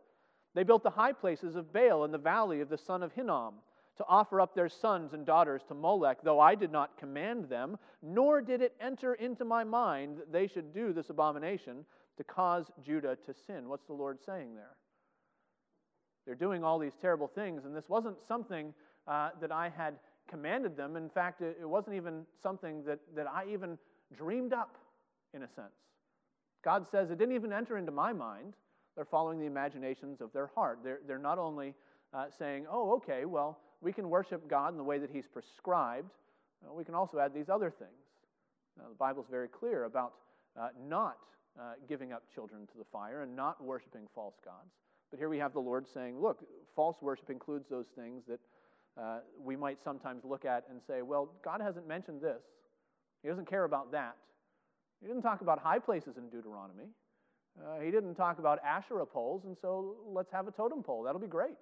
They 0.55 0.63
built 0.63 0.83
the 0.83 0.91
high 0.91 1.13
places 1.13 1.57
of 1.57 1.73
Baal 1.73 2.05
in 2.05 2.13
the 2.13 2.19
valley 2.19 2.61
of 2.61 2.69
the 2.69 2.79
son 2.79 3.03
of 3.03 3.13
Hinnom 3.13 3.55
to 3.97 4.05
offer 4.09 4.41
up 4.41 4.55
their 4.55 4.69
sons 4.69 5.13
and 5.13 5.27
daughters 5.27 5.63
to 5.69 5.75
Molech, 5.75 6.19
though 6.23 6.41
I 6.41 6.55
did 6.55 6.71
not 6.71 6.97
command 6.97 7.49
them, 7.49 7.77
nor 8.01 8.41
did 8.41 8.63
it 8.63 8.75
enter 8.81 9.15
into 9.15 9.45
my 9.45 9.65
mind 9.65 10.19
that 10.19 10.33
they 10.33 10.47
should 10.47 10.73
do 10.73 10.93
this 10.93 11.11
abomination 11.11 11.85
to 12.17 12.25
cause 12.25 12.67
Judah 12.85 13.17
to 13.27 13.35
sin. 13.47 13.69
What's 13.69 13.87
the 13.87 13.93
Lord 13.93 14.19
saying 14.25 14.55
there? 14.55 14.77
They're 16.27 16.35
doing 16.35 16.63
all 16.63 16.79
these 16.79 16.97
terrible 17.01 17.27
things, 17.27 17.65
and 17.65 17.75
this 17.75 17.89
wasn't 17.89 18.19
something 18.27 18.73
uh, 19.07 19.31
that 19.41 19.51
I 19.51 19.69
had 19.69 19.95
commanded 20.29 20.77
them. 20.77 20.97
In 20.97 21.09
fact, 21.09 21.41
it, 21.41 21.59
it 21.61 21.69
wasn't 21.69 21.97
even 21.97 22.25
something 22.43 22.85
that, 22.85 22.99
that 23.17 23.27
I 23.27 23.47
even 23.53 23.79
dreamed 24.17 24.53
up, 24.53 24.77
in 25.35 25.43
a 25.43 25.49
sense. 25.49 25.75
God 26.65 26.87
says 26.91 27.11
it 27.11 27.19
didn't 27.19 27.35
even 27.35 27.53
enter 27.53 27.77
into 27.77 27.93
my 27.93 28.13
mind. 28.13 28.55
They're 28.95 29.05
following 29.05 29.39
the 29.39 29.47
imaginations 29.47 30.21
of 30.21 30.33
their 30.33 30.49
heart. 30.49 30.81
They're, 30.83 31.01
they're 31.07 31.19
not 31.19 31.39
only 31.39 31.75
uh, 32.13 32.27
saying, 32.39 32.67
oh, 32.71 32.93
okay, 32.97 33.25
well, 33.25 33.59
we 33.81 33.93
can 33.93 34.11
worship 34.11 34.49
God 34.49 34.73
in 34.73 34.77
the 34.77 34.85
way 34.85 34.99
that 34.99 35.11
He's 35.11 35.27
prescribed, 35.27 36.11
uh, 36.67 36.73
we 36.73 36.85
can 36.85 36.95
also 36.95 37.19
add 37.19 37.33
these 37.33 37.49
other 37.49 37.71
things. 37.71 37.91
Now, 38.77 38.89
the 38.89 38.95
Bible's 38.95 39.27
very 39.31 39.49
clear 39.49 39.85
about 39.85 40.15
uh, 40.59 40.69
not 40.89 41.19
uh, 41.59 41.75
giving 41.89 42.13
up 42.13 42.25
children 42.35 42.67
to 42.73 42.79
the 42.79 42.85
fire 42.93 43.23
and 43.23 43.35
not 43.37 43.63
worshiping 43.63 44.03
false 44.15 44.35
gods. 44.45 44.73
But 45.11 45.19
here 45.19 45.29
we 45.29 45.39
have 45.39 45.53
the 45.53 45.61
Lord 45.61 45.87
saying, 45.93 46.21
look, 46.21 46.45
false 46.75 46.97
worship 47.01 47.31
includes 47.31 47.69
those 47.69 47.87
things 47.97 48.25
that 48.29 48.41
uh, 49.01 49.19
we 49.41 49.57
might 49.57 49.79
sometimes 49.83 50.25
look 50.25 50.45
at 50.45 50.65
and 50.71 50.81
say, 50.87 51.03
well, 51.03 51.31
God 51.45 51.61
hasn't 51.61 51.87
mentioned 51.87 52.21
this. 52.21 52.43
He 53.23 53.29
doesn't 53.29 53.49
care 53.49 53.65
about 53.65 53.93
that. 53.93 54.17
He 55.01 55.07
didn't 55.07 55.23
talk 55.23 55.41
about 55.41 55.61
high 55.61 55.79
places 55.79 56.17
in 56.17 56.29
Deuteronomy. 56.29 56.89
Uh, 57.61 57.81
he 57.81 57.91
didn't 57.91 58.15
talk 58.15 58.39
about 58.39 58.59
Asherah 58.65 59.07
poles, 59.07 59.45
and 59.45 59.57
so 59.61 59.97
let's 60.07 60.31
have 60.33 60.49
a 60.49 60.51
totem 60.51 60.83
pole. 60.83 61.03
That'll 61.03 61.21
be 61.21 61.27
great. 61.27 61.57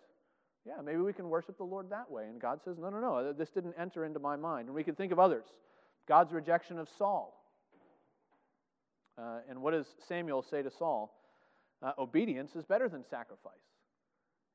Yeah, 0.66 0.82
maybe 0.84 0.98
we 0.98 1.12
can 1.12 1.28
worship 1.28 1.56
the 1.58 1.64
Lord 1.64 1.90
that 1.90 2.10
way. 2.10 2.24
And 2.24 2.40
God 2.40 2.60
says, 2.64 2.76
no, 2.78 2.90
no, 2.90 3.00
no, 3.00 3.32
this 3.32 3.50
didn't 3.50 3.74
enter 3.78 4.04
into 4.04 4.18
my 4.18 4.36
mind. 4.36 4.66
And 4.66 4.74
we 4.74 4.82
can 4.82 4.94
think 4.94 5.12
of 5.12 5.18
others. 5.18 5.44
God's 6.08 6.32
rejection 6.32 6.78
of 6.78 6.88
Saul. 6.98 7.32
Uh, 9.16 9.38
and 9.48 9.62
what 9.62 9.72
does 9.72 9.86
Samuel 10.08 10.42
say 10.42 10.62
to 10.62 10.70
Saul? 10.70 11.14
Uh, 11.82 11.92
obedience 11.98 12.56
is 12.56 12.64
better 12.64 12.88
than 12.88 13.04
sacrifice. 13.08 13.54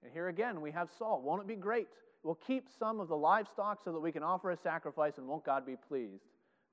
And 0.04 0.12
here 0.12 0.28
again, 0.28 0.62
we 0.62 0.72
have 0.72 0.90
Saul. 0.98 1.22
Won't 1.22 1.42
it 1.42 1.48
be 1.48 1.56
great? 1.56 1.88
We'll 2.24 2.36
keep 2.36 2.68
some 2.80 3.00
of 3.00 3.08
the 3.08 3.18
livestock 3.18 3.80
so 3.84 3.92
that 3.92 4.00
we 4.00 4.12
can 4.12 4.24
offer 4.24 4.52
a 4.52 4.58
sacrifice, 4.58 5.18
and 5.18 5.28
won't 5.28 5.46
God 5.46 5.66
be 5.66 5.76
pleased? 5.76 6.24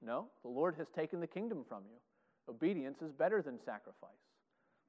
No, 0.05 0.27
the 0.43 0.49
Lord 0.49 0.75
has 0.77 0.87
taken 0.95 1.21
the 1.21 1.27
kingdom 1.27 1.65
from 1.69 1.83
you. 1.89 1.97
Obedience 2.49 3.03
is 3.03 3.13
better 3.13 3.43
than 3.43 3.59
sacrifice. 3.65 4.11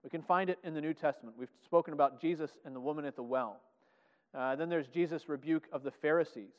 We 0.04 0.10
can 0.10 0.22
find 0.22 0.50
it 0.50 0.60
in 0.64 0.74
the 0.74 0.82
New 0.82 0.94
Testament. 0.94 1.36
We've 1.38 1.50
spoken 1.66 1.94
about 1.94 2.22
Jesus 2.22 2.52
and 2.66 2.76
the 2.76 2.80
woman 2.80 3.06
at 3.06 3.16
the 3.16 3.24
well. 3.24 3.60
Uh, 4.34 4.56
then 4.56 4.70
there's 4.70 4.88
Jesus' 4.88 5.28
rebuke 5.28 5.68
of 5.74 5.84
the 5.84 5.92
Pharisees. 5.92 6.54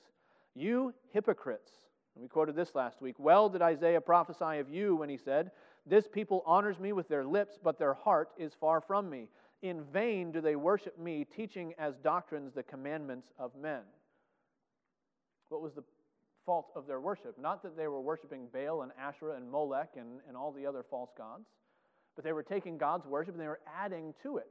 You 0.55 0.93
hypocrites. 1.13 1.71
And 2.15 2.23
we 2.23 2.29
quoted 2.29 2.57
this 2.57 2.75
last 2.75 3.01
week. 3.01 3.15
Well 3.19 3.49
did 3.49 3.63
Isaiah 3.63 4.01
prophesy 4.01 4.59
of 4.59 4.69
you 4.69 4.97
when 4.97 5.09
he 5.09 5.17
said, 5.17 5.53
This 5.87 6.09
people 6.09 6.43
honors 6.45 6.79
me 6.79 6.93
with 6.93 7.09
their 7.09 7.25
lips, 7.25 7.59
but 7.63 7.79
their 7.79 7.95
heart 7.95 8.31
is 8.37 8.53
far 8.61 8.81
from 8.81 9.09
me. 9.09 9.29
In 9.63 9.85
vain 9.93 10.33
do 10.33 10.41
they 10.41 10.57
worship 10.57 10.99
me, 10.99 11.27
teaching 11.37 11.75
as 11.79 11.95
doctrines 12.03 12.53
the 12.55 12.63
commandments 12.63 13.29
of 13.39 13.55
men. 13.55 13.83
What 15.51 15.61
was 15.61 15.73
the 15.75 15.85
fault 16.47 16.71
of 16.75 16.87
their 16.87 17.01
worship? 17.01 17.37
Not 17.39 17.63
that 17.63 17.77
they 17.77 17.87
were 17.87 18.01
worshiping 18.01 18.47
Baal 18.53 18.83
and 18.83 18.93
Asherah 18.99 19.37
and 19.37 19.51
Molech 19.51 19.91
and, 19.97 20.21
and 20.27 20.37
all 20.37 20.53
the 20.53 20.67
other 20.67 20.85
false 20.89 21.11
gods, 21.17 21.45
but 22.17 22.25
they 22.25 22.33
were 22.33 22.43
taking 22.43 22.79
God's 22.79 23.07
worship 23.07 23.35
and 23.35 23.41
they 23.41 23.49
were 23.49 23.61
adding 23.67 24.15
to 24.23 24.39
it. 24.39 24.51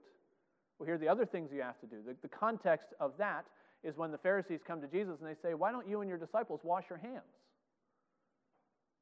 Well, 0.78 0.86
here 0.86 0.96
are 0.96 1.00
the 1.00 1.10
other 1.10 1.26
things 1.26 1.50
you 1.52 1.62
have 1.62 1.80
to 1.82 1.88
do. 1.88 1.98
The, 2.06 2.16
the 2.22 2.30
context 2.30 2.90
of 3.00 3.14
that 3.18 3.46
is 3.84 3.98
when 3.98 4.12
the 4.12 4.18
Pharisees 4.18 4.60
come 4.66 4.82
to 4.82 4.88
Jesus 4.88 5.18
and 5.20 5.30
they 5.30 5.36
say, 5.42 5.54
Why 5.54 5.72
don't 5.72 5.88
you 5.88 6.02
and 6.02 6.10
your 6.10 6.18
disciples 6.18 6.62
wash 6.64 6.86
your 6.90 7.00
hands? 7.00 7.24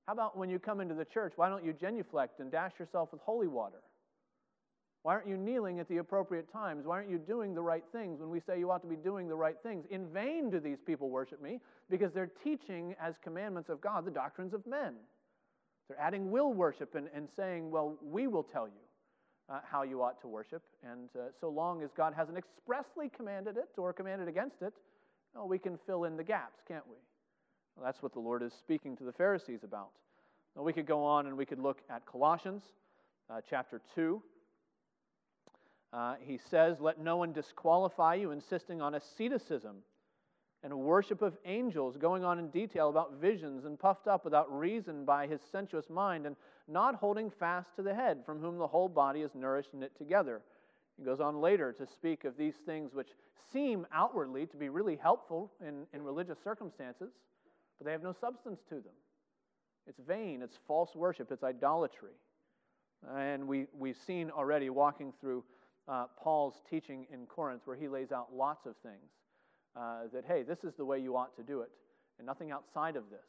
How 0.08 0.14
about 0.14 0.38
when 0.38 0.50
you 0.50 0.58
come 0.58 0.80
into 0.80 0.96
the 0.96 1.06
church, 1.06 1.34
why 1.36 1.50
don't 1.50 1.66
you 1.66 1.74
genuflect 1.74 2.40
and 2.40 2.50
dash 2.50 2.72
yourself 2.80 3.10
with 3.12 3.22
holy 3.22 3.48
water? 3.48 3.82
Why 5.08 5.14
aren't 5.14 5.30
you 5.30 5.38
kneeling 5.38 5.80
at 5.80 5.88
the 5.88 6.00
appropriate 6.00 6.52
times? 6.52 6.86
Why 6.86 6.98
aren't 6.98 7.10
you 7.10 7.18
doing 7.18 7.56
the 7.56 7.62
right 7.62 7.86
things 7.94 8.20
when 8.20 8.30
we 8.30 8.42
say 8.42 8.60
you 8.60 8.70
ought 8.70 8.82
to 8.82 8.90
be 8.90 8.98
doing 8.98 9.30
the 9.30 9.38
right 9.38 9.56
things? 9.64 9.86
In 9.90 10.06
vain 10.08 10.50
do 10.50 10.60
these 10.60 10.80
people 10.86 11.10
worship 11.10 11.42
me 11.42 11.62
because 11.90 12.12
they're 12.12 12.30
teaching 12.44 12.94
as 13.02 13.16
commandments 13.24 13.70
of 13.70 13.80
God 13.80 14.04
the 14.04 14.12
doctrines 14.12 14.54
of 14.54 14.68
men. 14.68 14.96
They're 15.88 15.98
adding 15.98 16.30
will 16.30 16.52
worship 16.52 16.96
and, 16.96 17.08
and 17.16 17.30
saying, 17.38 17.72
well, 17.72 17.96
we 18.04 18.28
will 18.28 18.44
tell 18.44 18.68
you 18.68 18.82
uh, 19.50 19.62
how 19.64 19.84
you 19.84 20.04
ought 20.04 20.20
to 20.24 20.28
worship. 20.28 20.62
And 20.84 21.08
uh, 21.16 21.30
so 21.40 21.48
long 21.48 21.84
as 21.84 21.90
God 21.96 22.14
hasn't 22.14 22.38
expressly 22.38 23.10
commanded 23.16 23.56
it 23.56 23.70
or 23.78 23.94
commanded 23.94 24.28
against 24.28 24.62
it, 24.62 24.74
well, 25.34 25.48
we 25.48 25.58
can 25.58 25.80
fill 25.88 26.04
in 26.04 26.18
the 26.18 26.24
gaps, 26.26 26.60
can't 26.68 26.86
we? 26.86 26.98
Well, 27.78 27.86
that's 27.86 28.04
what 28.04 28.12
the 28.12 28.20
Lord 28.20 28.44
is 28.44 28.52
speaking 28.52 28.98
to 28.98 29.06
the 29.06 29.14
Pharisees 29.14 29.64
about. 29.64 29.92
Now, 30.58 30.64
we 30.64 30.74
could 30.74 30.86
go 30.86 31.02
on 31.02 31.28
and 31.28 31.38
we 31.38 31.46
could 31.46 31.60
look 31.60 31.80
at 31.90 32.06
Colossians 32.06 32.64
uh, 33.30 33.40
chapter 33.50 33.80
2. 33.96 34.22
Uh, 35.94 36.16
he 36.20 36.40
says, 36.50 36.80
Let 36.80 37.00
no 37.00 37.18
one 37.18 37.34
disqualify 37.34 38.16
you, 38.16 38.32
insisting 38.32 38.82
on 38.82 38.96
asceticism 38.96 39.78
and 40.64 40.78
worship 40.78 41.22
of 41.22 41.38
angels, 41.46 41.98
going 41.98 42.24
on 42.24 42.40
in 42.40 42.50
detail 42.50 42.90
about 42.90 43.22
visions, 43.22 43.66
and 43.66 43.80
puffed 43.80 44.08
up 44.08 44.26
without 44.26 44.52
reason 44.52 45.06
by 45.06 45.28
his 45.28 45.40
sensuous 45.52 45.90
mind, 45.90 46.26
and 46.26 46.36
not 46.68 46.96
holding 46.96 47.30
fast 47.30 47.76
to 47.76 47.84
the 47.84 47.94
head, 47.94 48.20
from 48.26 48.40
whom 48.40 48.58
the 48.58 48.68
whole 48.68 48.90
body 48.90 49.22
is 49.22 49.32
nourished 49.36 49.72
and 49.72 49.82
knit 49.82 49.96
together. 49.98 50.42
He 50.98 51.06
goes 51.06 51.20
on 51.20 51.40
later 51.42 51.72
to 51.74 51.86
speak 51.86 52.26
of 52.26 52.38
these 52.38 52.56
things 52.66 52.94
which 52.94 53.10
seem 53.54 53.86
outwardly 53.94 54.46
to 54.48 54.58
be 54.58 54.70
really 54.70 54.96
helpful 54.96 55.52
in, 55.66 55.86
in 55.94 56.02
religious 56.02 56.40
circumstances, 56.44 57.12
but 57.78 57.86
they 57.86 57.92
have 57.92 58.04
no 58.04 58.14
substance 58.20 58.60
to 58.70 58.76
them. 58.76 58.94
It's 59.88 60.00
vain, 60.06 60.42
it's 60.42 60.58
false 60.68 60.96
worship, 60.96 61.32
it's 61.32 61.44
idolatry. 61.44 62.14
And 63.16 63.48
we, 63.48 63.68
we've 63.78 63.98
seen 64.08 64.32
already 64.32 64.70
walking 64.72 65.14
through 65.22 65.44
uh, 65.88 66.06
Paul's 66.22 66.62
teaching 66.70 67.06
in 67.12 67.26
Corinth, 67.26 67.62
where 67.66 67.78
he 67.78 67.88
lays 67.88 68.12
out 68.12 68.36
lots 68.36 68.66
of 68.66 68.76
things 68.84 69.12
uh, 69.76 70.02
that, 70.14 70.26
hey, 70.28 70.44
this 70.44 70.64
is 70.64 70.74
the 70.76 70.86
way 70.86 71.00
you 71.00 71.16
ought 71.16 71.36
to 71.38 71.44
do 71.44 71.62
it, 71.62 71.70
and 72.18 72.26
nothing 72.26 72.52
outside 72.52 72.96
of 72.96 73.04
this. 73.10 73.20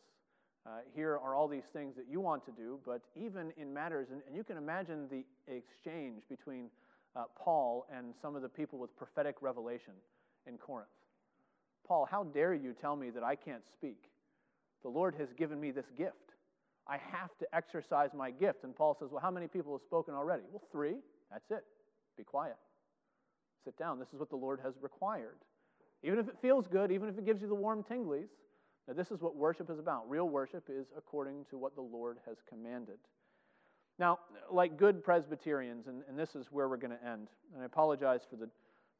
Uh, 0.66 0.70
here 0.94 1.12
are 1.12 1.34
all 1.34 1.48
these 1.48 1.68
things 1.72 1.94
that 1.96 2.06
you 2.10 2.20
want 2.20 2.44
to 2.44 2.52
do, 2.52 2.78
but 2.84 3.00
even 3.16 3.52
in 3.56 3.72
matters, 3.72 4.08
and, 4.10 4.20
and 4.26 4.36
you 4.36 4.44
can 4.44 4.56
imagine 4.56 5.06
the 5.10 5.24
exchange 5.52 6.22
between 6.28 6.68
uh, 7.16 7.24
Paul 7.38 7.86
and 7.94 8.12
some 8.20 8.36
of 8.36 8.42
the 8.42 8.48
people 8.48 8.78
with 8.78 8.94
prophetic 8.96 9.36
revelation 9.40 9.94
in 10.46 10.58
Corinth. 10.58 10.88
Paul, 11.86 12.06
how 12.10 12.24
dare 12.24 12.54
you 12.54 12.74
tell 12.78 12.96
me 12.96 13.08
that 13.10 13.22
I 13.22 13.34
can't 13.34 13.62
speak? 13.72 14.10
The 14.82 14.88
Lord 14.88 15.14
has 15.18 15.28
given 15.32 15.60
me 15.60 15.70
this 15.70 15.86
gift. 15.96 16.14
I 16.86 16.98
have 17.12 17.36
to 17.38 17.46
exercise 17.54 18.10
my 18.14 18.30
gift. 18.30 18.64
And 18.64 18.76
Paul 18.76 18.96
says, 18.98 19.08
Well, 19.10 19.20
how 19.20 19.30
many 19.30 19.48
people 19.48 19.72
have 19.72 19.82
spoken 19.82 20.14
already? 20.14 20.42
Well, 20.50 20.62
three. 20.70 20.96
That's 21.30 21.50
it. 21.50 21.64
Be 22.18 22.24
quiet. 22.24 22.56
Sit 23.64 23.78
down. 23.78 23.98
This 23.98 24.08
is 24.12 24.18
what 24.18 24.28
the 24.28 24.36
Lord 24.36 24.60
has 24.62 24.74
required. 24.82 25.38
Even 26.02 26.18
if 26.18 26.28
it 26.28 26.36
feels 26.42 26.66
good, 26.66 26.92
even 26.92 27.08
if 27.08 27.16
it 27.16 27.24
gives 27.24 27.40
you 27.40 27.48
the 27.48 27.54
warm 27.54 27.82
tinglies, 27.82 28.28
now 28.86 28.94
this 28.94 29.10
is 29.10 29.20
what 29.20 29.36
worship 29.36 29.70
is 29.70 29.78
about. 29.78 30.08
Real 30.10 30.28
worship 30.28 30.64
is 30.68 30.86
according 30.96 31.44
to 31.50 31.58
what 31.58 31.74
the 31.74 31.80
Lord 31.82 32.18
has 32.26 32.36
commanded. 32.48 32.98
Now, 33.98 34.18
like 34.50 34.76
good 34.76 35.02
Presbyterians, 35.02 35.86
and, 35.86 36.02
and 36.08 36.18
this 36.18 36.34
is 36.34 36.46
where 36.50 36.68
we're 36.68 36.76
going 36.76 36.96
to 36.96 37.04
end, 37.04 37.28
and 37.52 37.62
I 37.62 37.66
apologize 37.66 38.20
for 38.28 38.36
the, 38.36 38.48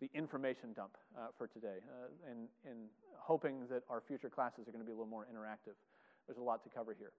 the 0.00 0.10
information 0.12 0.72
dump 0.74 0.96
uh, 1.16 1.28
for 1.36 1.46
today, 1.46 1.78
uh, 1.88 2.30
and, 2.30 2.48
and 2.68 2.78
hoping 3.16 3.66
that 3.70 3.84
our 3.88 4.02
future 4.06 4.28
classes 4.28 4.66
are 4.66 4.72
going 4.72 4.82
to 4.82 4.86
be 4.86 4.92
a 4.92 4.94
little 4.94 5.06
more 5.06 5.26
interactive. 5.32 5.74
There's 6.26 6.38
a 6.38 6.42
lot 6.42 6.64
to 6.64 6.68
cover 6.68 6.94
here. 6.98 7.12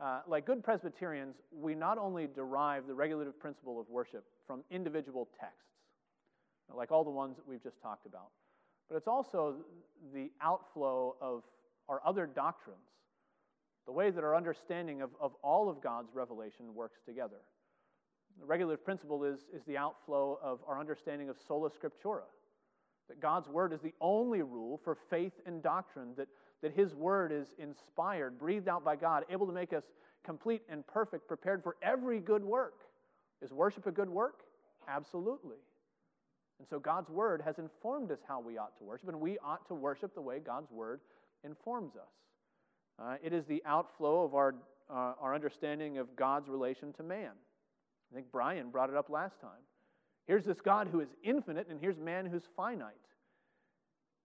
Uh, 0.00 0.20
like 0.26 0.46
good 0.46 0.64
Presbyterians, 0.64 1.36
we 1.52 1.74
not 1.74 1.98
only 1.98 2.26
derive 2.26 2.86
the 2.86 2.94
regulative 2.94 3.38
principle 3.38 3.78
of 3.78 3.88
worship 3.88 4.24
from 4.46 4.62
individual 4.70 5.28
texts, 5.38 5.70
like 6.74 6.90
all 6.90 7.04
the 7.04 7.10
ones 7.10 7.36
that 7.36 7.46
we've 7.46 7.62
just 7.62 7.80
talked 7.80 8.06
about, 8.06 8.30
but 8.88 8.96
it's 8.96 9.08
also 9.08 9.56
the 10.14 10.30
outflow 10.40 11.16
of 11.20 11.42
our 11.88 12.00
other 12.04 12.26
doctrines, 12.26 12.78
the 13.86 13.92
way 13.92 14.10
that 14.10 14.24
our 14.24 14.36
understanding 14.36 15.02
of, 15.02 15.10
of 15.20 15.32
all 15.42 15.68
of 15.68 15.80
God's 15.80 16.08
revelation 16.14 16.74
works 16.74 16.98
together. 17.04 17.40
The 18.40 18.46
regulative 18.46 18.84
principle 18.84 19.24
is, 19.24 19.40
is 19.54 19.62
the 19.66 19.76
outflow 19.76 20.38
of 20.42 20.60
our 20.66 20.78
understanding 20.78 21.28
of 21.28 21.36
sola 21.46 21.70
scriptura, 21.70 22.22
that 23.08 23.20
God's 23.20 23.48
word 23.48 23.72
is 23.72 23.80
the 23.80 23.94
only 24.00 24.42
rule 24.42 24.80
for 24.82 24.96
faith 25.08 25.32
and 25.46 25.62
doctrine, 25.62 26.10
that, 26.16 26.28
that 26.62 26.72
his 26.72 26.94
word 26.94 27.32
is 27.32 27.54
inspired, 27.58 28.38
breathed 28.38 28.68
out 28.68 28.84
by 28.84 28.96
God, 28.96 29.24
able 29.30 29.46
to 29.46 29.52
make 29.52 29.72
us 29.72 29.84
complete 30.24 30.62
and 30.68 30.86
perfect, 30.86 31.28
prepared 31.28 31.62
for 31.62 31.76
every 31.82 32.18
good 32.18 32.44
work. 32.44 32.80
Is 33.42 33.52
worship 33.52 33.86
a 33.86 33.92
good 33.92 34.08
work? 34.08 34.40
Absolutely. 34.88 35.56
And 36.58 36.66
so 36.68 36.78
God's 36.78 37.10
word 37.10 37.42
has 37.44 37.58
informed 37.58 38.10
us 38.10 38.20
how 38.26 38.40
we 38.40 38.56
ought 38.56 38.76
to 38.78 38.84
worship, 38.84 39.08
and 39.08 39.20
we 39.20 39.38
ought 39.38 39.66
to 39.68 39.74
worship 39.74 40.14
the 40.14 40.22
way 40.22 40.38
God's 40.38 40.70
word 40.70 41.00
informs 41.44 41.96
us. 41.96 42.08
Uh, 42.98 43.16
it 43.22 43.32
is 43.32 43.44
the 43.44 43.62
outflow 43.66 44.24
of 44.24 44.34
our, 44.34 44.54
uh, 44.90 45.12
our 45.20 45.34
understanding 45.34 45.98
of 45.98 46.16
God's 46.16 46.48
relation 46.48 46.92
to 46.94 47.02
man. 47.02 47.32
I 48.10 48.14
think 48.14 48.28
Brian 48.32 48.70
brought 48.70 48.88
it 48.88 48.96
up 48.96 49.10
last 49.10 49.40
time. 49.40 49.50
Here's 50.26 50.44
this 50.44 50.60
God 50.60 50.88
who 50.90 51.00
is 51.00 51.08
infinite, 51.22 51.68
and 51.68 51.78
here's 51.78 51.98
man 51.98 52.26
who's 52.26 52.44
finite. 52.56 52.94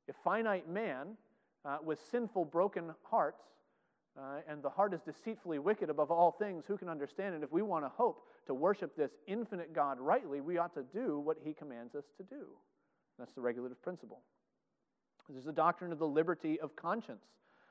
If 0.08 0.16
finite 0.24 0.70
man 0.70 1.18
uh, 1.66 1.78
with 1.84 2.00
sinful, 2.12 2.46
broken 2.46 2.92
hearts, 3.04 3.44
uh, 4.18 4.42
and 4.48 4.62
the 4.62 4.70
heart 4.70 4.94
is 4.94 5.02
deceitfully 5.02 5.60
wicked 5.60 5.90
above 5.90 6.12
all 6.12 6.32
things, 6.32 6.66
who 6.68 6.78
can 6.78 6.90
understand 6.90 7.36
it? 7.36 7.44
If 7.44 7.52
we 7.52 7.62
want 7.62 7.86
to 7.86 7.90
hope 7.90 8.28
to 8.48 8.54
worship 8.54 8.96
this 8.96 9.12
infinite 9.28 9.74
God 9.74 10.00
rightly, 10.00 10.42
we 10.42 10.58
ought 10.58 10.74
to 10.74 10.84
do 10.94 11.20
what 11.20 11.38
he 11.44 11.54
commands 11.54 11.96
us 11.96 12.04
to 12.18 12.24
do. 12.24 12.48
That's 13.18 13.34
the 13.34 13.42
regulative 13.42 13.82
principle. 13.82 14.22
There's 15.30 15.46
the 15.46 15.54
doctrine 15.54 15.92
of 15.92 16.00
the 16.00 16.08
liberty 16.08 16.60
of 16.60 16.76
conscience. 16.76 17.24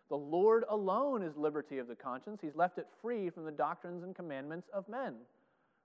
The 0.08 0.16
Lord 0.16 0.64
alone 0.68 1.22
is 1.22 1.36
liberty 1.36 1.78
of 1.78 1.88
the 1.88 1.94
conscience. 1.94 2.40
He's 2.42 2.56
left 2.56 2.78
it 2.78 2.86
free 3.02 3.30
from 3.30 3.44
the 3.44 3.52
doctrines 3.52 4.02
and 4.02 4.14
commandments 4.14 4.68
of 4.72 4.88
men. 4.88 5.14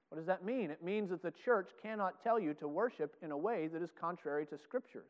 What 0.09 0.17
does 0.17 0.27
that 0.27 0.45
mean? 0.45 0.71
It 0.71 0.83
means 0.83 1.09
that 1.09 1.21
the 1.21 1.33
church 1.43 1.69
cannot 1.81 2.23
tell 2.23 2.39
you 2.39 2.53
to 2.55 2.67
worship 2.67 3.15
in 3.21 3.31
a 3.31 3.37
way 3.37 3.67
that 3.67 3.81
is 3.81 3.89
contrary 3.99 4.45
to 4.47 4.57
scriptures. 4.57 5.09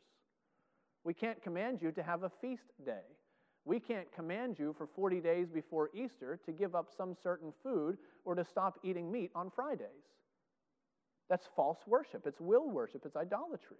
We 1.03 1.13
can't 1.13 1.41
command 1.43 1.81
you 1.81 1.91
to 1.91 2.03
have 2.03 2.23
a 2.23 2.31
feast 2.41 2.71
day. 2.83 3.03
We 3.65 3.79
can't 3.79 4.11
command 4.13 4.57
you 4.59 4.75
for 4.77 4.85
40 4.85 5.19
days 5.21 5.49
before 5.49 5.89
Easter 5.93 6.39
to 6.45 6.51
give 6.51 6.75
up 6.75 6.91
some 6.95 7.15
certain 7.21 7.51
food 7.63 7.97
or 8.23 8.35
to 8.35 8.45
stop 8.45 8.79
eating 8.83 9.11
meat 9.11 9.31
on 9.33 9.51
Fridays. 9.53 9.87
That's 11.29 11.47
false 11.55 11.79
worship. 11.87 12.27
It's 12.27 12.39
will 12.39 12.69
worship. 12.69 13.01
It's 13.05 13.15
idolatry. 13.15 13.77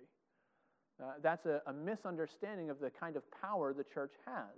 Uh, 1.02 1.14
that's 1.22 1.46
a, 1.46 1.62
a, 1.68 1.74
misunderstanding 1.74 2.70
of 2.70 2.80
the 2.80 2.90
kind 2.90 3.16
of 3.16 3.24
power 3.42 3.74
the 3.74 3.84
church 3.84 4.14
has. 4.26 4.56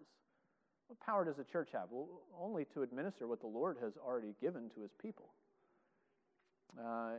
What 0.88 0.99
power 0.99 1.25
does 1.25 1.36
the 1.36 1.43
church 1.43 1.69
have? 1.73 1.88
Well, 1.89 2.07
only 2.39 2.65
to 2.73 2.84
administer 2.84 3.28
what 3.28 3.41
the 3.41 3.47
Lord 3.47 3.78
has 3.82 3.93
already 3.97 4.36
given 4.39 4.69
to 4.75 4.82
his 4.82 4.91
people. 5.01 5.30
Uh, 6.80 7.13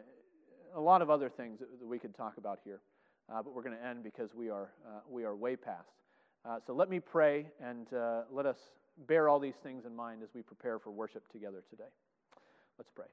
a 0.75 0.81
lot 0.81 1.03
of 1.03 1.11
other 1.11 1.29
things 1.29 1.59
that, 1.59 1.69
we 1.85 1.99
could 1.99 2.15
talk 2.15 2.39
about 2.39 2.61
here, 2.65 2.81
uh, 3.31 3.43
but 3.43 3.55
we're 3.55 3.63
going 3.63 3.77
to 3.77 3.85
end 3.85 4.05
because 4.05 4.35
we 4.35 4.51
are, 4.51 4.71
uh, 4.87 5.01
we 5.11 5.25
are 5.25 5.35
way 5.35 5.57
past. 5.57 5.89
Uh, 6.45 6.59
so 6.67 6.73
let 6.73 6.89
me 6.89 7.01
pray 7.01 7.47
and 7.63 7.93
uh, 7.93 8.23
let 8.31 8.47
us 8.47 8.59
bear 9.07 9.29
all 9.29 9.39
these 9.39 9.57
things 9.57 9.85
in 9.85 9.95
mind 9.95 10.23
as 10.23 10.29
we 10.35 10.43
prepare 10.43 10.79
for 10.79 10.91
worship 10.91 11.31
together 11.31 11.63
today. 11.71 11.91
Let's 12.79 12.91
pray. 12.95 13.07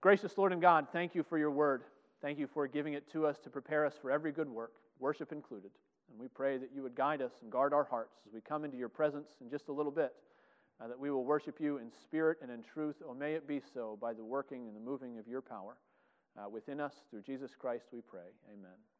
Gracious 0.00 0.36
Lord 0.38 0.52
and 0.52 0.60
God, 0.60 0.86
thank 0.92 1.14
you 1.14 1.22
for 1.22 1.38
your 1.38 1.50
word. 1.50 1.82
Thank 2.20 2.38
you 2.38 2.46
for 2.46 2.66
giving 2.66 2.94
it 2.94 3.10
to 3.12 3.26
us 3.26 3.38
to 3.40 3.50
prepare 3.50 3.86
us 3.86 3.94
for 4.00 4.10
every 4.10 4.32
good 4.32 4.48
work, 4.48 4.72
worship 4.98 5.32
included. 5.32 5.70
And 6.10 6.18
we 6.18 6.28
pray 6.28 6.56
that 6.56 6.70
you 6.74 6.82
would 6.82 6.94
guide 6.94 7.22
us 7.22 7.32
and 7.42 7.50
guard 7.50 7.72
our 7.72 7.84
hearts 7.84 8.16
as 8.26 8.32
we 8.32 8.40
come 8.40 8.64
into 8.64 8.76
your 8.76 8.88
presence 8.88 9.28
in 9.40 9.50
just 9.50 9.68
a 9.68 9.72
little 9.72 9.92
bit, 9.92 10.14
uh, 10.80 10.88
that 10.88 10.98
we 10.98 11.10
will 11.10 11.24
worship 11.24 11.60
you 11.60 11.78
in 11.78 11.90
spirit 12.02 12.38
and 12.42 12.50
in 12.50 12.62
truth. 12.62 12.96
Oh, 13.06 13.14
may 13.14 13.34
it 13.34 13.46
be 13.46 13.60
so 13.74 13.98
by 14.00 14.12
the 14.14 14.24
working 14.24 14.66
and 14.66 14.74
the 14.74 14.80
moving 14.80 15.18
of 15.18 15.28
your 15.28 15.42
power 15.42 15.76
uh, 16.38 16.48
within 16.48 16.80
us. 16.80 16.94
Through 17.10 17.22
Jesus 17.22 17.52
Christ 17.58 17.84
we 17.92 18.00
pray. 18.00 18.30
Amen. 18.52 18.97